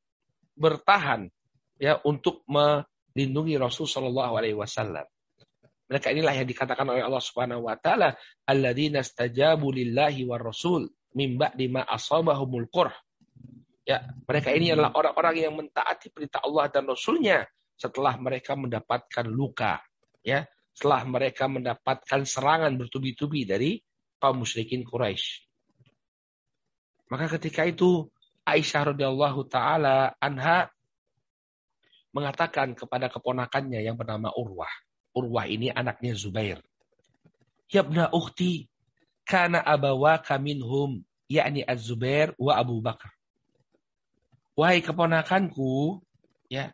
bertahan 0.56 1.28
ya 1.76 2.00
untuk 2.08 2.48
me, 2.48 2.88
lindungi 3.20 3.60
Rasul 3.60 3.84
Shallallahu 3.84 4.34
Alaihi 4.40 4.56
Wasallam. 4.56 5.04
Mereka 5.90 6.14
inilah 6.14 6.34
yang 6.38 6.46
dikatakan 6.46 6.86
oleh 6.86 7.02
Allah 7.02 7.24
Subhanahu 7.24 7.66
Wa 7.66 7.76
Taala, 7.82 8.14
alladzina 8.46 9.02
stajabu 9.02 9.74
lillahi 9.74 10.22
war 10.30 10.40
Rasul 10.46 10.86
mimba 11.18 11.50
lima 11.58 11.82
asabahumul 11.90 12.70
qurh. 12.70 12.94
Ya, 13.90 14.06
mereka 14.30 14.54
ini 14.54 14.70
adalah 14.70 14.94
orang-orang 14.94 15.50
yang 15.50 15.54
mentaati 15.58 16.14
perintah 16.14 16.46
Allah 16.46 16.70
dan 16.70 16.86
Rasulnya 16.86 17.42
setelah 17.74 18.22
mereka 18.22 18.54
mendapatkan 18.54 19.26
luka, 19.26 19.82
ya, 20.22 20.46
setelah 20.78 21.02
mereka 21.10 21.50
mendapatkan 21.50 22.22
serangan 22.22 22.70
bertubi-tubi 22.78 23.50
dari 23.50 23.82
kaum 24.22 24.46
musyrikin 24.46 24.86
Quraisy. 24.86 25.50
Maka 27.10 27.26
ketika 27.42 27.66
itu 27.66 28.06
Aisyah 28.46 28.94
radhiyallahu 28.94 29.50
taala 29.50 30.14
anha 30.22 30.70
mengatakan 32.14 32.78
kepada 32.78 33.10
keponakannya 33.10 33.82
yang 33.82 33.98
bernama 33.98 34.30
Urwah. 34.34 34.70
Urwah 35.20 35.52
ini 35.52 35.68
anaknya 35.68 36.16
Zubair. 36.16 36.64
Yabna 37.68 38.08
ukhti, 38.16 38.72
kana 39.28 39.60
abawaka 39.60 40.40
minhum, 40.40 41.04
yakni 41.28 41.62
Az-Zubair 41.62 42.32
wa 42.40 42.56
Abu 42.56 42.80
Bakar. 42.80 43.12
Wahai 44.56 44.80
keponakanku, 44.80 46.00
ya, 46.48 46.72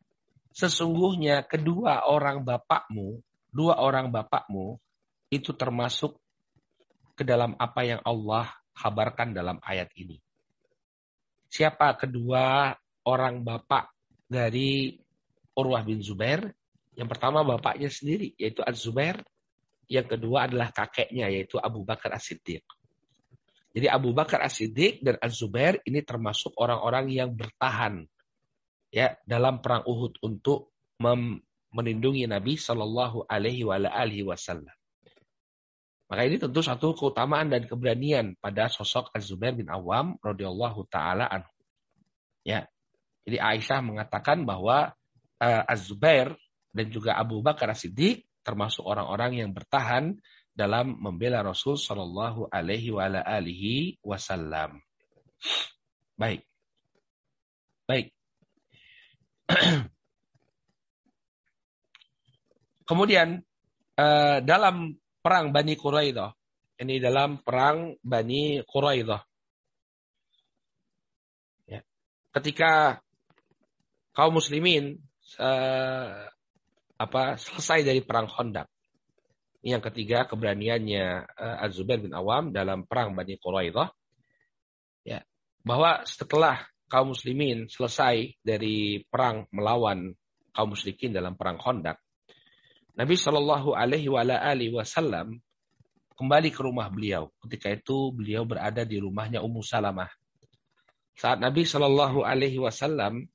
sesungguhnya 0.53 1.43
kedua 1.43 2.05
orang 2.05 2.45
bapakmu, 2.45 3.19
dua 3.49 3.81
orang 3.81 4.13
bapakmu, 4.13 4.77
itu 5.33 5.51
termasuk 5.57 6.21
ke 7.17 7.25
dalam 7.25 7.57
apa 7.57 7.81
yang 7.83 8.01
Allah 8.05 8.47
kabarkan 8.77 9.33
dalam 9.33 9.57
ayat 9.65 9.89
ini. 9.97 10.21
Siapa 11.51 11.95
kedua 11.95 12.75
orang 13.07 13.43
bapak 13.43 13.91
dari 14.27 14.95
Urwah 15.55 15.83
bin 15.87 16.03
Zubair. 16.03 16.51
Yang 16.95 17.07
pertama 17.11 17.43
bapaknya 17.43 17.91
sendiri, 17.91 18.31
yaitu 18.39 18.63
Az-Zubair. 18.63 19.19
Yang 19.85 20.17
kedua 20.17 20.49
adalah 20.49 20.73
kakeknya, 20.73 21.29
yaitu 21.29 21.61
Abu 21.61 21.85
Bakar 21.85 22.15
As-Siddiq. 22.15 22.65
Jadi 23.75 23.91
Abu 23.91 24.15
Bakar 24.15 24.41
As-Siddiq 24.41 25.03
dan 25.03 25.19
Az-Zubair 25.19 25.83
ini 25.83 25.99
termasuk 26.01 26.55
orang-orang 26.55 27.11
yang 27.11 27.35
bertahan 27.35 28.07
ya 28.87 29.19
dalam 29.27 29.59
perang 29.59 29.83
Uhud 29.83 30.23
untuk 30.23 30.71
melindungi 31.75 32.23
Nabi 32.23 32.55
Shallallahu 32.55 33.27
Alaihi 33.27 33.67
Wasallam. 34.23 34.71
Maka 36.05 36.21
ini 36.23 36.37
tentu 36.39 36.61
satu 36.63 36.95
keutamaan 36.95 37.51
dan 37.51 37.67
keberanian 37.67 38.39
pada 38.39 38.71
sosok 38.71 39.11
Az-Zubair 39.11 39.57
bin 39.57 39.67
Awam 39.67 40.15
radhiyallahu 40.23 40.87
taala 40.87 41.27
anhu. 41.27 41.51
Ya. 42.47 42.69
Jadi 43.25 43.41
Aisyah 43.41 43.81
mengatakan 43.81 44.45
bahwa 44.45 44.93
uh, 45.41 45.63
Az-Zubair 45.65 46.37
dan 46.75 46.91
juga 46.91 47.15
Abu 47.15 47.39
Bakar 47.39 47.71
As-Siddiq 47.71 48.27
termasuk 48.43 48.83
orang-orang 48.83 49.39
yang 49.39 49.55
bertahan 49.55 50.19
dalam 50.51 50.99
membela 50.99 51.39
Rasul 51.39 51.79
Shallallahu 51.79 52.51
Alaihi 52.51 53.95
Wasallam. 54.03 54.83
Baik, 56.19 56.43
baik. 57.87 58.11
Kemudian 62.89 63.41
uh, 63.97 64.37
dalam 64.45 64.99
perang 65.23 65.49
Bani 65.49 65.73
Quraidah. 65.73 66.29
Ini 66.75 66.99
dalam 66.99 67.39
perang 67.41 67.95
Bani 68.03 68.61
Quraidah. 68.67 69.23
Ya. 71.71 71.81
Ketika 72.35 72.99
kaum 74.13 74.37
muslimin 74.37 74.99
uh, 75.39 76.34
apa 76.95 77.35
selesai 77.35 77.83
dari 77.83 78.01
perang 78.03 78.27
Khandaq. 78.31 78.67
Yang 79.65 79.81
ketiga 79.91 80.29
keberaniannya 80.29 81.25
uh, 81.25 81.63
Az-Zubair 81.65 81.97
bin 81.97 82.13
Awam 82.13 82.53
dalam 82.53 82.85
perang 82.85 83.17
Bani 83.17 83.35
Quraidah. 83.41 83.89
Ya, 85.01 85.25
bahwa 85.65 86.05
setelah 86.05 86.69
kaum 86.85 87.17
muslimin 87.17 87.65
selesai 87.65 88.37
dari 88.45 89.01
perang 89.09 89.49
melawan 89.49 90.13
kaum 90.53 90.71
musyrikin 90.77 91.11
dalam 91.11 91.33
perang 91.33 91.57
Khandaq, 91.57 91.97
Nabi 92.95 93.19
Shallallahu 93.19 93.75
Alaihi 93.75 94.07
Wasallam 94.71 95.43
kembali 96.15 96.49
ke 96.53 96.63
rumah 96.63 96.87
beliau. 96.87 97.27
Ketika 97.43 97.75
itu 97.75 98.15
beliau 98.15 98.47
berada 98.47 98.87
di 98.87 99.03
rumahnya 99.03 99.43
Ummu 99.43 99.59
Salamah. 99.59 100.07
Saat 101.19 101.43
Nabi 101.43 101.67
Shallallahu 101.67 102.23
Alaihi 102.23 102.61
Wasallam 102.61 103.27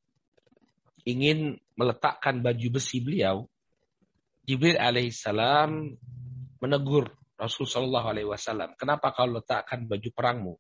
ingin 1.05 1.61
meletakkan 1.77 2.41
baju 2.41 2.81
besi 2.81 3.05
beliau, 3.05 3.50
Jibril 4.45 4.81
alaihissalam 4.81 5.97
menegur 6.61 7.09
Rasul 7.41 7.65
Shallallahu 7.65 8.07
Alaihi 8.13 8.29
Wasallam, 8.29 8.77
kenapa 8.77 9.17
kau 9.17 9.25
letakkan 9.25 9.89
baju 9.89 10.09
perangmu 10.13 10.55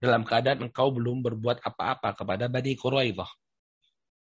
dalam 0.00 0.28
keadaan 0.28 0.68
engkau 0.68 0.92
belum 0.92 1.24
berbuat 1.24 1.64
apa-apa 1.64 2.12
kepada 2.12 2.52
Bani 2.52 2.76
Quraidah? 2.76 3.30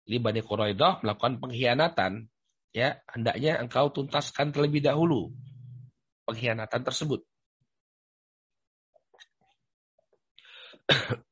Jadi 0.05 0.17
Bani 0.21 0.41
Quraidah 0.45 1.01
melakukan 1.01 1.41
pengkhianatan 1.41 2.29
ya 2.71 3.01
hendaknya 3.09 3.57
engkau 3.57 3.89
tuntaskan 3.89 4.53
terlebih 4.53 4.85
dahulu 4.85 5.33
pengkhianatan 6.29 6.81
tersebut. 6.85 7.25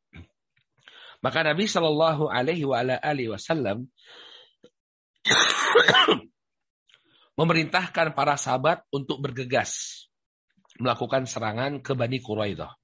Maka 1.23 1.39
Nabi 1.45 1.69
Shallallahu 1.69 2.31
Alaihi 2.31 2.65
Wasallam 3.29 3.91
memerintahkan 7.39 8.11
para 8.11 8.35
sahabat 8.35 8.83
untuk 8.91 9.23
bergegas 9.23 10.03
melakukan 10.75 11.23
serangan 11.23 11.79
ke 11.79 11.95
Bani 11.95 12.19
Quraidah. 12.19 12.75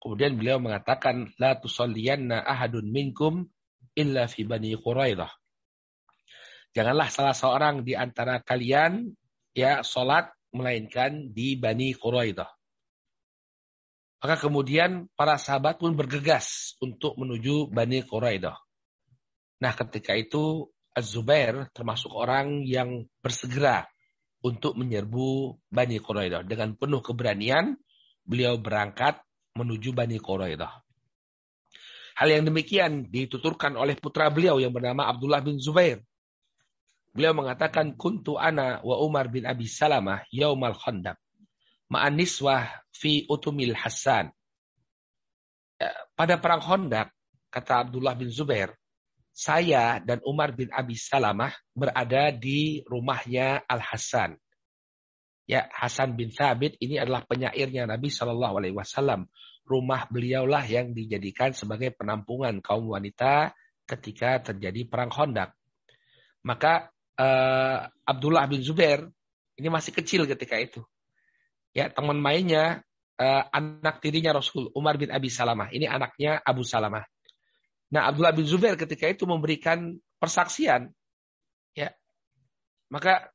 Kemudian 0.00 0.40
beliau 0.40 0.56
mengatakan, 0.56 1.28
La 1.36 1.60
tusalliyanna 1.60 2.40
ahadun 2.48 2.88
minkum 2.88 3.44
illa 3.92 4.24
fi 4.24 4.48
Bani 4.48 4.72
Quraidah. 4.72 5.28
Janganlah 6.72 7.08
salah 7.12 7.36
seorang 7.36 7.84
di 7.84 7.92
antara 7.92 8.40
kalian 8.40 9.12
ya 9.52 9.84
sholat 9.84 10.32
melainkan 10.56 11.28
di 11.28 11.60
Bani 11.60 11.92
Quraidah. 11.92 12.48
Maka 14.18 14.36
kemudian 14.40 15.12
para 15.12 15.36
sahabat 15.36 15.76
pun 15.76 15.92
bergegas 15.92 16.72
untuk 16.80 17.20
menuju 17.20 17.68
Bani 17.68 18.00
Quraidah. 18.00 18.56
Nah 19.60 19.72
ketika 19.76 20.16
itu 20.16 20.72
Az-Zubair 20.96 21.68
termasuk 21.74 22.10
orang 22.12 22.64
yang 22.64 23.06
bersegera 23.22 23.86
untuk 24.42 24.78
menyerbu 24.78 25.58
Bani 25.68 25.98
Quraidah. 25.98 26.46
Dengan 26.46 26.74
penuh 26.74 27.02
keberanian, 27.02 27.74
beliau 28.22 28.58
berangkat 28.58 29.18
menuju 29.54 29.94
Bani 29.94 30.18
Quraidah. 30.18 30.72
Hal 32.18 32.28
yang 32.34 32.44
demikian 32.50 33.06
dituturkan 33.10 33.78
oleh 33.78 33.94
putra 33.94 34.26
beliau 34.26 34.58
yang 34.58 34.74
bernama 34.74 35.06
Abdullah 35.06 35.38
bin 35.38 35.62
Zubair. 35.62 36.02
Beliau 37.14 37.34
mengatakan 37.34 37.94
kuntu 37.94 38.38
ana 38.38 38.82
wa 38.82 38.98
Umar 39.02 39.30
bin 39.30 39.46
Abi 39.46 39.70
Salamah 39.70 40.26
yaumal 40.34 40.74
khandaq 40.74 41.18
ma'an 41.88 42.14
niswah 42.14 42.68
fi 42.92 43.24
utumil 43.26 43.74
Hasan. 43.74 44.30
Ya, 45.80 45.92
pada 46.14 46.36
perang 46.36 46.60
Khandaq 46.60 47.08
kata 47.48 47.88
Abdullah 47.88 48.14
bin 48.14 48.28
Zubair, 48.28 48.76
saya 49.38 50.02
dan 50.02 50.18
Umar 50.26 50.50
bin 50.58 50.66
Abi 50.74 50.98
Salamah 50.98 51.54
berada 51.70 52.34
di 52.34 52.82
rumahnya 52.82 53.62
Al 53.70 53.78
Hasan. 53.78 54.34
Ya, 55.46 55.70
Hasan 55.70 56.18
bin 56.18 56.34
Thabit 56.34 56.74
ini 56.82 56.98
adalah 56.98 57.22
penyairnya 57.22 57.86
Nabi 57.86 58.10
Shallallahu 58.10 58.58
Alaihi 58.58 58.74
Wasallam. 58.74 59.30
Rumah 59.62 60.10
beliaulah 60.10 60.66
yang 60.66 60.90
dijadikan 60.90 61.54
sebagai 61.54 61.94
penampungan 61.94 62.58
kaum 62.58 62.90
wanita 62.90 63.54
ketika 63.86 64.42
terjadi 64.42 64.90
perang 64.90 65.14
Khandaq. 65.14 65.54
Maka 66.42 66.90
uh, 67.16 67.86
Abdullah 68.04 68.44
bin 68.50 68.60
Zubair 68.60 69.06
ini 69.54 69.68
masih 69.70 69.94
kecil 69.94 70.26
ketika 70.26 70.58
itu. 70.58 70.82
Ya, 71.72 71.88
teman 71.88 72.18
mainnya 72.18 72.82
uh, 73.22 73.44
anak 73.54 74.02
tirinya 74.02 74.34
Rasul 74.34 74.68
Umar 74.74 74.98
bin 74.98 75.14
Abi 75.14 75.30
Salamah. 75.30 75.70
Ini 75.70 75.86
anaknya 75.86 76.42
Abu 76.42 76.66
Salamah. 76.66 77.06
Nah, 77.88 78.12
Abdullah 78.12 78.36
bin 78.36 78.44
Zubair 78.44 78.76
ketika 78.76 79.08
itu 79.08 79.24
memberikan 79.24 79.96
persaksian. 80.20 80.92
Ya. 81.72 81.96
Maka 82.92 83.32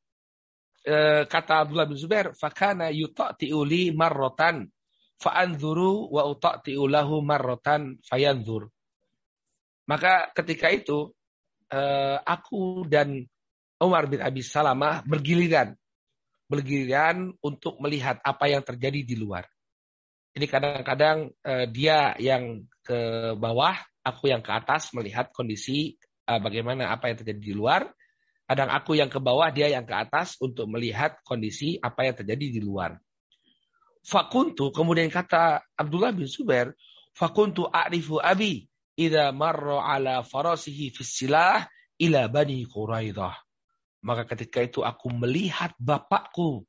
uh, 0.86 1.26
kata 1.26 1.66
Abdullah 1.66 1.90
bin 1.90 1.98
Zubair, 1.98 2.38
"Fakana 2.38 2.94
yuta'ti'u 2.94 3.60
li 3.66 3.90
marratan 3.94 4.70
fa'anzuru 5.18 6.14
wa 6.14 6.30
uta'ti'u 6.30 6.86
marratan 7.26 7.98
fayanzur." 8.06 8.70
Maka 9.90 10.32
ketika 10.38 10.70
itu 10.70 11.12
uh, 11.74 12.18
aku 12.22 12.86
dan 12.86 13.26
Umar 13.82 14.08
bin 14.08 14.22
Abi 14.22 14.46
Salamah 14.46 15.04
bergiliran. 15.04 15.76
Bergiliran 16.48 17.34
untuk 17.42 17.82
melihat 17.82 18.22
apa 18.22 18.46
yang 18.48 18.62
terjadi 18.62 19.02
di 19.02 19.16
luar. 19.18 19.50
Ini 20.34 20.46
kadang-kadang 20.46 21.30
uh, 21.42 21.66
dia 21.70 22.14
yang 22.22 22.64
ke 22.86 23.34
bawah, 23.38 23.76
aku 24.04 24.30
yang 24.30 24.44
ke 24.44 24.52
atas 24.52 24.92
melihat 24.92 25.32
kondisi 25.32 25.96
uh, 26.28 26.38
bagaimana 26.38 26.92
apa 26.92 27.10
yang 27.10 27.18
terjadi 27.18 27.42
di 27.42 27.54
luar. 27.56 27.88
Kadang 28.44 28.70
aku 28.70 29.00
yang 29.00 29.08
ke 29.08 29.18
bawah, 29.24 29.48
dia 29.50 29.72
yang 29.72 29.88
ke 29.88 29.96
atas 29.96 30.36
untuk 30.44 30.68
melihat 30.68 31.16
kondisi 31.24 31.80
apa 31.80 32.06
yang 32.06 32.16
terjadi 32.20 32.60
di 32.60 32.62
luar. 32.62 33.00
Fakuntu, 34.04 34.76
kemudian 34.76 35.08
kata 35.08 35.64
Abdullah 35.80 36.12
bin 36.12 36.28
Zubair, 36.28 36.76
Fakuntu 37.16 37.72
a'rifu 37.72 38.20
abi 38.20 38.68
idha 39.00 39.32
marra 39.32 39.88
ala 39.88 40.28
farasihi 40.28 40.92
fissilah 40.92 41.64
ila 42.04 42.28
bani 42.28 42.68
Quraidah. 42.68 43.34
Maka 44.04 44.28
ketika 44.36 44.60
itu 44.60 44.84
aku 44.84 45.08
melihat 45.16 45.72
bapakku 45.80 46.68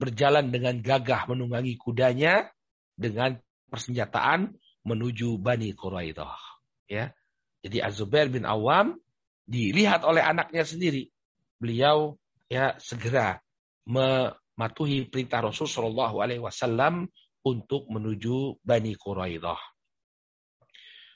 berjalan 0.00 0.48
dengan 0.48 0.80
gagah 0.80 1.28
menunggangi 1.28 1.76
kudanya 1.76 2.48
dengan 2.96 3.36
persenjataan 3.68 4.56
menuju 4.88 5.36
Bani 5.36 5.76
Quraidah. 5.76 6.49
Ya. 6.90 7.14
Jadi 7.62 7.78
Az-Zubair 7.78 8.26
bin 8.26 8.42
Awam 8.42 8.98
dilihat 9.46 10.02
oleh 10.02 10.26
anaknya 10.26 10.66
sendiri. 10.66 11.14
Beliau 11.62 12.18
ya 12.50 12.74
segera 12.82 13.38
mematuhi 13.86 15.06
perintah 15.06 15.46
Rasul 15.46 15.70
Shallallahu 15.70 16.18
Alaihi 16.18 16.42
Wasallam 16.42 17.06
untuk 17.46 17.86
menuju 17.86 18.58
Bani 18.66 18.98
Quraidah. 18.98 19.60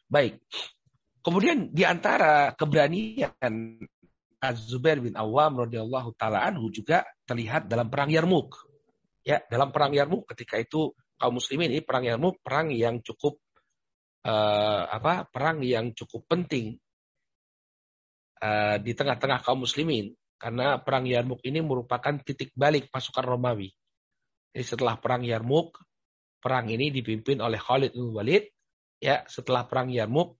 Baik. 0.06 0.38
Kemudian 1.24 1.72
di 1.72 1.82
antara 1.82 2.52
keberanian 2.52 3.80
Az-Zubair 4.38 5.00
bin 5.00 5.16
Awam 5.16 5.64
radhiyallahu 5.64 6.12
taala 6.20 6.44
anhu 6.44 6.68
juga 6.68 7.02
terlihat 7.24 7.66
dalam 7.66 7.88
perang 7.88 8.12
Yarmuk. 8.12 8.68
Ya, 9.24 9.40
dalam 9.48 9.72
perang 9.72 9.96
Yarmuk 9.96 10.28
ketika 10.28 10.60
itu 10.60 10.92
kaum 11.16 11.40
muslimin 11.40 11.72
ini 11.72 11.80
perang 11.80 12.04
Yarmuk 12.04 12.44
perang 12.44 12.68
yang 12.68 13.00
cukup 13.00 13.40
uh, 14.24 14.82
apa? 14.88 15.28
perang 15.28 15.60
yang 15.60 15.92
cukup 15.92 16.26
penting 16.26 16.76
uh, 18.42 18.76
di 18.80 18.92
tengah-tengah 18.96 19.44
kaum 19.44 19.62
muslimin 19.62 20.12
karena 20.40 20.80
perang 20.82 21.06
Yarmuk 21.08 21.40
ini 21.46 21.64
merupakan 21.64 22.20
titik 22.20 22.52
balik 22.52 22.90
pasukan 22.92 23.24
Romawi. 23.24 23.72
Jadi 24.52 24.64
setelah 24.64 25.00
perang 25.00 25.24
Yarmuk, 25.24 25.80
perang 26.42 26.68
ini 26.68 26.92
dipimpin 26.92 27.40
oleh 27.40 27.56
Khalid 27.56 27.96
bin 27.96 28.12
Walid. 28.12 28.44
Ya, 29.00 29.24
setelah 29.28 29.64
perang 29.68 29.88
Yarmuk, 29.88 30.36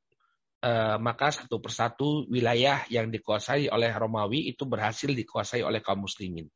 Eh, 0.64 0.96
maka 0.96 1.28
satu 1.28 1.60
persatu 1.60 2.24
wilayah 2.32 2.88
yang 2.88 3.12
dikuasai 3.12 3.68
oleh 3.68 3.92
Romawi 3.92 4.48
itu 4.48 4.64
berhasil 4.64 5.12
dikuasai 5.12 5.60
oleh 5.60 5.84
kaum 5.84 6.08
muslimin. 6.08 6.48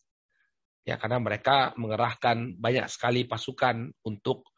Ya, 0.88 0.96
karena 0.96 1.20
mereka 1.20 1.76
mengerahkan 1.76 2.56
banyak 2.56 2.88
sekali 2.88 3.28
pasukan 3.28 3.92
untuk 4.08 4.48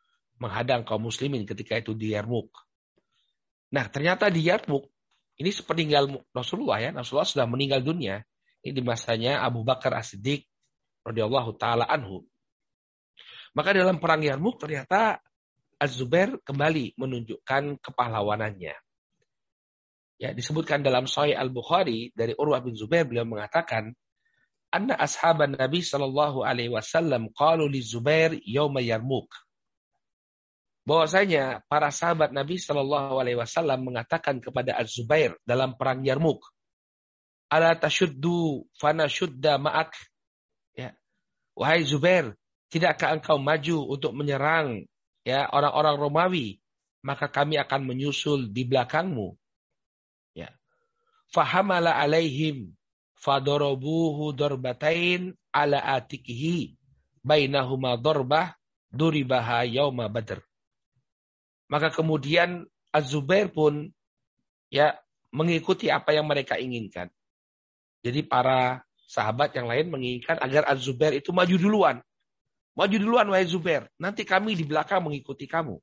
menghadang 0.40 0.82
kaum 0.82 1.04
muslimin 1.04 1.44
ketika 1.44 1.76
itu 1.76 1.92
di 1.92 2.16
Yarmuk. 2.16 2.48
Nah, 3.70 3.86
ternyata 3.86 4.32
di 4.32 4.48
Yarmuk 4.48 4.88
ini 5.40 5.48
sepeninggal 5.52 6.20
Rasulullah 6.36 6.80
ya, 6.84 6.90
Rasulullah 6.92 7.28
sudah 7.28 7.46
meninggal 7.48 7.80
dunia. 7.80 8.20
Ini 8.60 8.76
di 8.76 8.84
masanya 8.84 9.40
Abu 9.40 9.64
Bakar 9.64 9.96
As-Siddiq 9.96 10.44
radhiyallahu 11.00 11.56
taala 11.56 11.88
anhu. 11.88 12.28
Maka 13.56 13.72
dalam 13.72 13.96
perang 13.96 14.20
Yarmuk 14.20 14.60
ternyata 14.60 15.16
Az-Zubair 15.80 16.36
kembali 16.44 16.92
menunjukkan 17.00 17.80
kepahlawanannya. 17.80 18.76
Ya, 20.20 20.36
disebutkan 20.36 20.84
dalam 20.84 21.08
Sahih 21.08 21.32
Al-Bukhari 21.32 22.12
dari 22.12 22.36
Urwah 22.36 22.60
bin 22.60 22.76
Zubair 22.76 23.08
beliau 23.08 23.24
mengatakan, 23.24 23.96
"Anna 24.68 24.92
ashaban 25.00 25.56
Nabi 25.56 25.80
sallallahu 25.80 26.44
alaihi 26.44 26.68
wasallam 26.68 27.32
qalu 27.32 27.64
li 27.64 27.80
Zubair 27.80 28.36
yauma 28.44 28.84
Yarmuk." 28.84 29.32
Bahwasanya 30.88 31.60
para 31.68 31.92
sahabat 31.92 32.32
Nabi 32.32 32.56
sallallahu 32.56 33.20
alaihi 33.20 33.36
wasallam 33.36 33.84
mengatakan 33.84 34.40
kepada 34.40 34.80
Az-Zubair 34.80 35.36
dalam 35.44 35.76
perang 35.76 36.00
Yarmuk, 36.00 36.40
"Ala 37.52 37.76
tashuddu 37.76 38.64
fana 38.80 39.06
shudda 39.06 39.60
ma'ak?" 39.60 39.92
Ya. 40.72 40.96
Wahai 41.52 41.84
Zubair, 41.84 42.32
tidakkah 42.72 43.12
engkau 43.12 43.36
maju 43.36 43.92
untuk 43.92 44.16
menyerang 44.16 44.88
ya 45.22 45.46
orang-orang 45.52 45.96
Romawi, 46.00 46.48
maka 47.04 47.28
kami 47.28 47.60
akan 47.60 47.84
menyusul 47.84 48.48
di 48.48 48.64
belakangmu. 48.64 49.36
Ya. 50.32 50.48
Fahamala 51.28 51.92
alaihim 51.96 52.72
fadorobuhu 53.20 54.32
dorbatain 54.32 55.36
ala 55.52 55.76
atikihi 56.00 56.80
bainahuma 57.20 58.00
dorbah 58.00 58.56
duribaha 58.88 59.68
yauma 59.68 60.08
badr. 60.08 60.40
Maka 61.70 61.94
kemudian 61.94 62.66
Az-Zubair 62.90 63.54
pun 63.54 63.94
ya 64.74 64.98
mengikuti 65.30 65.86
apa 65.86 66.10
yang 66.10 66.26
mereka 66.26 66.58
inginkan. 66.58 67.06
Jadi 68.02 68.26
para 68.26 68.82
sahabat 69.06 69.54
yang 69.54 69.70
lain 69.70 69.86
menginginkan 69.94 70.42
agar 70.42 70.66
Az-Zubair 70.66 71.14
itu 71.22 71.30
maju 71.30 71.54
duluan. 71.54 71.96
Maju 72.74 72.96
duluan 72.96 73.26
wahai 73.30 73.46
Zubair, 73.46 73.90
nanti 73.98 74.22
kami 74.22 74.54
di 74.54 74.62
belakang 74.66 75.02
mengikuti 75.02 75.46
kamu. 75.46 75.78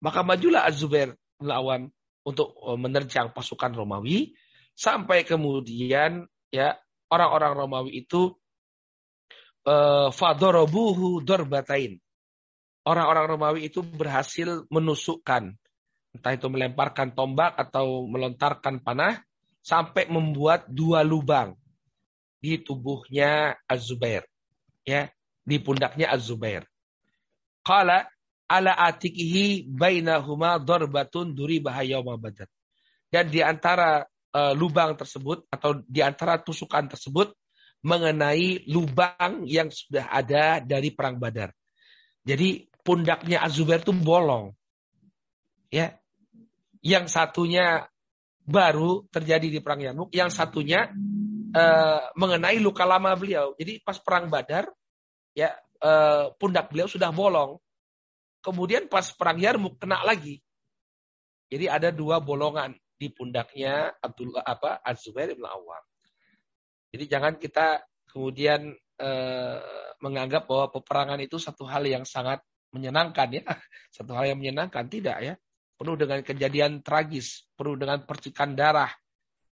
Maka 0.00 0.24
majulah 0.24 0.64
Az-Zubair 0.68 1.16
melawan 1.40 1.92
untuk 2.24 2.56
eh, 2.56 2.78
menerjang 2.80 3.32
pasukan 3.32 3.72
Romawi 3.72 4.32
sampai 4.76 5.24
kemudian 5.28 6.24
ya 6.48 6.76
orang-orang 7.10 7.52
Romawi 7.52 8.04
itu 8.06 8.32
uh, 9.66 10.08
fadorobuhu 10.08 11.20
dorbatain. 11.20 11.98
Orang-orang 12.84 13.26
Romawi 13.36 13.60
itu 13.68 13.84
berhasil 13.84 14.64
menusukkan 14.72 15.52
entah 16.10 16.32
itu 16.34 16.50
melemparkan 16.50 17.14
tombak 17.14 17.54
atau 17.54 18.08
melontarkan 18.10 18.82
panah 18.82 19.22
sampai 19.62 20.10
membuat 20.10 20.66
dua 20.66 21.06
lubang 21.06 21.54
di 22.40 22.58
tubuhnya 22.58 23.54
Az-Zubair. 23.68 24.26
Ya, 24.82 25.12
di 25.44 25.60
pundaknya 25.60 26.10
Az-Zubair. 26.10 26.64
Qala 27.62 28.08
ala 28.50 28.72
atikihi 28.74 29.68
bainahuma 29.70 30.58
darbatun 30.58 31.36
duri 31.36 31.60
bahaya 31.60 32.00
badar. 32.02 32.48
Dan 33.12 33.28
di 33.28 33.44
antara 33.44 34.02
uh, 34.34 34.54
lubang 34.56 34.96
tersebut 34.96 35.46
atau 35.50 35.82
di 35.86 36.00
antara 36.00 36.38
tusukan 36.40 36.90
tersebut 36.90 37.34
mengenai 37.80 38.68
lubang 38.68 39.44
yang 39.48 39.72
sudah 39.72 40.10
ada 40.12 40.60
dari 40.60 40.92
perang 40.92 41.16
Badar. 41.16 41.50
Jadi 42.22 42.69
pundaknya 42.82 43.42
Az-Zubair 43.44 43.82
itu 43.84 43.92
bolong. 43.94 44.56
Ya. 45.70 45.98
Yang 46.80 47.12
satunya 47.12 47.86
baru 48.44 49.04
terjadi 49.12 49.46
di 49.46 49.60
perang 49.60 49.84
Yarmuk, 49.84 50.10
yang 50.16 50.32
satunya 50.32 50.90
uh, 51.54 52.02
mengenai 52.16 52.58
luka 52.58 52.88
lama 52.88 53.12
beliau. 53.14 53.52
Jadi 53.60 53.78
pas 53.84 54.00
perang 54.00 54.32
Badar 54.32 54.72
ya 55.30 55.54
eh, 55.80 56.26
pundak 56.36 56.70
beliau 56.70 56.90
sudah 56.90 57.14
bolong. 57.14 57.56
Kemudian 58.40 58.88
pas 58.88 59.04
perang 59.12 59.38
Yarmuk 59.38 59.76
kena 59.76 60.00
lagi. 60.02 60.40
Jadi 61.50 61.66
ada 61.66 61.90
dua 61.90 62.22
bolongan 62.22 62.72
di 62.96 63.10
pundaknya 63.10 63.90
Abdullah 64.00 64.44
apa 64.44 64.80
Az-Zubair 64.84 65.34
bin 65.34 65.44
Awam. 65.44 65.82
Jadi 66.90 67.04
jangan 67.06 67.34
kita 67.36 67.84
kemudian 68.10 68.74
eh, 69.00 69.58
menganggap 70.00 70.48
bahwa 70.48 70.72
peperangan 70.72 71.20
itu 71.20 71.36
satu 71.38 71.68
hal 71.68 71.84
yang 71.86 72.04
sangat 72.04 72.40
menyenangkan 72.74 73.28
ya, 73.30 73.42
satu 73.96 74.14
hal 74.14 74.34
yang 74.34 74.38
menyenangkan 74.38 74.86
tidak 74.90 75.18
ya. 75.22 75.34
Penuh 75.80 75.96
dengan 75.96 76.20
kejadian 76.20 76.84
tragis, 76.84 77.48
penuh 77.56 77.72
dengan 77.80 78.04
percikan 78.04 78.52
darah, 78.52 78.92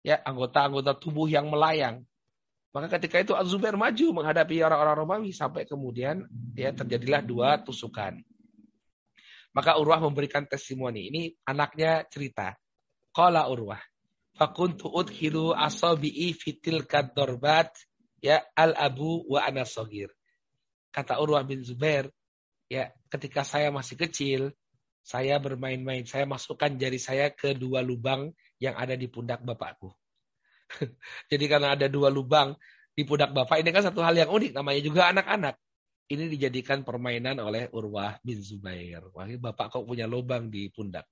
ya 0.05 0.22
anggota-anggota 0.22 0.97
tubuh 1.01 1.26
yang 1.26 1.49
melayang. 1.49 2.05
Maka 2.72 2.88
ketika 2.99 3.20
itu 3.20 3.34
Az-Zubair 3.36 3.76
maju 3.76 4.22
menghadapi 4.22 4.64
orang-orang 4.64 4.95
Romawi 4.95 5.32
sampai 5.36 5.68
kemudian 5.68 6.24
ya 6.55 6.72
terjadilah 6.72 7.20
dua 7.20 7.59
tusukan. 7.59 8.16
Maka 9.51 9.76
Urwah 9.76 9.99
memberikan 9.99 10.47
testimoni. 10.47 11.12
Ini 11.12 11.22
anaknya 11.43 12.07
cerita. 12.07 12.55
Qala 13.12 13.51
Urwah. 13.51 13.84
Fakuntu 14.32 14.88
udhilu 14.88 15.51
asabi'i 15.51 16.32
fitil 16.32 16.88
kadorbat 16.88 17.76
ya 18.24 18.39
al-abu 18.55 19.28
wa 19.28 19.43
anasogir. 19.43 20.07
Kata 20.95 21.20
Urwah 21.20 21.43
bin 21.43 21.68
Zubair, 21.68 22.07
ya 22.72 22.88
ketika 23.12 23.43
saya 23.43 23.68
masih 23.70 23.99
kecil, 23.99 24.41
saya 25.03 25.36
bermain-main. 25.38 26.07
Saya 26.07 26.24
masukkan 26.24 26.72
jari 26.80 26.97
saya 26.97 27.28
ke 27.36 27.51
dua 27.51 27.84
lubang 27.84 28.32
yang 28.64 28.78
ada 28.80 28.95
di 28.95 29.12
pundak 29.12 29.43
bapakku. 29.43 29.91
Jadi 31.32 31.45
karena 31.51 31.76
ada 31.76 31.91
dua 31.91 32.07
lubang 32.07 32.55
di 32.95 33.03
pundak 33.03 33.36
bapak, 33.36 33.59
ini 33.59 33.70
kan 33.76 33.84
satu 33.91 33.99
hal 33.99 34.16
yang 34.16 34.32
unik. 34.32 34.55
Namanya 34.55 34.82
juga 34.82 35.12
anak-anak. 35.12 35.55
Ini 36.12 36.28
dijadikan 36.28 36.84
permainan 36.84 37.39
oleh 37.39 37.72
Urwah 37.72 38.20
bin 38.20 38.39
Zubair. 38.43 39.12
Wah, 39.16 39.28
bapak 39.28 39.80
kok 39.80 39.88
punya 39.88 40.07
lubang 40.07 40.51
di 40.51 40.68
pundak. 40.68 41.07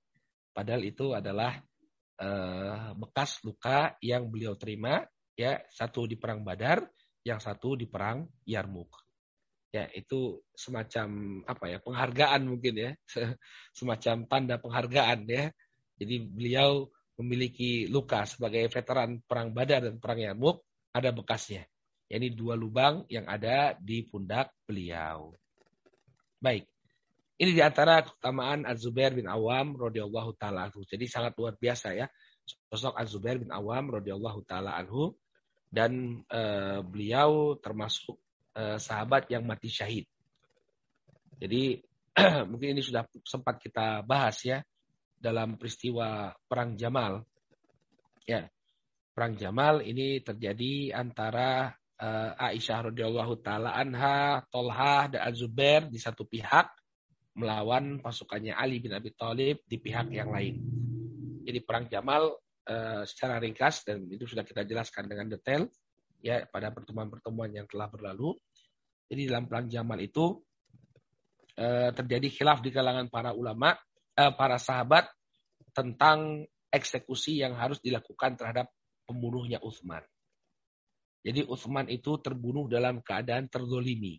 Padahal 0.52 0.84
itu 0.84 1.16
adalah 1.16 1.56
uh, 2.20 2.92
bekas 2.96 3.40
luka 3.44 3.96
yang 4.04 4.28
beliau 4.28 4.56
terima. 4.60 5.04
ya 5.32 5.56
Satu 5.72 6.04
di 6.04 6.20
perang 6.20 6.44
Badar, 6.44 6.84
yang 7.24 7.40
satu 7.40 7.80
di 7.80 7.88
perang 7.88 8.28
Yarmuk. 8.44 9.09
Ya, 9.70 9.86
itu 9.94 10.42
semacam 10.50 11.40
apa 11.46 11.64
ya 11.70 11.78
penghargaan 11.78 12.42
mungkin 12.42 12.74
ya, 12.74 12.90
semacam 13.78 14.26
tanda 14.26 14.58
penghargaan 14.58 15.30
ya. 15.30 15.54
Jadi 15.94 16.26
beliau 16.26 16.90
memiliki 17.20 17.86
luka 17.86 18.26
sebagai 18.26 18.66
veteran 18.66 19.22
perang 19.22 19.54
Badar 19.54 19.86
dan 19.86 20.02
perang 20.02 20.18
Yarmuk, 20.18 20.64
ada 20.90 21.14
bekasnya. 21.14 21.68
Ini 22.10 22.34
dua 22.34 22.58
lubang 22.58 23.06
yang 23.06 23.28
ada 23.30 23.78
di 23.78 24.02
pundak 24.02 24.50
beliau. 24.66 25.30
Baik. 26.42 26.66
Ini 27.40 27.54
di 27.54 27.62
antara 27.62 28.02
keutamaan 28.02 28.66
Az-Zubair 28.66 29.14
bin 29.14 29.30
Awam 29.30 29.78
radhiyallahu 29.78 30.34
taala. 30.34 30.68
Jadi 30.74 31.06
sangat 31.06 31.38
luar 31.38 31.54
biasa 31.54 31.94
ya. 31.94 32.10
Sosok 32.68 32.98
Az-Zubair 32.98 33.38
bin 33.38 33.54
Awam 33.54 33.94
radhiyallahu 33.94 34.42
taala 34.44 34.74
anhu 34.74 35.14
dan 35.70 36.20
uh, 36.26 36.82
beliau 36.82 37.54
termasuk 37.62 38.18
uh, 38.56 38.78
sahabat 38.78 39.30
yang 39.30 39.46
mati 39.46 39.70
syahid. 39.70 40.06
Jadi 41.40 41.80
mungkin 42.50 42.76
ini 42.76 42.82
sudah 42.82 43.06
sempat 43.22 43.62
kita 43.62 44.02
bahas 44.04 44.40
ya 44.42 44.60
dalam 45.20 45.60
peristiwa 45.60 46.32
perang 46.48 46.74
Jamal. 46.74 47.24
Ya. 48.24 48.48
Perang 49.10 49.36
Jamal 49.36 49.84
ini 49.84 50.22
terjadi 50.22 50.96
antara 50.96 51.74
uh, 52.00 52.30
Aisyah 52.38 52.88
radhiyallahu 52.88 53.42
taala 53.44 53.76
anha, 53.76 54.40
Tolha 54.48 55.10
dan 55.12 55.28
Azubair 55.28 55.90
di 55.90 56.00
satu 56.00 56.24
pihak 56.24 56.72
melawan 57.36 58.00
pasukannya 58.00 58.56
Ali 58.56 58.80
bin 58.80 58.96
Abi 58.96 59.12
Thalib 59.12 59.60
di 59.66 59.76
pihak 59.76 60.08
yang 60.14 60.32
lain. 60.32 60.62
Jadi 61.44 61.58
perang 61.62 61.90
Jamal 61.90 62.32
uh, 62.70 63.02
secara 63.04 63.42
ringkas 63.42 63.84
dan 63.84 64.06
itu 64.08 64.24
sudah 64.24 64.46
kita 64.46 64.64
jelaskan 64.64 65.10
dengan 65.10 65.30
detail 65.30 65.68
ya 66.20 66.44
pada 66.48 66.72
pertemuan-pertemuan 66.72 67.52
yang 67.52 67.66
telah 67.66 67.88
berlalu. 67.88 68.36
Jadi 69.10 69.26
dalam 69.26 69.50
perang 69.50 69.66
Jamal 69.66 69.98
itu 70.00 70.38
uh, 71.58 71.90
terjadi 71.90 72.28
khilaf 72.30 72.62
di 72.62 72.70
kalangan 72.70 73.10
para 73.10 73.34
ulama 73.34 73.74
eh, 74.14 74.32
para 74.36 74.56
sahabat 74.60 75.10
tentang 75.74 76.46
eksekusi 76.70 77.42
yang 77.42 77.58
harus 77.58 77.82
dilakukan 77.82 78.38
terhadap 78.38 78.70
pembunuhnya 79.08 79.58
Utsman. 79.58 80.02
Jadi 81.20 81.44
Utsman 81.44 81.90
itu 81.90 82.16
terbunuh 82.22 82.70
dalam 82.70 83.02
keadaan 83.04 83.50
terzolimi. 83.50 84.16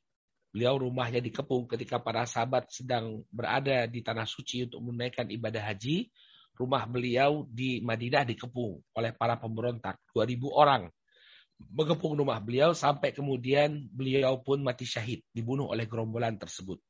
Beliau 0.52 0.84
rumahnya 0.84 1.24
dikepung 1.24 1.64
ketika 1.66 2.04
para 2.04 2.28
sahabat 2.28 2.68
sedang 2.68 3.24
berada 3.32 3.88
di 3.88 4.04
tanah 4.04 4.28
suci 4.28 4.68
untuk 4.68 4.84
menunaikan 4.84 5.32
ibadah 5.32 5.64
haji. 5.72 6.12
Rumah 6.52 6.84
beliau 6.92 7.48
di 7.48 7.80
Madinah 7.80 8.28
dikepung 8.28 8.84
oleh 8.94 9.16
para 9.16 9.40
pemberontak, 9.40 9.98
2000 10.12 10.52
orang. 10.52 10.92
Mengepung 11.70 12.18
rumah 12.18 12.42
beliau 12.42 12.74
sampai 12.74 13.14
kemudian 13.14 13.86
beliau 13.94 14.42
pun 14.42 14.64
mati 14.66 14.88
syahid 14.88 15.22
dibunuh 15.30 15.70
oleh 15.70 15.86
gerombolan 15.86 16.40
tersebut. 16.40 16.82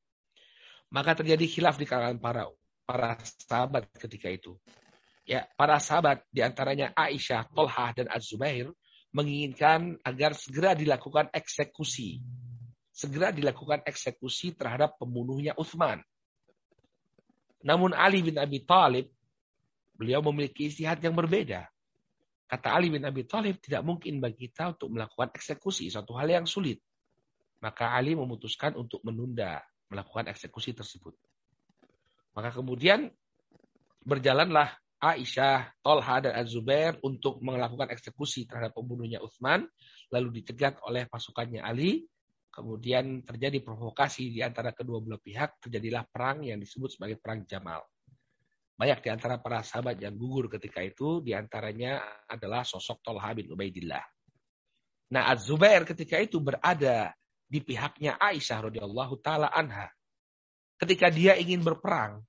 Maka 0.92 1.20
terjadi 1.20 1.44
khilaf 1.48 1.76
di 1.76 1.88
kalangan 1.88 2.20
para 2.20 2.48
para 2.88 3.16
sahabat 3.24 3.88
ketika 3.96 4.28
itu. 4.28 4.56
Ya, 5.24 5.48
para 5.56 5.80
sahabat 5.80 6.26
di 6.28 6.44
antaranya 6.44 6.92
Aisyah, 6.98 7.48
Tolhah, 7.56 7.96
dan 7.96 8.12
Az-Zubair 8.12 8.68
menginginkan 9.16 9.96
agar 10.04 10.36
segera 10.36 10.76
dilakukan 10.76 11.32
eksekusi. 11.32 12.20
Segera 12.92 13.32
dilakukan 13.32 13.84
eksekusi 13.88 14.52
terhadap 14.52 15.00
pembunuhnya 15.00 15.56
Uthman. 15.56 16.04
Namun 17.64 17.96
Ali 17.96 18.26
bin 18.26 18.36
Abi 18.36 18.60
Thalib, 18.66 19.08
beliau 19.96 20.20
memiliki 20.26 20.68
istihad 20.68 21.00
yang 21.00 21.14
berbeda. 21.14 21.70
Kata 22.52 22.76
Ali 22.76 22.92
bin 22.92 23.08
Abi 23.08 23.24
Thalib, 23.24 23.64
tidak 23.64 23.80
mungkin 23.88 24.20
bagi 24.20 24.52
kita 24.52 24.76
untuk 24.76 24.92
melakukan 24.92 25.32
eksekusi, 25.32 25.88
suatu 25.88 26.12
hal 26.20 26.28
yang 26.28 26.44
sulit. 26.44 26.84
Maka 27.64 27.96
Ali 27.96 28.12
memutuskan 28.12 28.76
untuk 28.76 29.00
menunda 29.08 29.64
melakukan 29.88 30.28
eksekusi 30.28 30.76
tersebut. 30.76 31.16
Maka 32.36 32.52
kemudian 32.52 33.08
berjalanlah 34.04 34.68
Aisyah, 35.00 35.80
Tolha, 35.80 36.28
dan 36.28 36.36
Az-Zubair 36.44 37.00
untuk 37.08 37.40
melakukan 37.40 37.88
eksekusi 37.88 38.46
terhadap 38.46 38.76
pembunuhnya 38.76 39.24
Utsman, 39.24 39.64
lalu 40.12 40.44
dicegat 40.44 40.76
oleh 40.84 41.08
pasukannya 41.08 41.64
Ali. 41.64 42.04
Kemudian 42.52 43.24
terjadi 43.24 43.64
provokasi 43.64 44.28
di 44.28 44.44
antara 44.44 44.76
kedua 44.76 45.00
belah 45.00 45.24
pihak, 45.24 45.64
terjadilah 45.64 46.04
perang 46.12 46.44
yang 46.44 46.60
disebut 46.60 47.00
sebagai 47.00 47.16
perang 47.16 47.48
Jamal. 47.48 47.80
Banyak 48.82 49.06
di 49.06 49.10
antara 49.14 49.38
para 49.38 49.62
sahabat 49.62 50.02
yang 50.02 50.18
gugur 50.18 50.50
ketika 50.50 50.82
itu, 50.82 51.22
di 51.22 51.38
antaranya 51.38 52.02
adalah 52.26 52.66
sosok 52.66 53.06
Tolha 53.06 53.30
bin 53.38 53.46
Ubaidillah. 53.54 54.02
Nah, 55.14 55.30
Az-Zubair 55.30 55.86
ketika 55.86 56.18
itu 56.18 56.42
berada 56.42 57.14
di 57.46 57.62
pihaknya 57.62 58.18
Aisyah 58.18 58.74
radhiyallahu 58.74 59.22
taala 59.22 59.54
anha. 59.54 59.86
Ketika 60.82 61.14
dia 61.14 61.38
ingin 61.38 61.62
berperang, 61.62 62.26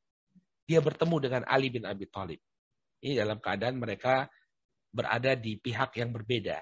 dia 0.68 0.84
bertemu 0.84 1.16
dengan 1.24 1.42
Ali 1.48 1.72
bin 1.72 1.88
Abi 1.88 2.04
Thalib. 2.12 2.44
Ini 3.00 3.16
dalam 3.16 3.40
keadaan 3.40 3.80
mereka 3.80 4.28
berada 4.92 5.32
di 5.32 5.56
pihak 5.56 5.96
yang 5.96 6.12
berbeda. 6.12 6.60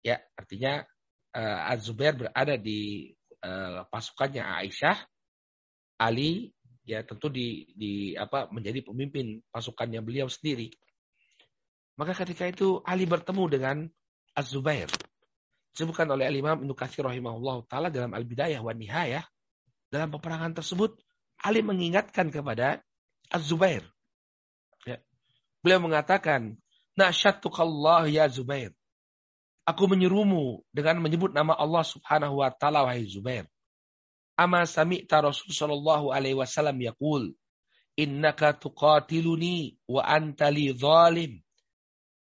Ya, 0.00 0.16
artinya 0.32 0.80
uh, 1.36 1.70
Az-Zubair 1.76 2.16
berada 2.16 2.56
di 2.56 3.12
uh, 3.44 3.84
pasukannya 3.92 4.48
Aisyah, 4.64 4.96
Ali 6.00 6.56
ya 6.88 7.04
tentu 7.04 7.28
di, 7.28 7.68
di 7.76 8.16
apa 8.16 8.48
menjadi 8.48 8.80
pemimpin 8.80 9.44
pasukannya 9.52 10.00
beliau 10.00 10.32
sendiri. 10.32 10.72
Maka 12.00 12.16
ketika 12.24 12.48
itu 12.48 12.80
Ali 12.88 13.04
bertemu 13.04 13.44
dengan 13.52 13.76
Az-Zubair. 14.32 14.88
Disebutkan 15.76 16.08
oleh 16.08 16.24
Al-Imam 16.24 16.64
Ibnu 16.64 16.72
Katsir 16.72 17.04
rahimahullah 17.04 17.68
taala 17.68 17.92
dalam 17.92 18.16
Al-Bidayah 18.16 18.64
wa 18.64 18.72
Nihayah 18.72 19.22
dalam 19.92 20.08
peperangan 20.08 20.56
tersebut 20.56 20.96
Ali 21.44 21.60
mengingatkan 21.60 22.32
kepada 22.32 22.80
Az-Zubair. 23.28 23.84
Ya. 24.88 25.04
Beliau 25.60 25.84
mengatakan, 25.84 26.56
"Nasyatukallah 26.96 28.08
ya 28.08 28.32
Zubair." 28.32 28.72
Aku 29.68 29.84
menyuruhmu 29.84 30.64
dengan 30.72 31.04
menyebut 31.04 31.36
nama 31.36 31.52
Allah 31.52 31.84
Subhanahu 31.84 32.40
wa 32.40 32.48
taala 32.48 32.88
wahai 32.88 33.04
Zubair. 33.04 33.44
Ama 34.38 34.62
sami'ta 34.70 35.18
Rasul 35.18 35.50
sallallahu 35.50 36.14
alaihi 36.14 36.38
wasallam 36.38 36.78
yaqul 36.78 37.34
innaka 37.98 38.54
tuqatiluni 38.54 39.74
wa 39.90 40.06
anta 40.06 40.46
li 40.54 40.70
zalim. 40.70 41.42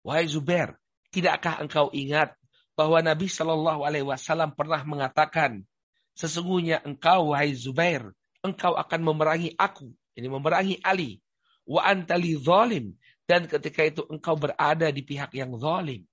Wahai 0.00 0.24
Zubair, 0.24 0.80
tidakkah 1.12 1.60
engkau 1.60 1.92
ingat 1.92 2.32
bahwa 2.72 3.04
Nabi 3.04 3.28
Shallallahu 3.28 3.84
alaihi 3.84 4.08
wasallam 4.08 4.56
pernah 4.56 4.80
mengatakan 4.88 5.68
sesungguhnya 6.16 6.80
engkau 6.88 7.36
wahai 7.36 7.52
Zubair, 7.52 8.16
engkau 8.40 8.72
akan 8.80 9.00
memerangi 9.04 9.52
aku, 9.60 9.92
ini 10.16 10.32
memerangi 10.32 10.80
Ali. 10.80 11.20
Wa 11.68 11.84
anta 11.84 12.16
li 12.16 12.34
zalim 12.40 12.96
dan 13.28 13.44
ketika 13.46 13.84
itu 13.84 14.02
engkau 14.08 14.34
berada 14.34 14.88
di 14.88 15.04
pihak 15.04 15.30
yang 15.36 15.52
zalim. 15.60 16.08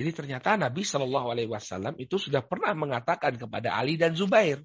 Jadi 0.00 0.16
ternyata 0.16 0.56
Nabi 0.56 0.80
Shallallahu 0.80 1.28
Alaihi 1.28 1.50
Wasallam 1.52 1.92
itu 2.00 2.16
sudah 2.16 2.40
pernah 2.40 2.72
mengatakan 2.72 3.36
kepada 3.36 3.76
Ali 3.76 4.00
dan 4.00 4.16
Zubair. 4.16 4.64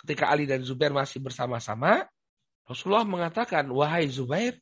Ketika 0.00 0.32
Ali 0.32 0.48
dan 0.48 0.64
Zubair 0.64 0.96
masih 0.96 1.20
bersama-sama, 1.20 2.08
Rasulullah 2.64 3.04
mengatakan, 3.04 3.68
wahai 3.68 4.08
Zubair, 4.08 4.56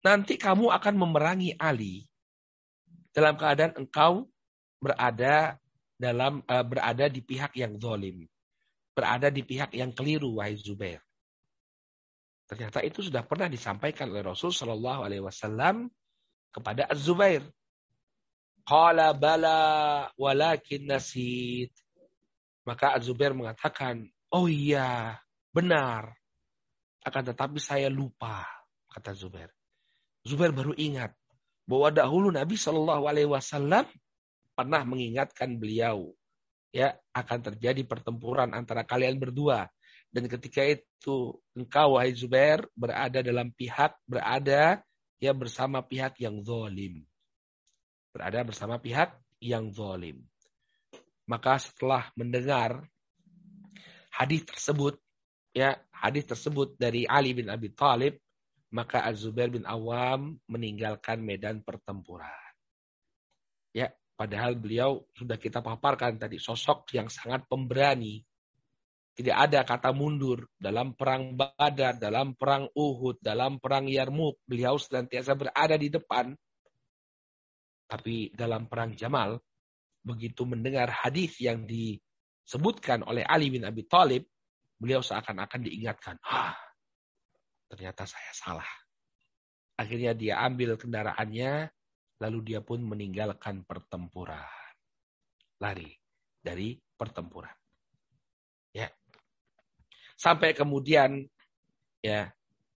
nanti 0.00 0.40
kamu 0.40 0.72
akan 0.72 0.96
memerangi 0.96 1.52
Ali 1.60 2.08
dalam 3.12 3.36
keadaan 3.36 3.76
engkau 3.76 4.24
berada 4.80 5.60
dalam 6.00 6.40
uh, 6.48 6.64
berada 6.64 7.04
di 7.04 7.20
pihak 7.20 7.52
yang 7.60 7.76
zalim, 7.76 8.24
berada 8.96 9.28
di 9.28 9.44
pihak 9.44 9.76
yang 9.76 9.92
keliru, 9.92 10.40
wahai 10.40 10.56
Zubair. 10.56 11.04
Ternyata 12.48 12.80
itu 12.80 13.04
sudah 13.04 13.20
pernah 13.20 13.52
disampaikan 13.52 14.08
oleh 14.08 14.24
Rasul 14.24 14.48
Shallallahu 14.48 15.00
Alaihi 15.04 15.20
Wasallam 15.20 15.92
kepada 16.56 16.88
Az-Zubair. 16.88 17.44
Qala 18.64 19.12
bala 19.12 19.60
walakin 20.16 20.88
nasid. 20.88 21.68
Maka 22.64 22.96
Az-Zubair 22.96 23.36
mengatakan, 23.36 24.08
oh 24.32 24.48
iya, 24.48 25.20
benar. 25.52 26.16
Akan 27.04 27.28
tetapi 27.28 27.60
saya 27.60 27.92
lupa, 27.92 28.48
kata 28.88 29.12
Zubair. 29.12 29.52
Zubair 30.24 30.48
baru 30.48 30.72
ingat 30.80 31.12
bahwa 31.68 31.92
dahulu 31.92 32.32
Nabi 32.32 32.56
Shallallahu 32.56 33.04
Alaihi 33.04 33.28
Wasallam 33.28 33.84
pernah 34.56 34.80
mengingatkan 34.88 35.60
beliau, 35.60 36.16
ya 36.72 36.96
akan 37.12 37.52
terjadi 37.52 37.84
pertempuran 37.84 38.56
antara 38.56 38.80
kalian 38.80 39.20
berdua. 39.20 39.68
Dan 40.08 40.24
ketika 40.24 40.64
itu 40.64 41.36
engkau 41.52 42.00
wahai 42.00 42.16
Zubair 42.16 42.64
berada 42.72 43.20
dalam 43.20 43.52
pihak 43.52 43.92
berada 44.08 44.80
ya 45.20 45.36
bersama 45.36 45.84
pihak 45.84 46.16
yang 46.16 46.40
zalim 46.40 47.04
berada 48.14 48.46
bersama 48.46 48.78
pihak 48.78 49.18
yang 49.42 49.74
zalim. 49.74 50.22
Maka 51.26 51.58
setelah 51.58 52.14
mendengar 52.14 52.86
hadis 54.14 54.46
tersebut, 54.46 55.02
ya 55.50 55.74
hadis 55.90 56.22
tersebut 56.30 56.78
dari 56.78 57.02
Ali 57.10 57.34
bin 57.34 57.50
Abi 57.50 57.74
Thalib, 57.74 58.22
maka 58.70 59.02
Az-Zubair 59.02 59.50
bin 59.50 59.66
Awam 59.66 60.38
meninggalkan 60.46 61.18
medan 61.18 61.66
pertempuran. 61.66 62.30
Ya, 63.74 63.90
padahal 64.14 64.54
beliau 64.54 65.02
sudah 65.18 65.34
kita 65.34 65.58
paparkan 65.58 66.14
tadi 66.14 66.38
sosok 66.38 66.86
yang 66.94 67.10
sangat 67.10 67.50
pemberani. 67.50 68.22
Tidak 69.14 69.34
ada 69.34 69.62
kata 69.62 69.94
mundur 69.94 70.50
dalam 70.58 70.94
perang 70.98 71.38
Badar, 71.38 71.98
dalam 71.98 72.34
perang 72.34 72.66
Uhud, 72.74 73.22
dalam 73.22 73.62
perang 73.62 73.86
Yarmuk. 73.86 74.42
Beliau 74.42 74.74
senantiasa 74.74 75.38
berada 75.38 75.78
di 75.78 75.86
depan 75.86 76.34
tapi 77.94 78.34
dalam 78.34 78.66
perang 78.66 78.90
Jamal, 78.98 79.38
begitu 80.02 80.42
mendengar 80.42 80.90
hadis 80.90 81.38
yang 81.38 81.62
disebutkan 81.62 83.06
oleh 83.06 83.22
Ali 83.22 83.54
bin 83.54 83.62
Abi 83.62 83.86
Thalib, 83.86 84.26
beliau 84.74 84.98
seakan-akan 84.98 85.62
diingatkan, 85.62 86.18
ah, 86.26 86.58
ternyata 87.70 88.02
saya 88.02 88.34
salah. 88.34 88.70
Akhirnya 89.78 90.10
dia 90.10 90.42
ambil 90.42 90.74
kendaraannya, 90.74 91.70
lalu 92.18 92.38
dia 92.42 92.66
pun 92.66 92.82
meninggalkan 92.82 93.62
pertempuran. 93.62 94.42
Lari 95.62 95.94
dari 96.42 96.74
pertempuran. 96.98 97.54
Ya. 98.74 98.90
Sampai 100.18 100.50
kemudian 100.50 101.22
ya 102.02 102.26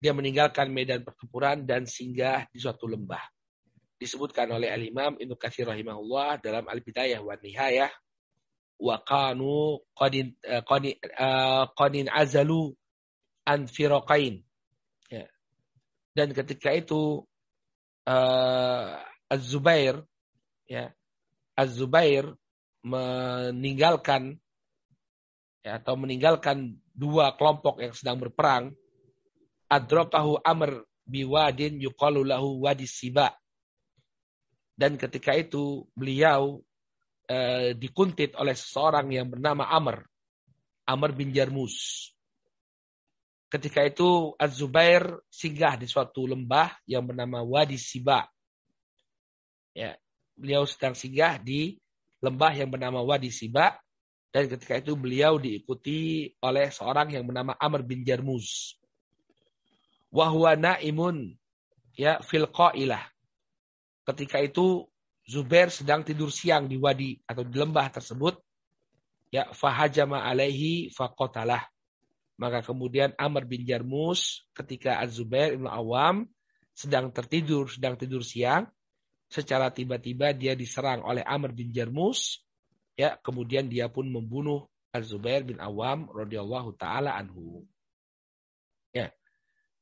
dia 0.02 0.10
meninggalkan 0.10 0.74
medan 0.74 1.06
pertempuran 1.06 1.62
dan 1.62 1.86
singgah 1.86 2.50
di 2.50 2.58
suatu 2.58 2.90
lembah 2.90 3.33
disebutkan 4.04 4.52
oleh 4.52 4.68
Al-Imam 4.68 5.16
Ibnu 5.16 5.34
Katsir 5.40 5.64
rahimahullah 5.64 6.44
dalam 6.44 6.68
Al-Bidayah 6.68 7.24
wa 7.24 7.34
Nihayah 7.40 7.88
wa 8.76 9.00
kanu 9.00 9.80
qadin 9.96 10.36
eh, 10.44 10.60
qadin, 10.60 10.98
uh, 11.16 11.64
qadin 11.72 12.10
azalu 12.12 12.76
an 13.48 13.64
firaqain 13.64 14.44
ya. 15.08 15.24
dan 16.12 16.36
ketika 16.36 16.74
itu 16.74 17.24
uh, 18.04 19.00
Az-Zubair 19.30 20.04
ya 20.68 20.92
Az-Zubair 21.56 22.28
meninggalkan 22.84 24.36
ya, 25.64 25.80
atau 25.80 25.96
meninggalkan 25.96 26.76
dua 26.92 27.32
kelompok 27.40 27.80
yang 27.80 27.96
sedang 27.96 28.20
berperang 28.20 28.76
adrakahu 29.72 30.36
amr 30.44 30.84
biwadin 31.08 31.80
yuqalu 31.80 32.26
lahu 32.26 32.60
wadi 32.64 32.84
siba 32.84 33.32
dan 34.74 34.98
ketika 34.98 35.34
itu 35.38 35.86
beliau 35.94 36.58
eh, 37.30 37.72
dikuntit 37.78 38.34
oleh 38.34 38.58
seseorang 38.58 39.10
yang 39.14 39.30
bernama 39.30 39.70
Amr. 39.70 40.02
Amr 40.84 41.10
bin 41.16 41.32
Jarmus. 41.32 42.10
Ketika 43.48 43.86
itu 43.86 44.34
Az-Zubair 44.34 45.22
singgah 45.30 45.78
di 45.78 45.86
suatu 45.86 46.26
lembah 46.26 46.74
yang 46.90 47.06
bernama 47.06 47.40
Wadi 47.46 47.78
Siba. 47.78 48.26
Ya, 49.70 49.94
beliau 50.34 50.66
sedang 50.66 50.98
singgah 50.98 51.38
di 51.38 51.78
lembah 52.18 52.50
yang 52.50 52.74
bernama 52.74 52.98
Wadi 53.06 53.30
Siba 53.30 53.78
dan 54.34 54.50
ketika 54.50 54.82
itu 54.82 54.98
beliau 54.98 55.38
diikuti 55.38 56.26
oleh 56.42 56.66
seorang 56.74 57.14
yang 57.14 57.22
bernama 57.22 57.54
Amr 57.54 57.86
bin 57.86 58.02
Jarmuz. 58.02 58.74
Wahwa 60.10 60.58
naimun 60.58 61.38
ya 61.94 62.18
fil 62.26 62.50
qailah. 62.50 63.13
Ketika 64.04 64.40
itu 64.40 64.84
Zubair 65.24 65.72
sedang 65.72 66.04
tidur 66.04 66.28
siang 66.28 66.68
di 66.68 66.76
wadi 66.76 67.16
atau 67.24 67.48
di 67.48 67.56
lembah 67.56 67.88
tersebut. 67.88 68.36
Ya 69.32 69.48
fahajama 69.56 70.20
alaihi 70.20 70.92
faqatalah. 70.92 71.64
Maka 72.36 72.60
kemudian 72.60 73.16
Amr 73.16 73.48
bin 73.48 73.64
Jarmus 73.64 74.44
ketika 74.52 75.00
Az-Zubair 75.00 75.56
Ibn 75.56 75.70
Awam 75.70 76.28
sedang 76.74 77.08
tertidur, 77.14 77.70
sedang 77.70 77.94
tidur 77.94 78.26
siang, 78.26 78.68
secara 79.30 79.70
tiba-tiba 79.70 80.34
dia 80.34 80.52
diserang 80.58 81.06
oleh 81.06 81.22
Amr 81.22 81.54
bin 81.54 81.70
Jarmus, 81.70 82.42
ya 82.98 83.16
kemudian 83.22 83.70
dia 83.70 83.88
pun 83.88 84.10
membunuh 84.10 84.66
Az-Zubair 84.94 85.46
bin 85.46 85.58
Awam 85.62 86.10
radhiyallahu 86.10 86.74
taala 86.76 87.16
anhu. 87.16 87.64
Ya. 88.92 89.10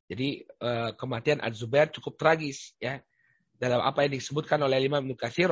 Jadi 0.07 0.45
eh, 0.45 0.91
kematian 0.97 1.41
Az-Zubair 1.41 1.91
cukup 1.93 2.21
tragis 2.21 2.77
ya 2.79 3.01
dalam 3.63 3.79
apa 3.79 4.03
yang 4.03 4.19
disebutkan 4.19 4.59
oleh 4.67 4.83
Imam 4.83 4.99
Ibnu 5.07 5.15
Katsir 5.15 5.47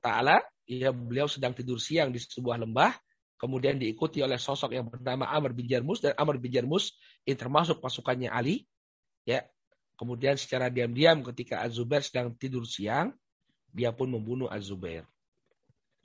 taala, 0.00 0.40
ya 0.64 0.88
beliau 0.88 1.28
sedang 1.28 1.52
tidur 1.52 1.76
siang 1.76 2.08
di 2.08 2.16
sebuah 2.16 2.56
lembah, 2.64 2.96
kemudian 3.36 3.76
diikuti 3.76 4.24
oleh 4.24 4.40
sosok 4.40 4.72
yang 4.72 4.88
bernama 4.88 5.28
Amr 5.28 5.52
bin 5.52 5.68
Jarmus 5.68 6.00
dan 6.00 6.16
Amr 6.16 6.40
bin 6.40 6.48
Jarmus 6.48 6.96
ini 7.28 7.36
termasuk 7.36 7.84
pasukannya 7.84 8.32
Ali, 8.32 8.64
ya. 9.28 9.44
Kemudian 10.00 10.40
secara 10.40 10.72
diam-diam 10.72 11.20
ketika 11.28 11.60
Az-Zubair 11.60 12.00
sedang 12.00 12.32
tidur 12.40 12.64
siang, 12.64 13.12
dia 13.68 13.92
pun 13.92 14.08
membunuh 14.08 14.48
Az-Zubair. 14.48 15.04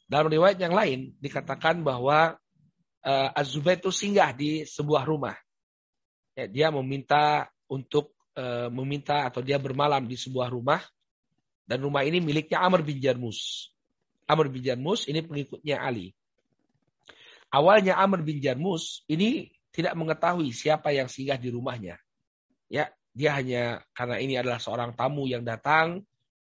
Dalam 0.04 0.28
riwayat 0.28 0.60
yang 0.60 0.76
lain 0.76 1.16
dikatakan 1.24 1.80
bahwa 1.80 2.36
uh, 3.08 3.30
Az-Zubair 3.32 3.80
itu 3.80 3.90
singgah 3.96 4.36
di 4.36 4.68
sebuah 4.68 5.08
rumah. 5.08 5.40
Ya, 6.36 6.46
dia 6.46 6.68
meminta 6.76 7.48
untuk 7.72 8.12
uh, 8.36 8.68
meminta 8.68 9.24
atau 9.24 9.40
dia 9.40 9.56
bermalam 9.56 10.04
di 10.04 10.20
sebuah 10.20 10.52
rumah 10.52 10.84
dan 11.68 11.84
rumah 11.84 12.08
ini 12.08 12.24
miliknya 12.24 12.64
Amr 12.64 12.82
bin 12.82 13.04
Jarmus. 13.04 13.70
Amr 14.24 14.48
bin 14.48 14.64
Jarmus 14.64 15.06
ini 15.12 15.20
pengikutnya 15.20 15.84
Ali. 15.84 16.16
Awalnya 17.52 18.00
Amr 18.00 18.24
bin 18.24 18.40
Jarmus 18.40 19.04
ini 19.12 19.52
tidak 19.76 19.94
mengetahui 20.00 20.50
siapa 20.56 20.96
yang 20.96 21.12
singgah 21.12 21.36
di 21.36 21.52
rumahnya. 21.52 22.00
Ya, 22.72 22.92
dia 23.12 23.36
hanya 23.36 23.84
karena 23.92 24.18
ini 24.20 24.40
adalah 24.40 24.60
seorang 24.64 24.96
tamu 24.96 25.28
yang 25.28 25.44
datang, 25.44 26.04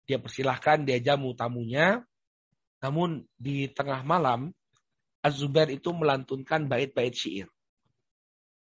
dia 0.07 0.17
persilahkan 0.17 0.88
dia 0.88 0.97
jamu 1.03 1.36
tamunya. 1.36 2.01
Namun 2.80 3.28
di 3.36 3.67
tengah 3.70 4.01
malam 4.07 4.55
Az-Zubair 5.20 5.67
itu 5.67 5.91
melantunkan 5.91 6.63
bait-bait 6.72 7.11
syair. 7.11 7.51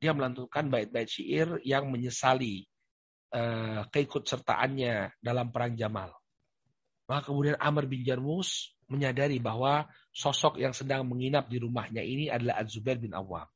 Dia 0.01 0.13
melantunkan 0.13 0.73
bait-bait 0.73 1.05
syair 1.05 1.61
yang 1.61 1.93
menyesali 1.93 2.65
uh, 3.33 3.85
keikutsertaannya 3.93 5.21
dalam 5.21 5.53
perang 5.53 5.77
Jamal. 5.77 6.17
Maka 7.07 7.31
kemudian 7.31 7.55
Amr 7.57 7.87
bin 7.87 8.03
Jarmus 8.03 8.75
menyadari 8.91 9.39
bahwa 9.39 9.87
sosok 10.11 10.59
yang 10.59 10.75
sedang 10.75 11.07
menginap 11.07 11.47
di 11.47 11.59
rumahnya 11.59 12.03
ini 12.03 12.27
adalah 12.27 12.59
Az-Zubair 12.59 12.99
bin 12.99 13.15
Awam. 13.15 13.47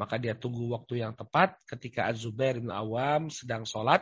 Maka 0.00 0.16
dia 0.16 0.32
tunggu 0.32 0.72
waktu 0.72 1.04
yang 1.04 1.12
tepat 1.12 1.60
ketika 1.68 2.08
Az-Zubair 2.08 2.56
bin 2.56 2.72
Awam 2.72 3.28
sedang 3.28 3.68
sholat. 3.68 4.00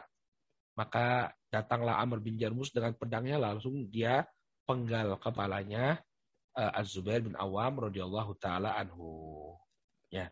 Maka 0.79 1.33
datanglah 1.51 1.99
Amr 1.99 2.23
bin 2.23 2.39
Jarmus 2.39 2.71
dengan 2.71 2.95
pedangnya 2.95 3.41
langsung 3.41 3.89
dia 3.91 4.29
penggal 4.63 5.19
kepalanya 5.19 5.99
uh, 6.55 6.73
Az-Zubair 6.79 7.27
bin 7.27 7.35
Awam 7.35 7.91
radhiyallahu 7.91 8.39
taala 8.39 8.79
anhu. 8.79 9.57
Ya. 10.13 10.31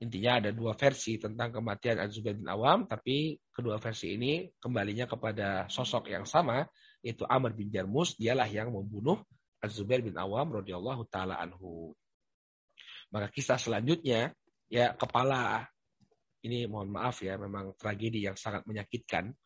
Intinya 0.00 0.40
ada 0.40 0.50
dua 0.50 0.72
versi 0.74 1.20
tentang 1.20 1.52
kematian 1.52 2.00
Az-Zubair 2.00 2.40
bin 2.40 2.48
Awam, 2.48 2.88
tapi 2.88 3.36
kedua 3.52 3.76
versi 3.76 4.16
ini 4.16 4.48
kembalinya 4.56 5.04
kepada 5.04 5.68
sosok 5.68 6.08
yang 6.08 6.24
sama 6.24 6.64
yaitu 7.00 7.24
Amr 7.28 7.56
bin 7.56 7.72
Jarmus, 7.72 8.16
dialah 8.16 8.48
yang 8.48 8.72
membunuh 8.72 9.20
Az-Zubair 9.60 10.00
bin 10.00 10.16
Awam 10.16 10.56
radhiyallahu 10.56 11.04
taala 11.12 11.36
anhu. 11.36 11.92
Maka 13.12 13.28
kisah 13.28 13.60
selanjutnya 13.60 14.32
ya 14.72 14.96
kepala 14.96 15.68
ini 16.40 16.64
mohon 16.64 16.88
maaf 16.88 17.20
ya 17.20 17.36
memang 17.36 17.76
tragedi 17.76 18.24
yang 18.24 18.36
sangat 18.36 18.64
menyakitkan. 18.64 19.36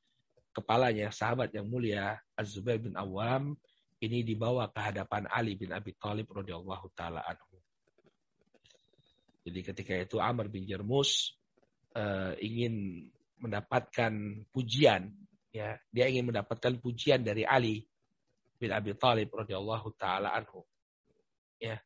Kepalanya 0.54 1.10
sahabat 1.10 1.50
yang 1.50 1.66
mulia 1.66 2.14
Az-Zubair 2.38 2.78
bin 2.78 2.94
Awam 2.94 3.58
ini 3.98 4.22
dibawa 4.22 4.70
ke 4.70 4.78
hadapan 4.78 5.26
Ali 5.26 5.58
bin 5.58 5.74
Abi 5.74 5.98
Thalib 5.98 6.30
radhiyallahu 6.30 6.94
taala 6.94 7.26
anhu. 7.26 7.58
Jadi 9.44 9.60
ketika 9.60 9.92
itu 9.98 10.16
Amr 10.22 10.46
bin 10.46 10.62
Jarmus 10.64 11.34
uh, 11.98 12.38
ingin 12.38 13.06
mendapatkan 13.42 14.46
pujian 14.54 15.10
ya 15.54 15.78
dia 15.94 16.10
ingin 16.10 16.34
mendapatkan 16.34 16.82
pujian 16.82 17.22
dari 17.22 17.46
Ali 17.46 17.86
bin 18.58 18.74
Abi 18.74 18.90
Thalib 18.98 19.30
radhiyallahu 19.30 19.94
taala 19.94 20.34
anhu. 20.34 20.66
Ya. 21.62 21.78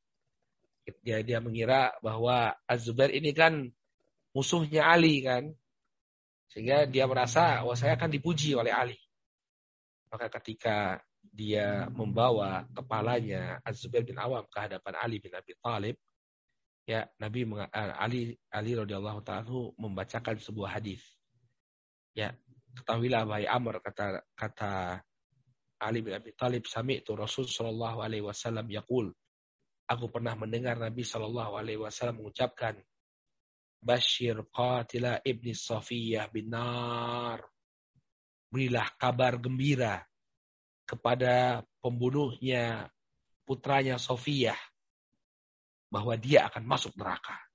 Dia 1.05 1.21
dia 1.21 1.37
mengira 1.45 1.93
bahwa 2.01 2.57
Az-Zubair 2.65 3.13
ini 3.13 3.37
kan 3.37 3.69
musuhnya 4.33 4.89
Ali 4.89 5.21
kan. 5.21 5.53
Sehingga 6.49 6.89
dia 6.89 7.05
merasa 7.05 7.61
wah 7.61 7.77
saya 7.77 8.01
akan 8.01 8.09
dipuji 8.09 8.57
oleh 8.57 8.73
Ali. 8.73 8.97
Maka 10.09 10.33
ketika 10.41 11.05
dia 11.21 11.93
membawa 11.93 12.65
kepalanya 12.73 13.61
Az-Zubair 13.69 14.09
bin 14.09 14.17
Awam 14.17 14.49
ke 14.49 14.65
hadapan 14.65 14.97
Ali 14.97 15.21
bin 15.21 15.37
Abi 15.37 15.53
Thalib 15.61 16.01
ya 16.89 17.05
Nabi 17.21 17.45
eh, 17.45 17.93
Ali 18.01 18.33
Ali 18.49 18.73
radhiyallahu 18.73 19.21
taala 19.21 19.77
membacakan 19.77 20.41
sebuah 20.41 20.81
hadis. 20.81 21.05
Ya 22.17 22.33
ketahuilah 22.77 23.25
wahai 23.25 23.47
Amr 23.49 23.81
kata 23.81 24.21
kata 24.37 25.01
Ali 25.79 26.03
bin 26.03 26.13
Abi 26.19 26.35
Thalib 26.35 26.67
sami 26.67 27.01
itu 27.01 27.15
Rasul 27.15 27.47
Shallallahu 27.47 28.03
Alaihi 28.03 28.25
Wasallam 28.27 28.67
yakul 28.69 29.15
aku 29.89 30.07
pernah 30.11 30.35
mendengar 30.35 30.77
Nabi 30.77 31.07
Shallallahu 31.07 31.57
Alaihi 31.57 31.81
Wasallam 31.81 32.21
mengucapkan 32.21 32.77
Bashir 33.79 34.43
qatila 34.51 35.23
ibni 35.23 35.55
Safiyah 35.55 36.27
bin 36.35 36.51
Nar 36.51 37.41
berilah 38.51 38.89
kabar 38.99 39.39
gembira 39.39 40.03
kepada 40.89 41.63
pembunuhnya 41.85 42.89
putranya 43.45 44.01
Sofiyah 44.01 44.57
bahwa 45.89 46.17
dia 46.21 46.49
akan 46.49 46.65
masuk 46.69 46.93
neraka. 46.97 47.48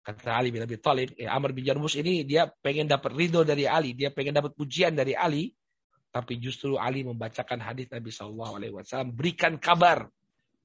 Kata 0.00 0.32
Ali 0.32 0.48
bin 0.48 0.64
Abi 0.64 0.80
Thalib, 0.80 1.12
ya, 1.12 1.36
Amr 1.36 1.52
bin 1.52 1.60
Jarmus 1.60 1.92
ini 1.92 2.24
dia 2.24 2.48
pengen 2.48 2.88
dapat 2.88 3.12
ridho 3.12 3.44
dari 3.44 3.68
Ali, 3.68 3.92
dia 3.92 4.08
pengen 4.08 4.32
dapat 4.32 4.56
pujian 4.56 4.96
dari 4.96 5.12
Ali, 5.12 5.52
tapi 6.08 6.40
justru 6.40 6.80
Ali 6.80 7.04
membacakan 7.04 7.60
hadis 7.60 7.92
Nabi 7.92 8.08
Shallallahu 8.08 8.52
Alaihi 8.56 8.72
Wasallam, 8.72 9.12
berikan 9.12 9.60
kabar, 9.60 10.08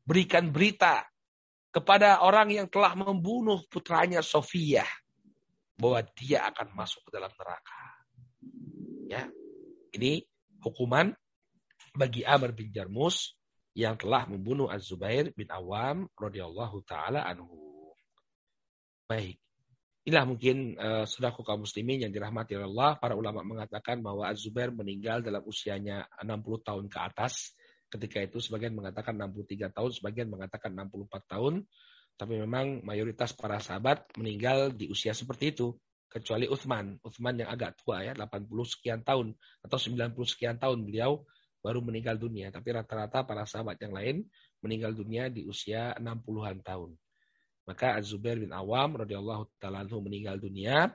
berikan 0.07 0.55
berita 0.55 1.03
kepada 1.75 2.23
orang 2.23 2.55
yang 2.55 2.67
telah 2.71 2.95
membunuh 2.95 3.59
putranya 3.67 4.23
Sofia 4.23 4.88
bahwa 5.75 5.99
dia 6.15 6.47
akan 6.47 6.71
masuk 6.71 7.03
ke 7.03 7.19
dalam 7.19 7.31
neraka. 7.36 7.81
Ya, 9.11 9.27
ini 9.91 10.23
hukuman 10.63 11.11
bagi 11.91 12.23
Amr 12.23 12.55
bin 12.55 12.71
Jarmus 12.71 13.36
yang 13.75 13.99
telah 13.99 14.23
membunuh 14.31 14.71
Az-Zubair 14.71 15.36
bin 15.36 15.51
Awam 15.51 16.07
radhiyallahu 16.15 16.79
taala 16.88 17.27
anhu. 17.27 17.74
Baik. 19.06 19.38
Inilah 20.06 20.26
mungkin 20.26 20.78
uh, 20.78 21.06
saudaraku 21.06 21.41
kaum 21.45 21.66
muslimin 21.66 22.06
yang 22.06 22.14
dirahmati 22.14 22.58
Allah. 22.58 22.97
Para 22.97 23.14
ulama 23.14 23.45
mengatakan 23.45 24.01
bahwa 24.01 24.26
Az-Zubair 24.30 24.74
meninggal 24.74 25.22
dalam 25.22 25.45
usianya 25.45 26.10
60 26.22 26.66
tahun 26.66 26.86
ke 26.89 26.99
atas. 27.01 27.53
Ketika 27.89 28.22
itu 28.22 28.41
sebagian 28.41 28.74
mengatakan 28.74 29.18
63 29.18 29.74
tahun, 29.74 29.91
sebagian 29.93 30.30
mengatakan 30.30 30.74
64 30.74 31.26
tahun. 31.26 31.66
Tapi 32.18 32.34
memang 32.38 32.82
mayoritas 32.82 33.34
para 33.34 33.62
sahabat 33.62 34.10
meninggal 34.18 34.74
di 34.74 34.89
usia 34.89 35.14
seperti 35.14 35.53
itu. 35.53 35.74
Kecuali 36.10 36.49
Uthman. 36.49 36.97
Uthman 37.06 37.45
yang 37.45 37.49
agak 37.49 37.78
tua 37.82 38.06
ya, 38.06 38.14
80 38.18 38.45
sekian 38.66 39.01
tahun 39.06 39.38
atau 39.62 39.78
90 39.78 40.18
sekian 40.26 40.58
tahun 40.58 40.82
beliau 40.86 41.26
baru 41.62 41.82
meninggal 41.82 42.18
dunia. 42.18 42.49
Tapi 42.49 42.74
rata-rata 42.74 43.22
para 43.26 43.45
sahabat 43.45 43.78
yang 43.82 43.93
lain 43.93 44.26
meninggal 44.66 44.97
dunia 44.97 45.30
di 45.30 45.45
usia 45.45 45.93
60-an 45.97 46.62
tahun. 46.66 46.97
Maka 47.66 47.97
Az-Zubair 47.97 48.38
bin 48.38 48.53
Awam 48.53 49.01
radhiyallahu 49.01 49.57
taala 49.57 49.89
meninggal 49.89 50.38
dunia 50.38 50.93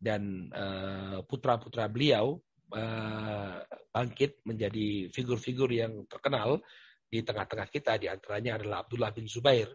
dan 0.00 0.48
uh, 0.48 1.20
putra-putra 1.28 1.92
beliau 1.92 2.40
uh, 2.72 3.60
bangkit 3.92 4.40
menjadi 4.48 5.12
figur-figur 5.12 5.68
yang 5.72 6.08
terkenal 6.08 6.64
di 7.04 7.20
tengah-tengah 7.20 7.68
kita 7.68 8.00
di 8.00 8.08
antaranya 8.08 8.56
adalah 8.60 8.84
Abdullah 8.84 9.12
bin 9.12 9.28
Zubair. 9.28 9.68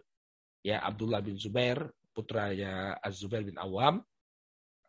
Ya, 0.66 0.82
Abdullah 0.82 1.22
bin 1.22 1.38
Zubair 1.38 1.90
putranya 2.10 2.98
Az-Zubair 2.98 3.46
bin 3.46 3.58
Awam. 3.58 4.02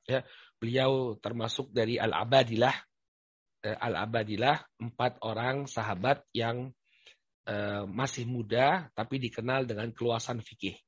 Ya, 0.09 0.25
beliau 0.57 1.21
termasuk 1.21 1.69
dari 1.69 2.01
Al-Abadilah 2.01 2.75
uh, 3.69 3.77
Al-Abadilah, 3.77 4.57
empat 4.81 5.21
orang 5.21 5.69
sahabat 5.69 6.25
yang 6.33 6.73
masih 7.91 8.23
muda 8.23 8.87
tapi 8.95 9.19
dikenal 9.19 9.67
dengan 9.67 9.91
keluasan 9.91 10.39
fikih. 10.39 10.79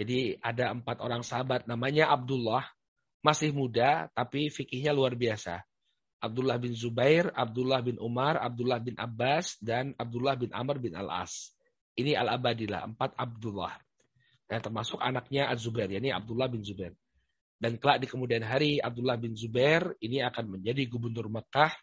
Jadi 0.00 0.40
ada 0.40 0.72
empat 0.72 1.04
orang 1.04 1.20
sahabat 1.20 1.68
namanya 1.68 2.08
Abdullah, 2.08 2.64
masih 3.20 3.52
muda 3.52 4.08
tapi 4.16 4.48
fikihnya 4.48 4.96
luar 4.96 5.12
biasa. 5.12 5.60
Abdullah 6.24 6.56
bin 6.56 6.72
Zubair, 6.72 7.28
Abdullah 7.36 7.84
bin 7.84 8.00
Umar, 8.00 8.40
Abdullah 8.40 8.80
bin 8.80 8.96
Abbas, 8.96 9.60
dan 9.60 9.92
Abdullah 10.00 10.40
bin 10.40 10.56
Amr 10.56 10.80
bin 10.80 10.96
Al-As. 10.96 11.52
Ini 12.00 12.16
Al-Abadilah, 12.16 12.88
empat 12.88 13.12
Abdullah. 13.12 13.76
Yang 14.48 14.62
termasuk 14.72 15.00
anaknya 15.04 15.52
Az-Zubair, 15.52 15.92
yakni 15.92 16.12
Abdullah 16.12 16.48
bin 16.48 16.64
Zubair. 16.64 16.96
Dan 17.60 17.76
kelak 17.76 18.00
di 18.00 18.08
kemudian 18.08 18.40
hari, 18.40 18.80
Abdullah 18.80 19.20
bin 19.20 19.36
Zubair 19.36 19.96
ini 20.00 20.24
akan 20.24 20.60
menjadi 20.60 20.80
gubernur 20.88 21.28
Mekah 21.28 21.76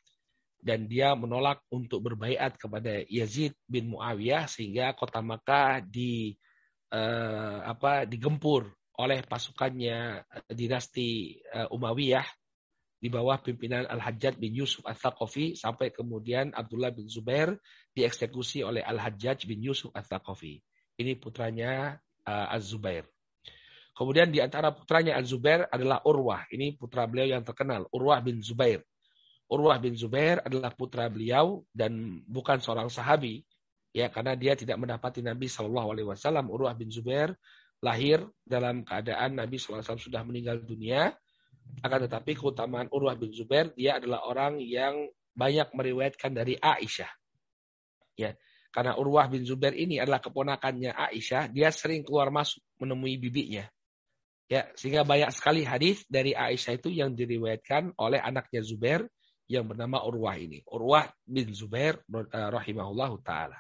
dan 0.58 0.90
dia 0.90 1.14
menolak 1.14 1.62
untuk 1.70 2.02
berbaiat 2.02 2.58
kepada 2.58 3.06
Yazid 3.10 3.54
bin 3.70 3.94
Muawiyah 3.94 4.50
sehingga 4.50 4.98
kota 4.98 5.22
Mekah 5.22 5.86
di 5.86 6.34
eh, 6.92 7.58
apa 7.64 8.08
digempur 8.08 8.78
oleh 8.98 9.22
pasukannya 9.22 10.26
dinasti 10.50 11.38
uh, 11.54 11.70
Umayyah 11.70 12.26
di 12.98 13.14
bawah 13.14 13.38
pimpinan 13.38 13.86
Al-Hajjaj 13.86 14.42
bin 14.42 14.58
Yusuf 14.58 14.82
Al-Thaqafi 14.90 15.54
sampai 15.54 15.94
kemudian 15.94 16.50
Abdullah 16.50 16.90
bin 16.90 17.06
Zubair 17.06 17.54
dieksekusi 17.94 18.66
oleh 18.66 18.82
Al-Hajjaj 18.82 19.46
bin 19.46 19.62
Yusuf 19.62 19.94
Al-Thaqafi. 19.94 20.58
Ini 20.98 21.14
putranya 21.22 21.94
uh, 22.26 22.56
Az-Zubair. 22.58 23.06
Kemudian 23.94 24.34
di 24.34 24.42
antara 24.42 24.74
putranya 24.74 25.14
Az-Zubair 25.22 25.70
adalah 25.70 26.02
Urwah. 26.02 26.50
Ini 26.50 26.74
putra 26.74 27.06
beliau 27.06 27.38
yang 27.38 27.46
terkenal, 27.46 27.86
Urwah 27.94 28.18
bin 28.26 28.42
Zubair. 28.42 28.82
Urwah 29.46 29.78
bin 29.78 29.94
Zubair 29.94 30.42
adalah 30.42 30.74
putra 30.74 31.06
beliau 31.06 31.62
dan 31.70 32.26
bukan 32.26 32.58
seorang 32.60 32.90
sahabi 32.90 33.46
ya 33.96 34.12
karena 34.12 34.36
dia 34.36 34.54
tidak 34.56 34.78
mendapati 34.80 35.24
Nabi 35.24 35.48
Shallallahu 35.52 35.90
alaihi 35.94 36.08
wasallam. 36.08 36.52
Urwah 36.52 36.76
bin 36.76 36.92
Zubair 36.92 37.36
lahir 37.82 38.26
dalam 38.42 38.82
keadaan 38.82 39.38
Nabi 39.38 39.62
SAW 39.62 40.02
sudah 40.02 40.26
meninggal 40.26 40.62
dunia. 40.66 41.14
Akan 41.84 42.00
tetapi 42.08 42.34
keutamaan 42.34 42.88
Urwah 42.90 43.20
bin 43.20 43.30
Zubair, 43.36 43.76
dia 43.76 44.00
adalah 44.00 44.24
orang 44.24 44.64
yang 44.64 45.12
banyak 45.36 45.70
meriwayatkan 45.76 46.32
dari 46.32 46.56
Aisyah. 46.58 47.12
Ya, 48.18 48.34
karena 48.72 48.96
Urwah 48.98 49.28
bin 49.30 49.44
Zubair 49.44 49.76
ini 49.76 50.00
adalah 50.00 50.24
keponakannya 50.24 50.96
Aisyah, 50.96 51.52
dia 51.52 51.70
sering 51.70 52.08
keluar 52.08 52.32
masuk 52.32 52.64
menemui 52.82 53.20
bibinya. 53.20 53.68
Ya, 54.48 54.64
sehingga 54.80 55.04
banyak 55.04 55.36
sekali 55.36 55.68
hadis 55.68 56.08
dari 56.08 56.32
Aisyah 56.32 56.80
itu 56.80 56.88
yang 56.88 57.14
diriwayatkan 57.14 58.00
oleh 58.00 58.24
anaknya 58.24 58.64
Zubair 58.64 59.04
yang 59.52 59.68
bernama 59.68 60.02
Urwah 60.08 60.40
ini. 60.40 60.64
Urwah 60.72 61.12
bin 61.28 61.52
Zubair 61.52 62.00
eh, 62.00 62.26
rahimahullahu 62.32 63.22
taala. 63.28 63.60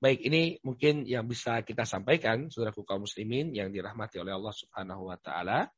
Baik, 0.00 0.24
ini 0.24 0.56
mungkin 0.64 1.04
yang 1.04 1.28
bisa 1.28 1.60
kita 1.60 1.84
sampaikan, 1.84 2.48
saudaraku 2.48 2.88
kaum 2.88 3.04
muslimin 3.04 3.52
yang 3.52 3.68
dirahmati 3.68 4.16
oleh 4.16 4.32
Allah 4.32 4.56
Subhanahu 4.56 5.12
wa 5.12 5.20
taala 5.20 5.68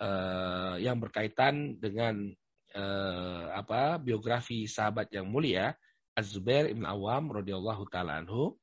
uh, 0.00 0.80
yang 0.80 0.96
berkaitan 0.96 1.76
dengan 1.76 2.24
uh, 2.72 3.52
apa 3.52 4.00
biografi 4.00 4.64
sahabat 4.64 5.12
yang 5.12 5.28
mulia 5.28 5.76
Az-Zubair 6.16 6.72
Awam 6.72 7.28
radhiyallahu 7.28 7.84
taala 7.92 8.24
anhu. 8.24 8.56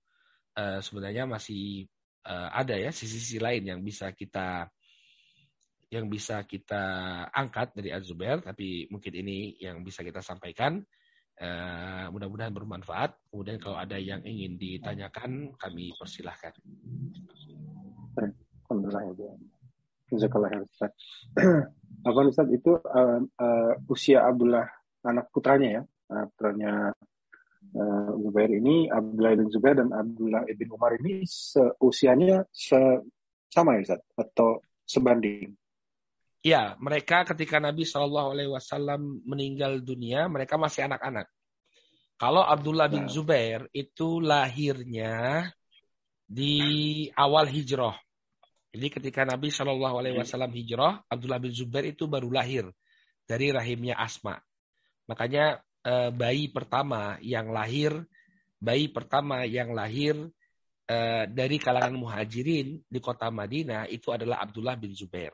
Uh, 0.57 0.82
sebenarnya 0.82 1.30
masih 1.30 1.86
uh, 2.26 2.49
ada 2.49 2.74
ya 2.74 2.89
sisi-sisi 2.89 3.38
lain 3.38 3.70
yang 3.70 3.86
bisa 3.86 4.18
kita 4.18 4.66
yang 5.93 6.09
bisa 6.09 6.41
kita 6.41 6.84
angkat 7.30 7.70
dari 7.78 7.93
Az-Zubair 7.93 8.41
tapi 8.41 8.89
mungkin 8.89 9.13
ini 9.13 9.61
yang 9.61 9.86
bisa 9.86 10.01
kita 10.01 10.26
sampaikan 10.26 10.82
Uh, 11.36 12.08
mudah-mudahan 12.16 12.56
bermanfaat. 12.56 13.12
Kemudian 13.28 13.60
kalau 13.60 13.76
ada 13.76 14.00
yang 14.00 14.24
ingin 14.24 14.56
ditanyakan, 14.56 15.52
kami 15.60 15.92
persilahkan. 16.00 16.56
Alhamdulillah. 18.72 19.36
Jazakallah 20.10 20.64
Ustaz. 20.64 20.94
Apa 22.08 22.20
Ustaz 22.30 22.48
itu 22.54 22.78
uh, 22.78 23.20
uh, 23.20 23.74
usia 23.90 24.24
Abdullah 24.24 24.70
anak 25.04 25.34
putranya 25.34 25.82
ya, 25.82 25.82
anak 26.14 26.26
putranya 26.38 26.72
uh, 27.74 28.12
Zubair 28.22 28.50
ini 28.54 28.88
Abdullah 28.90 29.34
bin 29.36 29.50
Zubair 29.50 29.76
dan 29.82 29.90
Abdullah 29.90 30.46
bin 30.46 30.70
Umar 30.70 30.96
ini 31.02 31.26
usianya 31.82 32.46
se 32.54 32.78
sama 33.50 33.82
ya 33.82 33.92
Ustaz 33.92 34.02
atau 34.16 34.62
sebanding? 34.86 35.52
Ya, 36.46 36.78
mereka 36.78 37.26
ketika 37.26 37.58
Nabi 37.58 37.89
Shallallahu 37.89 38.38
Alaihi 38.38 38.54
Wasallam 38.54 39.26
meninggal 39.26 39.82
dunia, 39.82 40.30
mereka 40.30 40.62
masih 40.62 40.86
anak-anak. 40.86 41.26
Kalau 42.22 42.46
Abdullah 42.46 42.86
bin 42.86 43.10
ya. 43.10 43.18
Zubair 43.18 43.66
itu 43.74 44.22
lahirnya 44.22 45.50
di 46.30 46.54
awal 47.18 47.50
hijrah. 47.50 47.98
Jadi 48.78 48.88
ketika 48.93 49.26
Nabi 49.26 49.50
Shallallahu 49.50 49.98
Alaihi 49.98 50.22
Wasallam 50.22 50.54
hijrah, 50.54 51.02
Abdullah 51.10 51.41
bin 51.41 51.50
Zubair 51.50 51.89
itu 51.89 52.06
baru 52.06 52.30
lahir 52.30 52.70
dari 53.26 53.50
rahimnya 53.50 53.98
Asma. 53.98 54.38
Makanya 55.10 55.66
eh, 55.82 56.14
bayi 56.14 56.54
pertama 56.54 57.18
yang 57.26 57.50
lahir, 57.50 58.06
bayi 58.62 58.86
pertama 58.93 59.50
yang 59.50 59.74
lahir 59.74 60.14
eh, 60.86 61.26
dari 61.26 61.58
kalangan 61.58 61.98
muhajirin 61.98 62.86
di 62.86 63.00
kota 63.02 63.34
Madinah 63.34 63.89
itu 63.89 64.14
adalah 64.14 64.46
Abdullah 64.46 64.78
bin 64.78 64.93
Zubair 64.93 65.34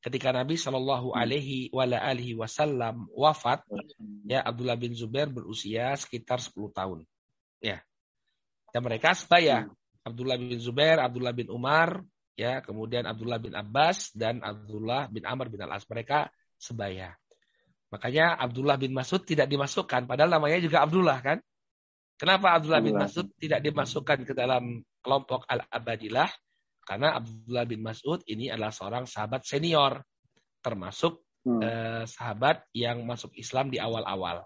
ketika 0.00 0.32
Nabi 0.32 0.56
Shallallahu 0.56 1.12
hmm. 1.12 1.20
Alaihi 1.76 2.32
Wasallam 2.36 3.08
wafat, 3.12 3.64
ya 4.24 4.40
Abdullah 4.44 4.76
bin 4.76 4.96
Zubair 4.96 5.28
berusia 5.28 5.92
sekitar 5.96 6.40
10 6.40 6.56
tahun. 6.72 6.98
Ya, 7.60 7.84
dan 8.72 8.82
mereka 8.84 9.12
sebaya. 9.12 9.68
Hmm. 9.68 9.76
Abdullah 10.00 10.40
bin 10.40 10.56
Zubair, 10.56 10.96
Abdullah 10.96 11.36
bin 11.36 11.52
Umar, 11.52 12.00
ya 12.32 12.64
kemudian 12.64 13.04
Abdullah 13.04 13.36
bin 13.36 13.52
Abbas 13.52 14.16
dan 14.16 14.40
Abdullah 14.40 15.12
bin 15.12 15.28
Amr 15.28 15.52
bin 15.52 15.60
Al 15.60 15.76
As 15.76 15.84
mereka 15.84 16.32
sebaya. 16.56 17.12
Makanya 17.92 18.38
Abdullah 18.40 18.80
bin 18.80 18.96
Mas'ud 18.96 19.20
tidak 19.28 19.50
dimasukkan, 19.50 20.08
padahal 20.08 20.30
namanya 20.40 20.56
juga 20.62 20.80
Abdullah 20.80 21.20
kan? 21.20 21.38
Kenapa 22.16 22.56
Abdullah 22.56 22.84
bin 22.84 22.96
Mas'ud 22.96 23.28
tidak 23.40 23.64
dimasukkan 23.64 24.28
ke 24.28 24.32
dalam 24.36 24.84
kelompok 25.00 25.48
Al-Abadilah? 25.48 26.28
Karena 26.90 27.14
Abdullah 27.22 27.70
bin 27.70 27.86
Mas'ud 27.86 28.18
ini 28.26 28.50
adalah 28.50 28.74
seorang 28.74 29.06
sahabat 29.06 29.46
senior, 29.46 30.02
termasuk 30.58 31.22
hmm. 31.46 31.62
eh, 31.62 32.04
sahabat 32.10 32.66
yang 32.74 33.06
masuk 33.06 33.30
Islam 33.38 33.70
di 33.70 33.78
awal-awal. 33.78 34.42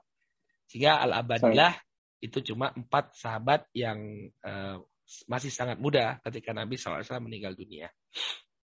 Sehingga 0.68 1.00
Al-Abadilah 1.08 1.72
itu 2.20 2.44
cuma 2.52 2.68
empat 2.76 3.16
sahabat 3.16 3.64
yang 3.72 4.28
eh, 4.28 4.76
masih 5.24 5.48
sangat 5.48 5.80
muda 5.80 6.20
ketika 6.28 6.52
Nabi 6.52 6.76
SAW 6.76 7.00
meninggal 7.24 7.56
dunia. 7.56 7.88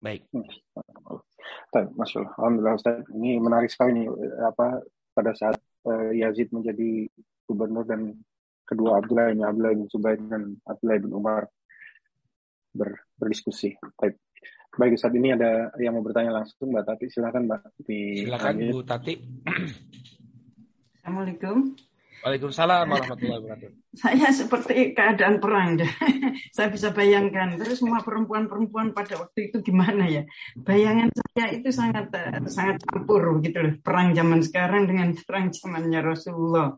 Baik. 0.00 0.24
Hmm. 0.32 0.48
Masya 1.76 2.24
Allah. 2.24 2.32
Alhamdulillah 2.40 2.76
Ustaz. 2.80 3.04
Ini 3.12 3.36
menarik 3.36 3.68
sekali 3.68 4.00
nih 4.00 4.08
apa 4.40 4.80
pada 5.12 5.36
saat 5.36 5.60
uh, 5.84 6.12
Yazid 6.16 6.48
menjadi 6.48 7.08
gubernur 7.44 7.84
dan 7.84 8.16
kedua 8.64 9.00
Abdullah 9.00 9.32
ini 9.32 9.44
Abdullah 9.44 9.72
bin 9.76 9.88
Zubair 9.92 10.16
dan 10.16 10.56
Abdullah 10.64 10.96
bin 11.00 11.12
Umar 11.12 11.42
ber, 12.76 13.08
berdiskusi. 13.16 13.80
Baik. 13.96 14.20
Baik, 14.76 15.00
saat 15.00 15.16
ini 15.16 15.32
ada 15.32 15.72
yang 15.80 15.96
mau 15.96 16.04
bertanya 16.04 16.36
langsung, 16.36 16.68
Mbak 16.68 16.84
Tati. 16.84 17.04
Silakan, 17.08 17.48
Mbak. 17.48 17.60
Di 17.80 18.28
Silakan, 18.28 18.54
Bu 18.68 18.84
Tati. 18.84 19.14
Assalamualaikum. 21.00 21.72
Waalaikumsalam 22.26 22.90
warahmatullahi 22.90 23.38
wabarakatuh. 23.38 23.70
Saya 23.94 24.28
seperti 24.34 24.98
keadaan 24.98 25.38
perang. 25.38 25.78
saya 26.56 26.68
bisa 26.74 26.90
bayangkan. 26.90 27.54
Terus 27.54 27.78
semua 27.78 28.02
perempuan-perempuan 28.02 28.90
pada 28.96 29.14
waktu 29.20 29.52
itu 29.52 29.62
gimana 29.62 30.10
ya? 30.10 30.26
Bayangan 30.58 31.12
saya 31.14 31.54
itu 31.54 31.70
sangat 31.70 32.10
sangat 32.50 32.82
campur 32.82 33.22
gitu 33.46 33.62
loh. 33.62 33.74
Perang 33.78 34.16
zaman 34.18 34.42
sekarang 34.42 34.90
dengan 34.90 35.14
perang 35.22 35.54
zamannya 35.54 36.00
Rasulullah. 36.02 36.74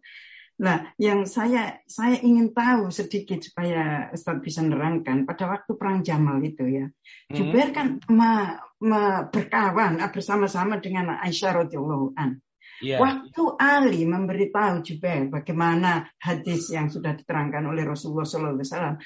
Nah, 0.59 0.91
yang 0.99 1.23
saya 1.23 1.79
saya 1.87 2.19
ingin 2.19 2.51
tahu 2.51 2.91
sedikit 2.91 3.39
supaya 3.39 4.11
Ustaz 4.11 4.43
bisa 4.43 4.59
nerangkan 4.67 5.23
pada 5.23 5.47
waktu 5.47 5.79
perang 5.79 6.03
Jamal 6.03 6.43
itu 6.43 6.67
ya. 6.67 6.87
Hmm. 7.31 7.35
Jubair 7.35 7.71
kan 7.71 8.03
me, 8.11 8.59
me, 8.83 9.31
berkawan 9.31 10.03
ah, 10.03 10.11
bersama-sama 10.11 10.83
dengan 10.83 11.15
Aisyah 11.23 11.63
radhiyallahu 11.63 12.19
an. 12.19 12.43
Yeah. 12.83 12.99
Waktu 12.99 13.43
Ali 13.59 14.03
memberitahu 14.03 14.83
Jubair 14.83 15.31
bagaimana 15.31 16.11
hadis 16.19 16.71
yang 16.75 16.91
sudah 16.91 17.15
diterangkan 17.15 17.63
oleh 17.63 17.87
Rasulullah 17.87 18.27
SAW, 18.27 18.99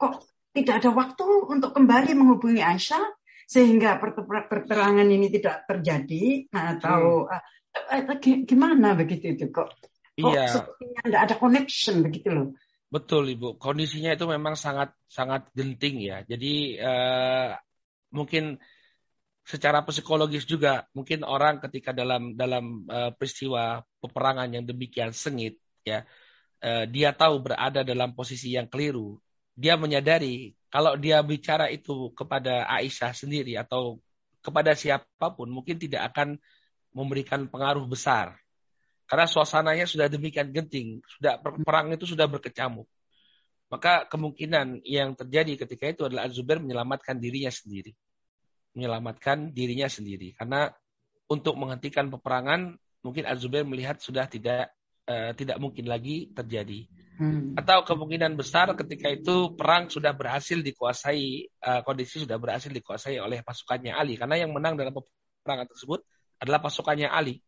kok 0.00 0.24
tidak 0.56 0.80
ada 0.80 0.90
waktu 0.92 1.24
untuk 1.52 1.76
kembali 1.76 2.16
menghubungi 2.16 2.64
Aisyah 2.64 3.04
sehingga 3.44 4.00
perterangan 4.00 5.04
ini 5.04 5.28
tidak 5.28 5.68
terjadi 5.68 6.48
atau 6.48 7.28
hmm. 7.28 8.08
uh, 8.08 8.16
gimana 8.48 8.96
begitu 8.96 9.36
itu 9.36 9.52
kok 9.52 9.68
Iya. 10.14 10.46
sepertinya 10.46 11.00
tidak 11.02 11.22
ada 11.26 11.34
connection 11.34 11.96
begitu 12.06 12.28
loh. 12.30 12.48
Betul 12.86 13.34
Ibu, 13.34 13.58
kondisinya 13.58 14.14
itu 14.14 14.22
memang 14.30 14.54
sangat 14.54 14.94
sangat 15.10 15.50
genting 15.50 15.98
ya. 15.98 16.22
Jadi 16.22 16.78
uh, 16.78 17.58
mungkin 18.14 18.62
secara 19.44 19.82
psikologis 19.84 20.46
juga 20.48 20.88
mungkin 20.96 21.26
orang 21.26 21.60
ketika 21.60 21.92
dalam 21.92 22.32
dalam 22.38 22.86
uh, 22.88 23.12
peristiwa 23.12 23.84
peperangan 24.00 24.48
yang 24.48 24.64
demikian 24.64 25.12
sengit 25.12 25.60
ya 25.84 26.08
uh, 26.64 26.88
dia 26.88 27.12
tahu 27.12 27.44
berada 27.44 27.84
dalam 27.84 28.16
posisi 28.16 28.56
yang 28.56 28.64
keliru 28.72 29.20
dia 29.52 29.76
menyadari 29.76 30.56
kalau 30.72 30.96
dia 30.96 31.20
bicara 31.20 31.68
itu 31.68 32.08
kepada 32.16 32.64
Aisyah 32.72 33.12
sendiri 33.12 33.60
atau 33.60 34.00
kepada 34.40 34.72
siapa 34.72 35.28
pun 35.36 35.52
mungkin 35.52 35.76
tidak 35.76 36.08
akan 36.14 36.40
memberikan 36.96 37.44
pengaruh 37.44 37.84
besar 37.84 38.40
karena 39.04 39.26
suasananya 39.28 39.86
sudah 39.88 40.06
demikian 40.08 40.50
genting 40.50 41.00
sudah 41.06 41.40
perang 41.40 41.92
itu 41.92 42.08
sudah 42.08 42.24
berkecamuk 42.24 42.88
maka 43.68 44.06
kemungkinan 44.06 44.84
yang 44.86 45.16
terjadi 45.18 45.66
ketika 45.66 45.84
itu 45.90 46.02
adalah 46.06 46.28
Az-Zubair 46.28 46.62
menyelamatkan 46.62 47.18
dirinya 47.18 47.50
sendiri 47.50 47.96
menyelamatkan 48.74 49.54
dirinya 49.54 49.86
sendiri. 49.86 50.34
Karena 50.34 50.68
untuk 51.30 51.54
menghentikan 51.56 52.10
peperangan 52.10 52.76
mungkin 53.00 53.24
Az-Zubair 53.24 53.64
melihat 53.64 54.02
sudah 54.02 54.26
tidak 54.26 54.74
uh, 55.08 55.32
tidak 55.32 55.56
mungkin 55.62 55.86
lagi 55.88 56.34
terjadi. 56.34 56.90
Hmm. 57.14 57.54
Atau 57.54 57.86
kemungkinan 57.86 58.34
besar 58.34 58.74
ketika 58.74 59.06
itu 59.06 59.54
perang 59.54 59.86
sudah 59.86 60.10
berhasil 60.10 60.58
dikuasai, 60.58 61.46
uh, 61.62 61.80
kondisi 61.86 62.26
sudah 62.26 62.36
berhasil 62.36 62.68
dikuasai 62.74 63.22
oleh 63.22 63.40
pasukannya 63.46 63.94
Ali. 63.94 64.18
Karena 64.18 64.42
yang 64.42 64.50
menang 64.50 64.74
dalam 64.74 64.90
peperangan 64.90 65.70
tersebut 65.70 66.02
adalah 66.42 66.58
pasukannya 66.58 67.06
Ali. 67.06 67.38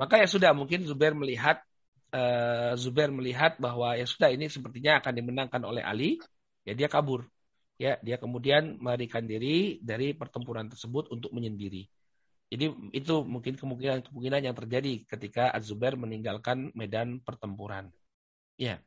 Maka 0.00 0.16
ya 0.16 0.24
sudah 0.24 0.56
mungkin 0.56 0.88
Zubair 0.88 1.12
melihat 1.12 1.60
uh, 2.16 2.72
Zubair 2.80 3.12
melihat 3.12 3.60
bahwa 3.60 3.92
ya 4.00 4.08
sudah 4.08 4.32
ini 4.32 4.48
sepertinya 4.48 5.04
akan 5.04 5.12
dimenangkan 5.12 5.60
oleh 5.60 5.84
Ali, 5.84 6.16
ya 6.64 6.72
dia 6.72 6.88
kabur 6.88 7.28
ya 7.80 7.96
dia 8.04 8.20
kemudian 8.20 8.76
melarikan 8.76 9.24
diri 9.24 9.80
dari 9.80 10.12
pertempuran 10.12 10.68
tersebut 10.68 11.08
untuk 11.08 11.32
menyendiri. 11.32 11.88
Jadi 12.52 12.92
itu 12.92 13.14
mungkin 13.24 13.56
kemungkinan-kemungkinan 13.56 14.42
yang 14.42 14.56
terjadi 14.58 15.06
ketika 15.06 15.48
Az-Zubair 15.54 15.94
meninggalkan 15.96 16.74
medan 16.76 17.22
pertempuran. 17.24 17.88
Ya. 18.58 18.82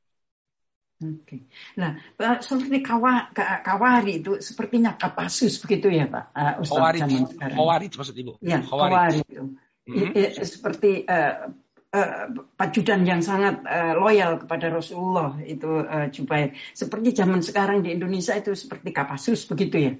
Oke. 1.01 1.49
Nah, 1.79 1.97
seperti 2.43 2.85
kawa, 2.85 3.33
kawari 3.65 4.21
itu 4.21 4.39
sepertinya 4.39 4.93
kapasus 4.93 5.57
begitu 5.63 5.89
ya 5.89 6.05
Pak 6.05 6.25
uh, 6.31 6.53
Ustaz 6.61 6.79
Kawari, 6.79 6.99
Kawari 7.39 7.87
maksud 7.89 8.15
Ibu. 8.15 8.31
Ya, 8.45 8.61
kawari, 8.61 9.19
itu. 9.25 9.57
Mm 9.83 10.15
-hmm. 10.15 10.43
Seperti 10.47 11.03
uh, 11.03 11.51
uh, 11.93 12.25
pajudan 12.57 13.05
yang 13.05 13.21
sangat 13.21 13.61
uh, 13.63 13.93
loyal 13.99 14.41
kepada 14.41 14.73
Rasulullah 14.73 15.37
itu 15.45 15.85
uh, 15.85 16.09
Jubair. 16.09 16.57
Seperti 16.73 17.13
zaman 17.13 17.45
sekarang 17.45 17.85
di 17.85 17.93
Indonesia 17.93 18.33
itu 18.33 18.57
seperti 18.57 18.89
Kapasus 18.89 19.45
begitu 19.45 19.75
ya. 19.77 19.93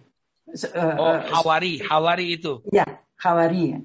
Uh, 0.50 0.96
oh, 1.00 1.18
Hawari, 1.40 1.80
Hawari 1.80 2.36
itu. 2.36 2.60
Ya, 2.74 2.86
Hawari 3.22 3.64
ya. 3.78 3.80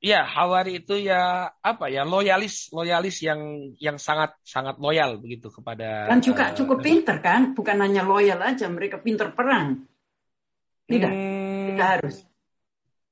Ya, 0.00 0.24
Hawari 0.24 0.80
itu 0.80 0.96
ya 0.96 1.52
apa 1.60 1.92
ya 1.92 2.08
loyalis, 2.08 2.72
loyalis 2.72 3.20
yang 3.20 3.72
yang 3.76 4.00
sangat 4.00 4.32
sangat 4.40 4.80
loyal 4.80 5.20
begitu 5.20 5.52
kepada. 5.52 6.08
Dan 6.08 6.24
juga 6.24 6.52
uh, 6.52 6.56
cukup 6.56 6.80
pinter 6.80 7.20
kan, 7.20 7.52
bukan 7.52 7.76
hanya 7.84 8.00
loyal 8.08 8.40
aja, 8.40 8.64
mereka 8.72 8.96
pinter 8.96 9.28
perang. 9.36 9.84
Tidak, 10.88 11.12
hmm, 11.12 11.66
tidak 11.76 11.88
harus. 12.00 12.16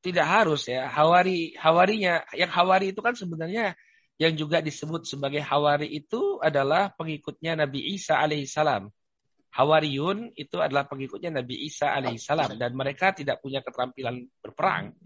Tidak 0.08 0.24
harus 0.24 0.64
ya. 0.64 0.88
Hawari, 0.88 1.52
Hawarinya, 1.60 2.24
yang 2.32 2.48
Hawari 2.48 2.96
itu 2.96 3.04
kan 3.04 3.12
sebenarnya 3.12 3.76
yang 4.16 4.34
juga 4.34 4.58
disebut 4.64 5.04
sebagai 5.04 5.44
Hawari 5.44 5.92
itu 5.92 6.40
adalah 6.42 6.90
pengikutnya 6.96 7.54
Nabi 7.54 7.94
Isa 7.94 8.16
alaihissalam. 8.18 8.90
Hawariyun 9.48 10.36
itu 10.36 10.60
adalah 10.60 10.84
pengikutnya 10.90 11.40
Nabi 11.40 11.66
Isa 11.66 11.90
alaihissalam 11.92 12.58
dan 12.60 12.72
mereka 12.74 13.14
tidak 13.14 13.38
punya 13.40 13.62
keterampilan 13.62 14.26
berperang. 14.42 14.96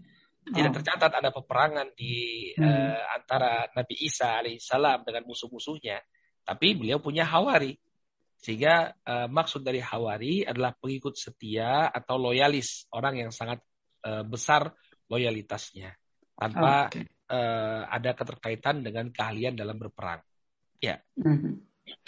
Tidak 0.43 0.71
oh. 0.71 0.75
tercatat 0.75 1.11
ada 1.23 1.31
peperangan 1.31 1.95
di 1.95 2.51
hmm. 2.57 2.63
uh, 2.63 3.01
antara 3.15 3.71
Nabi 3.71 3.95
Isa 4.03 4.43
alaihissalam 4.43 5.07
dengan 5.07 5.23
musuh-musuhnya. 5.29 6.03
Tapi 6.43 6.75
beliau 6.75 6.99
punya 6.99 7.23
Hawari. 7.23 7.79
Sehingga 8.43 8.91
uh, 9.07 9.31
maksud 9.31 9.63
dari 9.63 9.79
Hawari 9.79 10.43
adalah 10.43 10.75
pengikut 10.75 11.15
setia 11.15 11.87
atau 11.87 12.19
loyalis, 12.19 12.91
orang 12.91 13.23
yang 13.23 13.31
sangat 13.31 13.63
uh, 14.03 14.27
besar 14.27 14.75
loyalitasnya 15.11 15.91
tanpa 16.37 16.87
okay 16.89 17.05
uh, 17.33 17.81
ada 17.89 18.11
keterkaitan 18.13 18.85
dengan 18.85 19.09
keahlian 19.09 19.57
dalam 19.57 19.77
berperang. 19.79 20.21
Ya. 20.83 20.99
Mm 21.17 21.37
-hmm. 21.37 21.53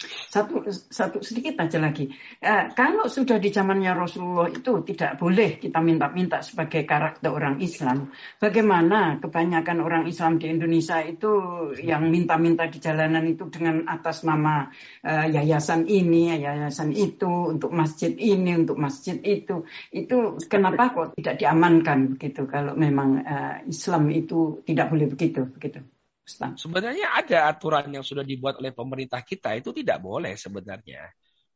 Satu, 0.06 0.64
satu 0.72 1.20
sedikit 1.20 1.60
aja 1.60 1.76
lagi. 1.76 2.08
Eh, 2.40 2.64
kalau 2.72 3.08
sudah 3.08 3.36
di 3.36 3.52
zamannya 3.52 3.92
Rasulullah 3.92 4.48
itu 4.48 4.84
tidak 4.88 5.20
boleh 5.20 5.60
kita 5.60 5.80
minta-minta 5.80 6.40
sebagai 6.40 6.84
karakter 6.88 7.28
orang 7.32 7.60
Islam. 7.60 8.12
Bagaimana 8.40 9.20
kebanyakan 9.20 9.80
orang 9.80 10.04
Islam 10.08 10.40
di 10.40 10.48
Indonesia 10.48 11.00
itu 11.00 11.32
yang 11.80 12.08
minta-minta 12.08 12.68
di 12.68 12.80
jalanan 12.80 13.24
itu 13.28 13.48
dengan 13.52 13.88
atas 13.88 14.24
nama 14.24 14.68
eh, 15.04 15.32
yayasan 15.32 15.88
ini, 15.88 16.40
yayasan 16.40 16.92
itu, 16.92 17.56
untuk 17.56 17.72
masjid 17.72 18.12
ini, 18.16 18.56
untuk 18.56 18.76
masjid 18.76 19.16
itu. 19.24 19.64
Itu 19.92 20.40
kenapa 20.48 20.92
kok 20.92 21.16
tidak 21.20 21.40
diamankan 21.40 22.16
begitu 22.16 22.48
kalau 22.48 22.72
memang 22.76 23.24
eh, 23.24 23.56
Islam 23.68 24.08
itu 24.12 24.60
tidak 24.64 24.92
boleh 24.92 25.08
begitu 25.08 25.44
begitu. 25.48 25.95
Sebenarnya 26.58 27.22
ada 27.22 27.46
aturan 27.54 27.86
yang 27.94 28.02
sudah 28.02 28.26
dibuat 28.26 28.58
oleh 28.58 28.74
pemerintah 28.74 29.22
kita 29.22 29.54
itu 29.54 29.70
tidak 29.70 30.02
boleh 30.02 30.34
sebenarnya. 30.34 31.06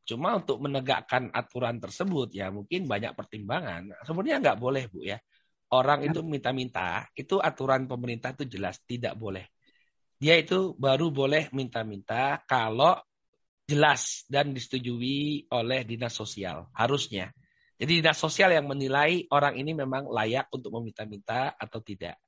Cuma 0.07 0.39
untuk 0.39 0.63
menegakkan 0.63 1.31
aturan 1.35 1.83
tersebut 1.83 2.31
ya 2.31 2.55
mungkin 2.55 2.87
banyak 2.87 3.19
pertimbangan. 3.19 3.91
Sebenarnya 4.07 4.39
nggak 4.39 4.59
boleh 4.63 4.87
Bu 4.87 5.03
ya. 5.03 5.19
Orang 5.71 6.03
itu 6.03 6.27
minta-minta, 6.27 7.07
itu 7.15 7.39
aturan 7.39 7.87
pemerintah 7.87 8.35
itu 8.35 8.43
jelas 8.43 8.83
tidak 8.91 9.15
boleh. 9.15 9.47
Dia 10.19 10.35
itu 10.35 10.75
baru 10.75 11.15
boleh 11.15 11.47
minta-minta 11.55 12.43
kalau 12.43 12.99
jelas 13.71 14.27
dan 14.27 14.51
disetujui 14.51 15.47
oleh 15.55 15.87
dinas 15.87 16.11
sosial. 16.11 16.67
Harusnya. 16.75 17.31
Jadi 17.79 18.03
dinas 18.03 18.19
sosial 18.19 18.51
yang 18.51 18.67
menilai 18.67 19.31
orang 19.31 19.63
ini 19.63 19.71
memang 19.73 20.11
layak 20.11 20.51
untuk 20.51 20.75
meminta-minta 20.75 21.55
atau 21.55 21.79
tidak. 21.79 22.19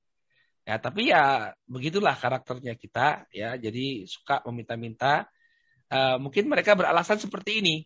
Ya, 0.63 0.79
tapi 0.79 1.11
ya 1.11 1.51
begitulah 1.67 2.15
karakternya 2.15 2.79
kita 2.79 3.27
ya. 3.35 3.59
Jadi 3.59 4.07
suka 4.07 4.43
meminta-minta. 4.47 5.27
Uh, 5.93 6.17
mungkin 6.17 6.49
mereka 6.49 6.73
beralasan 6.79 7.21
seperti 7.21 7.61
ini. 7.61 7.77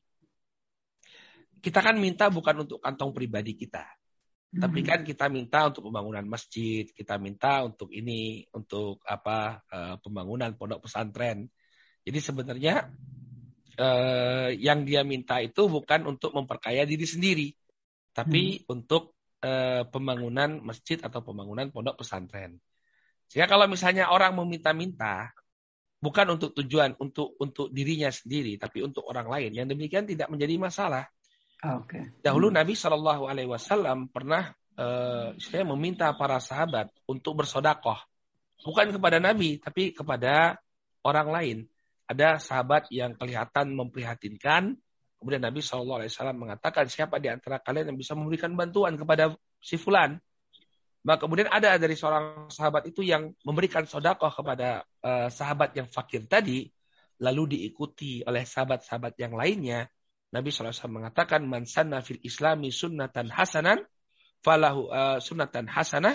Kita 1.58 1.82
kan 1.82 1.98
minta 1.98 2.30
bukan 2.30 2.68
untuk 2.68 2.78
kantong 2.78 3.10
pribadi 3.10 3.56
kita. 3.58 3.82
Hmm. 3.82 4.62
Tapi 4.62 4.80
kan 4.86 5.02
kita 5.02 5.26
minta 5.26 5.66
untuk 5.66 5.90
pembangunan 5.90 6.22
masjid, 6.28 6.86
kita 6.86 7.18
minta 7.18 7.66
untuk 7.66 7.90
ini, 7.90 8.46
untuk 8.54 9.02
apa 9.02 9.64
uh, 9.72 9.94
pembangunan 9.98 10.54
pondok 10.54 10.86
pesantren. 10.86 11.50
Jadi 12.06 12.18
sebenarnya 12.22 12.86
uh, 13.80 14.48
yang 14.54 14.86
dia 14.86 15.02
minta 15.02 15.42
itu 15.42 15.66
bukan 15.66 16.06
untuk 16.06 16.30
memperkaya 16.30 16.86
diri 16.86 17.02
sendiri, 17.08 17.48
tapi 18.14 18.62
hmm. 18.62 18.70
untuk 18.70 19.15
uh, 19.46 19.86
pembangunan 19.86 20.58
masjid 20.58 20.98
atau 20.98 21.22
pembangunan 21.22 21.70
pondok 21.70 22.02
pesantren. 22.02 22.58
Sehingga 23.30 23.46
kalau 23.46 23.70
misalnya 23.70 24.10
orang 24.10 24.34
meminta-minta 24.34 25.30
bukan 26.02 26.36
untuk 26.36 26.50
tujuan 26.58 26.98
untuk 26.98 27.38
untuk 27.38 27.70
dirinya 27.70 28.10
sendiri, 28.10 28.58
tapi 28.58 28.82
untuk 28.82 29.06
orang 29.06 29.30
lain, 29.30 29.50
yang 29.54 29.66
demikian 29.70 30.06
tidak 30.06 30.26
menjadi 30.26 30.58
masalah. 30.58 31.06
Okay. 31.56 32.12
Dahulu 32.20 32.52
Nabi 32.52 32.76
Shallallahu 32.76 33.26
Alaihi 33.26 33.48
Wasallam 33.48 34.12
pernah 34.12 34.52
uh, 34.76 35.32
saya 35.40 35.64
meminta 35.64 36.12
para 36.14 36.36
sahabat 36.38 36.92
untuk 37.08 37.42
bersodakoh, 37.42 37.96
bukan 38.62 38.92
kepada 38.92 39.18
Nabi, 39.18 39.58
tapi 39.58 39.90
kepada 39.94 40.60
orang 41.02 41.28
lain. 41.30 41.58
Ada 42.06 42.38
sahabat 42.38 42.86
yang 42.94 43.18
kelihatan 43.18 43.74
memprihatinkan, 43.74 44.78
kemudian 45.26 45.42
Nabi 45.42 45.58
Wasallam 45.58 46.38
mengatakan 46.38 46.86
siapa 46.86 47.18
di 47.18 47.26
antara 47.26 47.58
kalian 47.58 47.90
yang 47.90 47.98
bisa 47.98 48.14
memberikan 48.14 48.54
bantuan 48.54 48.94
kepada 48.94 49.34
si 49.58 49.74
fulan? 49.74 50.22
Maka 51.02 51.26
kemudian 51.26 51.50
ada 51.50 51.74
dari 51.82 51.98
seorang 51.98 52.46
sahabat 52.46 52.86
itu 52.86 53.02
yang 53.02 53.34
memberikan 53.42 53.82
sodakoh 53.90 54.30
kepada 54.30 54.86
uh, 55.02 55.26
sahabat 55.26 55.74
yang 55.74 55.90
fakir 55.90 56.30
tadi, 56.30 56.70
lalu 57.18 57.58
diikuti 57.58 58.22
oleh 58.22 58.46
sahabat-sahabat 58.46 59.18
yang 59.18 59.34
lainnya. 59.34 59.90
Nabi 60.30 60.54
SAW 60.54 60.70
mengatakan, 60.86 61.42
Man 61.42 61.66
sanna 61.66 62.06
fil 62.06 62.22
islami 62.22 62.70
sunnatan 62.70 63.26
hasanan, 63.34 63.82
falahu 64.46 64.86
uh, 64.94 65.18
sunnatan 65.18 65.66
hasanah, 65.66 66.14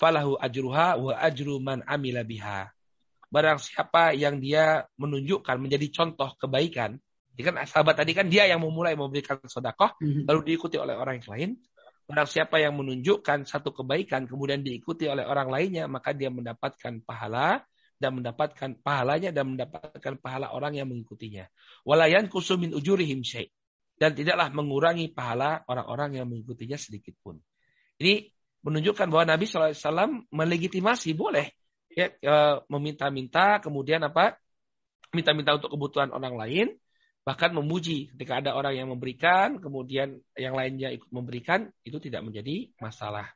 falahu 0.00 0.40
ajruha 0.40 0.96
wa 0.96 1.12
ajru 1.20 1.60
man 1.60 1.84
amila 1.84 2.24
biha. 2.24 2.72
Barang 3.28 3.60
siapa 3.60 4.16
yang 4.16 4.40
dia 4.40 4.88
menunjukkan 4.96 5.60
menjadi 5.60 5.92
contoh 5.92 6.32
kebaikan, 6.40 6.96
kan 7.44 7.60
sahabat 7.68 8.00
tadi 8.00 8.16
kan 8.16 8.28
dia 8.28 8.48
yang 8.48 8.64
memulai 8.64 8.96
memberikan 8.96 9.36
sodakoh, 9.44 9.96
mhm. 10.00 10.24
lalu 10.24 10.54
diikuti 10.54 10.80
oleh 10.80 10.96
orang 10.96 11.20
yang 11.20 11.28
lain. 11.32 11.50
Barang 12.06 12.30
siapa 12.30 12.62
yang 12.62 12.78
menunjukkan 12.78 13.50
satu 13.50 13.74
kebaikan 13.74 14.30
kemudian 14.30 14.62
diikuti 14.62 15.10
oleh 15.10 15.26
orang 15.26 15.50
lainnya, 15.50 15.90
maka 15.90 16.14
dia 16.14 16.30
mendapatkan 16.30 17.02
pahala 17.02 17.66
dan 17.98 18.22
mendapatkan 18.22 18.78
pahalanya 18.78 19.34
dan 19.34 19.56
mendapatkan 19.56 20.14
pahala 20.22 20.54
orang 20.54 20.78
yang 20.78 20.86
mengikutinya. 20.86 21.50
Walayan 21.82 22.30
kusumin 22.30 22.76
ujurihim 22.76 23.26
syai. 23.26 23.50
Dan 23.96 24.12
tidaklah 24.12 24.52
mengurangi 24.52 25.08
pahala 25.08 25.64
orang-orang 25.66 26.20
yang 26.20 26.28
mengikutinya 26.28 26.76
sedikit 26.76 27.16
pun. 27.24 27.40
Ini 27.96 28.28
menunjukkan 28.60 29.08
bahwa 29.08 29.24
Nabi 29.24 29.48
SAW 29.48 30.28
melegitimasi 30.28 31.16
boleh 31.16 31.48
ya 31.96 32.12
meminta-minta 32.68 33.56
kemudian 33.64 34.04
apa 34.04 34.36
minta-minta 35.16 35.56
untuk 35.56 35.72
kebutuhan 35.72 36.12
orang 36.12 36.36
lain 36.36 36.66
bahkan 37.26 37.50
memuji 37.50 38.14
ketika 38.14 38.38
ada 38.38 38.54
orang 38.54 38.78
yang 38.78 38.88
memberikan 38.94 39.58
kemudian 39.58 40.22
yang 40.38 40.54
lainnya 40.54 40.94
ikut 40.94 41.10
memberikan 41.10 41.66
itu 41.82 41.98
tidak 41.98 42.22
menjadi 42.22 42.70
masalah 42.78 43.34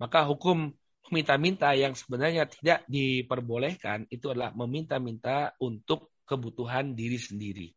maka 0.00 0.24
hukum 0.24 0.72
meminta-minta 1.12 1.74
yang 1.76 1.92
sebenarnya 1.92 2.48
tidak 2.48 2.86
diperbolehkan 2.88 4.08
itu 4.08 4.32
adalah 4.32 4.54
meminta-minta 4.56 5.52
untuk 5.60 6.14
kebutuhan 6.24 6.94
diri 6.94 7.18
sendiri. 7.18 7.68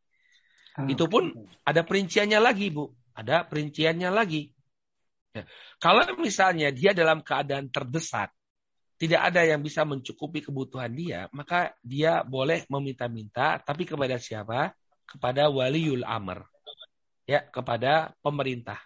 Ah, 0.78 0.86
itu 0.86 1.10
pun 1.10 1.34
ada 1.66 1.82
perinciannya 1.82 2.38
lagi, 2.38 2.70
Bu. 2.70 2.94
Ada 3.18 3.50
perinciannya 3.50 4.10
lagi. 4.14 4.54
Ya. 5.34 5.50
Kalau 5.82 6.06
misalnya 6.22 6.70
dia 6.70 6.94
dalam 6.94 7.26
keadaan 7.26 7.74
terdesak, 7.74 8.30
tidak 9.02 9.34
ada 9.34 9.42
yang 9.42 9.66
bisa 9.66 9.82
mencukupi 9.82 10.46
kebutuhan 10.46 10.94
dia, 10.94 11.26
maka 11.34 11.74
dia 11.82 12.22
boleh 12.22 12.70
meminta-minta, 12.70 13.58
tapi 13.66 13.90
kepada 13.90 14.22
siapa? 14.22 14.78
Kepada 15.08 15.52
waliul 15.52 16.06
amr. 16.06 16.44
Ya, 17.24 17.44
kepada 17.48 18.12
pemerintah. 18.20 18.80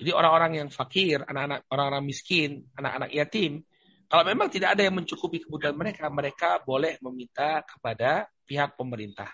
Jadi 0.00 0.12
orang-orang 0.12 0.52
yang 0.64 0.68
fakir, 0.68 1.24
anak-anak 1.24 1.68
orang-orang 1.72 2.04
miskin, 2.04 2.68
anak-anak 2.76 3.12
yatim, 3.12 3.64
kalau 4.12 4.28
memang 4.28 4.52
tidak 4.52 4.76
ada 4.76 4.84
yang 4.84 4.92
mencukupi 5.00 5.40
kebutuhan 5.40 5.72
mereka, 5.72 6.04
mereka 6.12 6.60
boleh 6.60 7.00
meminta 7.00 7.64
kepada 7.64 8.28
pihak 8.44 8.76
pemerintah. 8.76 9.32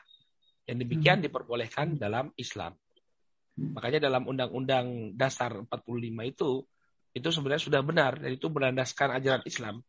Yang 0.71 0.87
demikian 0.87 1.19
hmm. 1.19 1.27
diperbolehkan 1.27 1.99
dalam 1.99 2.31
Islam. 2.39 2.79
Makanya 3.59 4.07
dalam 4.07 4.31
Undang-Undang 4.31 5.19
Dasar 5.19 5.51
45 5.67 6.31
itu, 6.31 6.63
itu 7.11 7.29
sebenarnya 7.35 7.63
sudah 7.67 7.83
benar 7.83 8.23
dan 8.23 8.31
itu 8.31 8.47
berlandaskan 8.47 9.19
ajaran 9.19 9.43
Islam. 9.51 9.83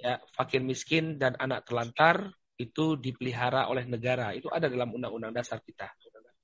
Ya, 0.00 0.16
fakir 0.32 0.64
miskin 0.64 1.20
dan 1.20 1.36
anak 1.36 1.68
telantar 1.68 2.32
itu 2.58 2.98
dipelihara 2.98 3.70
oleh 3.70 3.86
negara. 3.86 4.34
Itu 4.34 4.50
ada 4.50 4.66
dalam 4.66 4.90
Undang-Undang 4.90 5.32
Dasar 5.32 5.62
kita. 5.62 5.86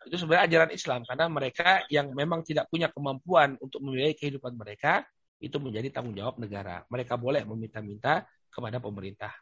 Itu 0.06 0.14
sebenarnya 0.20 0.46
ajaran 0.46 0.70
Islam 0.70 1.00
karena 1.02 1.26
mereka 1.26 1.82
yang 1.90 2.14
memang 2.14 2.46
tidak 2.46 2.70
punya 2.70 2.88
kemampuan 2.92 3.58
untuk 3.58 3.82
membiayai 3.82 4.14
kehidupan 4.14 4.54
mereka, 4.54 5.02
itu 5.42 5.56
menjadi 5.58 5.90
tanggung 5.90 6.14
jawab 6.14 6.38
negara. 6.38 6.86
Mereka 6.88 7.18
boleh 7.18 7.42
meminta-minta 7.42 8.22
kepada 8.48 8.78
pemerintah. 8.78 9.34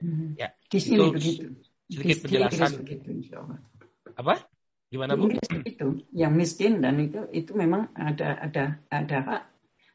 Hmm. 0.00 0.34
Ya, 0.34 0.50
di 0.66 0.78
sini 0.80 0.96
itu 0.96 1.12
begitu. 1.12 1.46
Sedikit 1.84 2.16
di 2.16 2.22
penjelasan. 2.24 2.70
Begitu, 2.80 3.10
apa? 4.16 4.34
Gimana 4.88 5.18
Bu? 5.18 5.28
Itu 5.66 6.06
yang 6.14 6.38
miskin 6.38 6.80
dan 6.80 7.02
itu 7.02 7.26
itu 7.34 7.52
memang 7.52 7.90
ada 7.98 8.38
ada 8.38 8.64
ada 8.88 9.44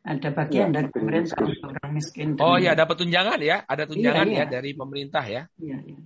ada 0.09 0.29
bagian 0.33 0.73
ya, 0.73 0.81
dari 0.81 0.89
pemerintah 0.89 1.37
untuk 1.37 1.69
orang 1.69 1.91
miskin. 1.93 2.27
Oh 2.41 2.57
ya, 2.57 2.73
ada 2.73 2.89
tunjangan 2.89 3.37
ya, 3.37 3.61
ada 3.69 3.83
tunjangan 3.85 4.25
iya, 4.25 4.33
ya 4.33 4.41
iya. 4.41 4.45
dari 4.49 4.71
pemerintah 4.73 5.23
ya. 5.29 5.45
Iya, 5.61 5.77
iya. 5.85 5.97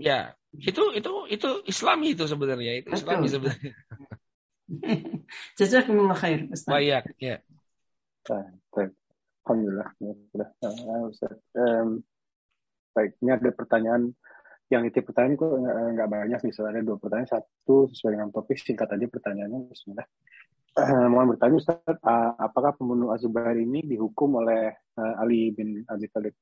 Ya, 0.00 0.18
itu 0.56 0.82
itu 0.96 1.12
itu 1.28 1.48
Islami 1.68 2.16
itu 2.16 2.24
sebenarnya 2.24 2.80
itu 2.80 2.88
Betul. 2.88 3.00
Islami 3.04 3.26
sebenarnya. 3.28 3.72
Jazakumullah 5.60 6.16
khair. 6.16 6.48
Baik, 6.64 7.12
ya. 7.20 7.44
Baik. 8.72 8.90
Alhamdulillah. 9.44 9.88
Um, 11.52 12.00
baik, 12.96 13.10
ini 13.20 13.30
ada 13.36 13.50
pertanyaan 13.52 14.16
yang 14.72 14.88
itu 14.88 15.04
pertanyaan 15.04 15.36
kok 15.36 15.52
nggak 15.68 16.08
banyak 16.08 16.40
nih 16.40 16.52
sebenarnya 16.56 16.82
dua 16.88 16.96
pertanyaan 16.96 17.28
satu 17.28 17.92
sesuai 17.92 18.16
dengan 18.16 18.32
topik 18.32 18.56
singkat 18.56 18.88
aja 18.88 19.04
pertanyaannya 19.04 19.68
Bismillah. 19.68 20.08
Uh, 20.72 21.04
mohon 21.12 21.36
bertanya 21.36 21.60
Ustaz, 21.60 21.84
uh, 21.84 22.32
apakah 22.40 22.72
pembunuh 22.72 23.12
Azubair 23.12 23.52
ini 23.60 23.84
dihukum 23.84 24.40
oleh 24.40 24.72
uh, 24.96 25.20
Ali 25.20 25.52
bin 25.52 25.84
Abi 25.84 26.08
Thalib? 26.08 26.32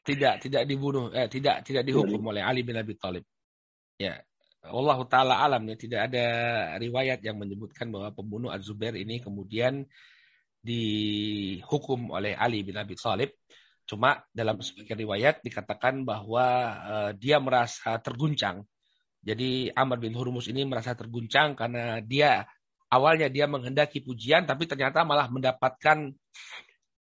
Tidak, 0.00 0.40
tidak 0.40 0.62
dibunuh, 0.64 1.12
eh, 1.12 1.28
tidak 1.28 1.60
tidak 1.60 1.84
dihukum 1.84 2.16
tidak. 2.16 2.30
oleh 2.32 2.42
Ali 2.46 2.64
bin 2.64 2.80
Abi 2.80 2.96
Thalib. 2.96 3.28
Ya, 4.00 4.24
Allah 4.64 4.98
taala 5.04 5.44
alam 5.44 5.68
ya 5.68 5.76
tidak 5.76 6.08
ada 6.08 6.26
riwayat 6.80 7.20
yang 7.20 7.36
menyebutkan 7.36 7.92
bahwa 7.92 8.16
pembunuh 8.16 8.48
Az-Zubair 8.48 8.96
ini 8.96 9.20
kemudian 9.20 9.84
dihukum 10.64 12.16
oleh 12.16 12.32
Ali 12.32 12.64
bin 12.64 12.80
Abi 12.80 12.96
Thalib. 12.96 13.36
Cuma 13.86 14.18
dalam 14.34 14.58
sebagian 14.58 14.98
riwayat 14.98 15.44
dikatakan 15.44 16.02
bahwa 16.02 16.46
uh, 16.80 17.10
dia 17.14 17.38
merasa 17.38 18.00
terguncang. 18.02 18.66
Jadi 19.22 19.70
Amr 19.70 20.00
bin 20.02 20.14
Hurmus 20.16 20.50
ini 20.50 20.66
merasa 20.66 20.96
terguncang 20.98 21.54
karena 21.54 22.02
dia 22.02 22.46
awalnya 22.90 23.26
dia 23.26 23.50
menghendaki 23.50 24.02
pujian 24.02 24.46
tapi 24.46 24.66
ternyata 24.70 25.02
malah 25.02 25.26
mendapatkan 25.30 26.14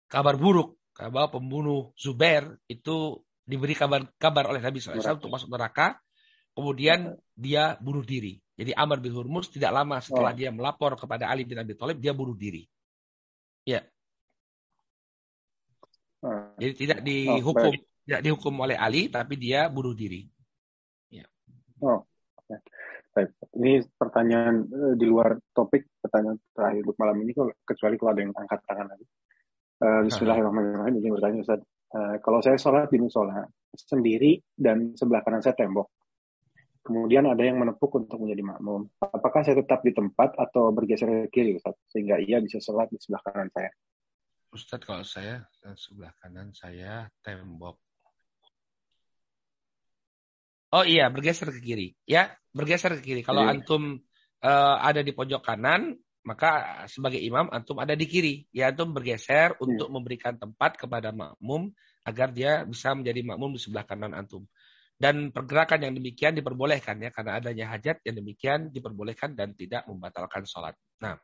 kabar 0.10 0.36
buruk 0.38 0.78
bahwa 0.96 1.28
pembunuh 1.28 1.92
Zubair 2.00 2.56
itu 2.72 3.20
diberi 3.46 3.78
kabar 3.78 4.08
kabar 4.18 4.50
oleh 4.50 4.64
Nabi 4.64 4.82
SAW 4.82 5.22
untuk 5.22 5.32
masuk 5.32 5.52
neraka. 5.52 6.00
Kemudian 6.56 7.20
dia 7.36 7.76
bunuh 7.84 8.02
diri. 8.02 8.40
Jadi 8.56 8.72
Amr 8.72 9.04
bin 9.04 9.12
Hurmus 9.12 9.52
tidak 9.52 9.76
lama 9.76 10.00
setelah 10.00 10.32
oh. 10.32 10.38
dia 10.40 10.50
melapor 10.56 10.96
kepada 10.96 11.28
Ali 11.28 11.44
bin 11.44 11.60
Abi 11.60 11.76
Thalib, 11.76 12.00
dia 12.00 12.16
bunuh 12.16 12.32
diri. 12.32 12.64
Ya. 13.68 13.84
Hmm. 16.24 16.56
Jadi 16.56 16.74
tidak 16.80 17.04
oh, 17.04 17.06
dihukum 17.06 17.72
oh, 17.76 17.84
tidak 18.08 18.22
dihukum 18.24 18.54
oleh 18.64 18.80
Ali 18.80 19.12
tapi 19.12 19.36
dia 19.36 19.68
bunuh 19.68 19.92
diri. 19.92 20.24
Ya. 21.12 21.28
Oh. 21.84 22.08
Baik. 23.16 23.32
Ini 23.56 23.80
pertanyaan 23.96 24.68
uh, 24.68 24.94
di 25.00 25.08
luar 25.08 25.40
topik, 25.56 25.88
pertanyaan 26.04 26.36
terakhir 26.52 26.84
untuk 26.84 27.00
malam 27.00 27.18
ini 27.24 27.32
kecuali 27.64 27.96
kalau 27.96 28.12
ada 28.12 28.22
yang 28.28 28.36
angkat 28.36 28.60
tangan 28.68 28.88
lagi. 28.92 29.06
Uh, 29.80 30.02
Bismillahirrahmanirrahim. 30.04 31.00
Izin 31.00 31.16
bertanya 31.16 31.40
Ustaz. 31.40 31.64
Uh, 31.96 32.20
kalau 32.20 32.44
saya 32.44 32.60
sholat 32.60 32.92
di 32.92 33.00
musola 33.00 33.48
sendiri 33.72 34.44
dan 34.52 35.00
sebelah 35.00 35.24
kanan 35.24 35.40
saya 35.40 35.56
tembok, 35.56 35.96
kemudian 36.84 37.24
ada 37.24 37.40
yang 37.40 37.56
menepuk 37.56 37.88
untuk 37.96 38.20
menjadi 38.20 38.44
makmum. 38.52 38.92
Apakah 39.00 39.48
saya 39.48 39.64
tetap 39.64 39.80
di 39.88 39.96
tempat 39.96 40.36
atau 40.36 40.76
bergeser 40.76 41.32
ke 41.32 41.40
kiri 41.40 41.56
Ustaz? 41.56 41.80
Sehingga 41.88 42.20
ia 42.20 42.44
bisa 42.44 42.60
sholat 42.60 42.92
di 42.92 43.00
sebelah 43.00 43.24
kanan 43.32 43.48
saya. 43.56 43.72
Ustaz 44.52 44.84
kalau 44.84 45.08
saya 45.08 45.48
sebelah 45.80 46.12
kanan 46.20 46.52
saya 46.52 47.08
tembok. 47.24 47.80
Oh 50.76 50.84
iya, 50.84 51.08
bergeser 51.08 51.56
ke 51.56 51.64
kiri. 51.64 51.96
Ya, 52.04 52.36
bergeser 52.52 53.00
ke 53.00 53.02
kiri. 53.08 53.22
Kalau 53.24 53.48
yeah. 53.48 53.56
antum 53.56 54.04
uh, 54.44 54.76
ada 54.84 55.00
di 55.00 55.16
pojok 55.16 55.40
kanan, 55.40 55.96
maka 56.28 56.84
sebagai 56.92 57.24
imam 57.24 57.48
antum 57.48 57.80
ada 57.80 57.96
di 57.96 58.04
kiri. 58.04 58.44
Ya 58.52 58.76
antum 58.76 58.92
bergeser 58.92 59.56
yeah. 59.56 59.64
untuk 59.64 59.88
memberikan 59.88 60.36
tempat 60.36 60.76
kepada 60.76 61.16
makmum 61.16 61.72
agar 62.04 62.36
dia 62.36 62.68
bisa 62.68 62.92
menjadi 62.92 63.24
makmum 63.24 63.56
di 63.56 63.62
sebelah 63.64 63.88
kanan 63.88 64.12
antum. 64.12 64.44
Dan 65.00 65.32
pergerakan 65.32 65.88
yang 65.88 65.94
demikian 65.96 66.36
diperbolehkan 66.36 67.00
ya 67.00 67.12
karena 67.12 67.40
adanya 67.40 67.72
hajat 67.72 68.04
yang 68.04 68.16
demikian 68.20 68.72
diperbolehkan 68.72 69.32
dan 69.32 69.56
tidak 69.56 69.88
membatalkan 69.88 70.44
sholat. 70.44 70.76
Nah, 71.04 71.16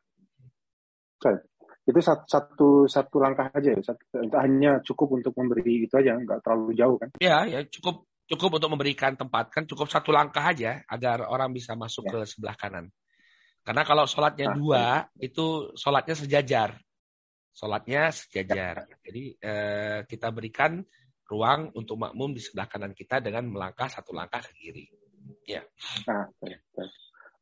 Oke. 1.20 1.44
itu 1.88 2.00
satu, 2.04 2.24
satu 2.28 2.68
satu 2.88 3.16
langkah 3.24 3.48
aja 3.52 3.72
ya, 3.72 3.80
satu, 3.80 4.04
hanya 4.44 4.84
cukup 4.84 5.16
untuk 5.20 5.36
memberi 5.40 5.88
itu 5.88 5.96
aja, 5.96 6.20
nggak 6.20 6.44
terlalu 6.44 6.76
jauh 6.76 7.00
kan? 7.00 7.16
Ya, 7.24 7.48
ya 7.48 7.64
cukup 7.64 8.11
cukup 8.32 8.64
untuk 8.64 8.72
memberikan 8.72 9.20
tempat 9.20 9.52
kan 9.52 9.68
cukup 9.68 9.92
satu 9.92 10.16
langkah 10.16 10.42
aja 10.42 10.80
agar 10.88 11.28
orang 11.28 11.52
bisa 11.52 11.76
masuk 11.76 12.08
ya. 12.08 12.12
ke 12.16 12.20
sebelah 12.24 12.56
kanan. 12.56 12.88
Karena 13.62 13.84
kalau 13.86 14.08
sholatnya 14.08 14.52
nah, 14.52 14.56
dua 14.58 14.84
ya. 15.12 15.28
itu 15.28 15.76
sholatnya 15.78 16.16
sejajar, 16.18 16.70
sholatnya 17.54 18.10
sejajar. 18.10 18.88
Ya. 18.88 18.98
Jadi 19.06 19.24
eh, 19.38 20.00
kita 20.08 20.34
berikan 20.34 20.82
ruang 21.30 21.72
untuk 21.76 22.00
makmum 22.00 22.36
di 22.36 22.42
sebelah 22.42 22.68
kanan 22.68 22.96
kita 22.96 23.20
dengan 23.20 23.48
melangkah 23.48 23.88
satu 23.92 24.16
langkah 24.16 24.44
ke 24.44 24.52
kiri. 24.56 24.86
Ya. 25.48 25.64
Ah, 26.08 26.28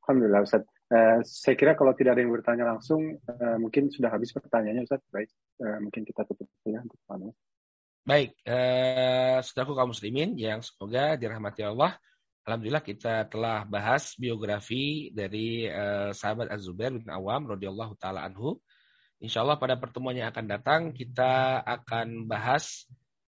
Alhamdulillah 0.06 0.46
Ustaz. 0.46 0.66
Uh, 0.90 1.22
saya 1.22 1.54
kira 1.54 1.78
kalau 1.78 1.94
tidak 1.94 2.18
ada 2.18 2.26
yang 2.26 2.34
bertanya 2.34 2.66
langsung, 2.66 3.22
uh, 3.30 3.58
mungkin 3.62 3.94
sudah 3.94 4.10
habis 4.10 4.34
pertanyaannya 4.34 4.90
Ustaz. 4.90 5.06
Baik, 5.14 5.30
uh, 5.62 5.78
mungkin 5.86 6.02
kita 6.02 6.26
tutup 6.26 6.50
ya 6.66 6.82
untuk 6.82 6.98
malam. 7.06 7.30
Baik, 8.10 8.34
uh, 8.42 9.38
saudaraku 9.46 9.78
kaum 9.78 9.94
muslimin 9.94 10.34
yang 10.34 10.66
semoga 10.66 11.14
dirahmati 11.14 11.62
Allah. 11.62 11.94
Alhamdulillah 12.42 12.82
kita 12.82 13.30
telah 13.30 13.70
bahas 13.70 14.18
biografi 14.18 15.14
dari 15.14 15.70
uh, 15.70 16.10
sahabat 16.10 16.50
Az-Zubair 16.50 16.90
bin 16.90 17.06
Awam 17.06 17.54
radhiyallahu 17.54 17.94
taala 18.02 18.26
anhu. 18.26 18.58
Insya 19.22 19.46
Allah 19.46 19.62
pada 19.62 19.78
pertemuan 19.78 20.18
yang 20.18 20.34
akan 20.34 20.46
datang 20.50 20.82
kita 20.90 21.62
akan 21.62 22.26
bahas 22.26 22.90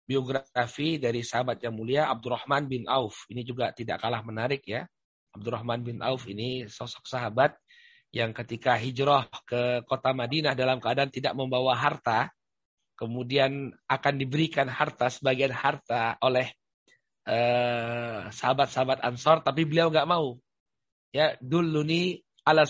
biografi 0.09 0.97
dari 0.97 1.21
sahabat 1.21 1.61
yang 1.61 1.77
mulia 1.77 2.09
Abdurrahman 2.09 2.65
bin 2.65 2.89
Auf. 2.89 3.29
Ini 3.29 3.45
juga 3.45 3.77
tidak 3.77 4.01
kalah 4.01 4.25
menarik 4.25 4.65
ya. 4.65 4.89
Abdurrahman 5.37 5.85
bin 5.85 6.01
Auf 6.01 6.25
ini 6.33 6.65
sosok 6.65 7.05
sahabat 7.05 7.61
yang 8.09 8.33
ketika 8.33 8.81
hijrah 8.81 9.29
ke 9.45 9.85
kota 9.85 10.17
Madinah 10.17 10.57
dalam 10.57 10.81
keadaan 10.81 11.13
tidak 11.13 11.37
membawa 11.37 11.77
harta, 11.77 12.33
kemudian 12.97 13.73
akan 13.89 14.15
diberikan 14.17 14.69
harta 14.69 15.09
sebagian 15.09 15.53
harta 15.53 16.17
oleh 16.23 16.53
eh, 17.27 18.19
sahabat-sahabat 18.31 19.03
Ansor, 19.03 19.43
tapi 19.47 19.67
beliau 19.67 19.91
nggak 19.91 20.09
mau. 20.09 20.39
Ya, 21.13 21.37
dulu 21.45 21.85
nih 21.85 22.25
ala 22.43 22.65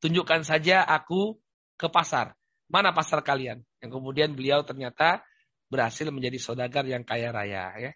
Tunjukkan 0.00 0.46
saja 0.46 0.86
aku 0.86 1.36
ke 1.76 1.88
pasar. 1.90 2.34
Mana 2.68 2.92
pasar 2.92 3.24
kalian? 3.24 3.64
Yang 3.80 3.90
kemudian 3.96 4.30
beliau 4.36 4.60
ternyata 4.62 5.24
berhasil 5.68 6.08
menjadi 6.08 6.36
saudagar 6.40 6.84
yang 6.84 7.04
kaya 7.04 7.32
raya 7.32 7.72
ya. 7.76 7.92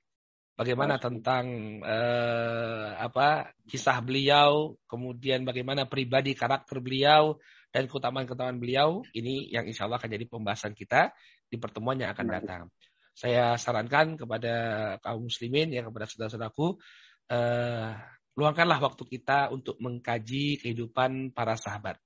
Bagaimana 0.52 1.00
tentang 1.00 1.44
eh, 1.80 2.88
apa 3.00 3.56
kisah 3.64 4.04
beliau, 4.04 4.76
kemudian 4.84 5.48
bagaimana 5.48 5.88
pribadi 5.88 6.36
karakter 6.36 6.78
beliau 6.84 7.40
dan 7.72 7.88
keutamaan-keutamaan 7.88 8.60
beliau 8.60 9.00
ini 9.16 9.48
yang 9.48 9.64
insya 9.64 9.88
Allah 9.88 9.96
akan 9.96 10.12
jadi 10.12 10.28
pembahasan 10.28 10.76
kita 10.76 11.08
di 11.52 11.60
pertemuan 11.60 12.00
yang 12.00 12.16
akan 12.16 12.26
datang. 12.32 12.62
Saya 13.12 13.60
sarankan 13.60 14.16
kepada 14.16 14.54
kaum 15.04 15.28
muslimin 15.28 15.68
ya 15.68 15.84
kepada 15.84 16.08
saudara-saudaraku 16.08 16.80
eh, 17.28 17.92
luangkanlah 18.32 18.80
waktu 18.80 19.04
kita 19.04 19.52
untuk 19.52 19.76
mengkaji 19.76 20.64
kehidupan 20.64 21.36
para 21.36 21.60
sahabat. 21.60 22.00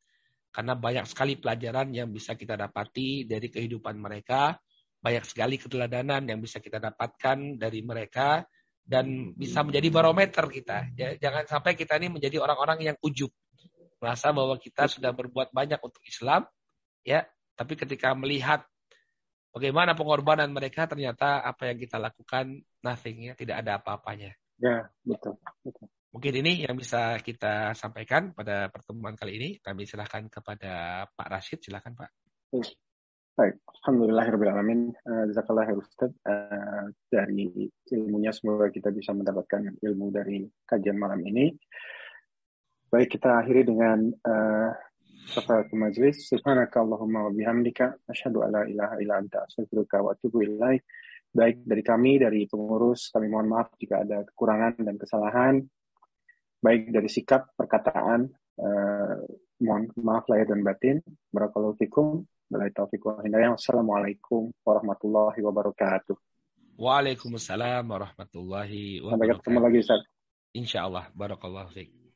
Karena 0.50 0.74
banyak 0.74 1.06
sekali 1.06 1.38
pelajaran 1.38 1.94
yang 1.94 2.10
bisa 2.10 2.34
kita 2.34 2.58
dapati 2.58 3.28
dari 3.28 3.46
kehidupan 3.52 3.94
mereka, 4.00 4.58
banyak 4.98 5.22
sekali 5.22 5.60
keteladanan 5.60 6.26
yang 6.26 6.40
bisa 6.42 6.58
kita 6.58 6.80
dapatkan 6.80 7.60
dari 7.60 7.84
mereka 7.84 8.42
dan 8.82 9.36
bisa 9.36 9.60
menjadi 9.62 9.92
barometer 9.92 10.48
kita. 10.48 10.90
Ya, 10.96 11.14
jangan 11.20 11.44
sampai 11.46 11.76
kita 11.76 12.00
ini 12.00 12.08
menjadi 12.08 12.40
orang-orang 12.40 12.88
yang 12.88 12.96
ujub, 13.04 13.28
merasa 14.00 14.32
bahwa 14.32 14.56
kita 14.56 14.88
sudah 14.88 15.12
berbuat 15.12 15.52
banyak 15.52 15.78
untuk 15.78 16.02
Islam, 16.08 16.48
ya. 17.04 17.22
Tapi 17.56 17.72
ketika 17.76 18.12
melihat 18.12 18.64
bagaimana 19.56 19.96
pengorbanan 19.96 20.52
mereka, 20.52 20.84
ternyata 20.84 21.40
apa 21.40 21.72
yang 21.72 21.80
kita 21.80 21.96
lakukan 21.96 22.60
nothing 22.84 23.32
ya, 23.32 23.32
tidak 23.32 23.64
ada 23.64 23.80
apa-apanya. 23.80 24.36
Ya, 24.60 24.84
betul. 25.00 25.40
betul. 25.64 25.88
Mungkin 26.12 26.32
ini 26.44 26.64
yang 26.64 26.76
bisa 26.76 27.20
kita 27.20 27.72
sampaikan 27.76 28.32
pada 28.32 28.72
pertemuan 28.72 29.16
kali 29.16 29.36
ini. 29.36 29.48
Kami 29.60 29.84
silakan 29.84 30.32
kepada 30.32 31.04
Pak 31.12 31.28
Rashid. 31.28 31.60
Silakan 31.60 31.92
Pak. 31.92 32.08
Baik, 33.36 33.60
Alhamdulillahirrahmanirrahim. 33.84 34.96
Uh, 35.04 35.24
Jazakallah 35.28 35.68
Ustaz. 35.76 36.08
Uh, 36.24 36.88
dari 37.12 37.68
ilmunya 37.92 38.32
semoga 38.32 38.72
kita 38.72 38.88
bisa 38.88 39.12
mendapatkan 39.12 39.76
ilmu 39.76 40.08
dari 40.08 40.48
kajian 40.64 40.96
malam 40.96 41.20
ini. 41.20 41.52
Baik, 42.88 43.12
kita 43.20 43.44
akhiri 43.44 43.68
dengan 43.68 44.08
uh, 44.24 44.72
wa 47.26 47.32
bihamdika. 47.34 47.86
Asyhadu 48.06 48.46
an 48.46 48.50
la 48.54 48.62
ilaha 48.68 48.94
illa 49.02 49.14
anta 49.18 49.46
astaghfiruka 49.46 50.02
wa 50.02 50.14
atubu 50.14 50.46
ilaik. 50.46 50.86
Baik 51.36 51.68
dari 51.68 51.82
kami, 51.82 52.22
dari 52.22 52.46
pengurus, 52.48 53.12
kami 53.12 53.28
mohon 53.28 53.50
maaf 53.50 53.68
jika 53.76 54.06
ada 54.06 54.24
kekurangan 54.24 54.80
dan 54.80 54.96
kesalahan 54.96 55.60
baik 56.66 56.90
dari 56.90 57.06
sikap, 57.06 57.54
perkataan, 57.54 58.26
uh, 58.58 59.14
mohon 59.62 59.86
maaf 60.02 60.26
lahir 60.26 60.50
dan 60.50 60.66
batin. 60.66 60.98
Barakallahu 61.30 61.78
fikum. 61.78 62.26
Wassalamualaikum 62.50 64.50
warahmatullahi 64.62 65.38
wabarakatuh. 65.42 66.14
Waalaikumsalam 66.78 67.82
warahmatullahi 67.86 69.02
wabarakatuh. 69.02 69.14
Sampai 69.14 69.34
ketemu 69.34 69.58
lagi 69.62 69.78
Ustaz. 69.82 70.02
Insya 70.54 70.86
Allah. 70.86 71.10
Barakallahu 71.14 71.70
fikum. 71.74 72.06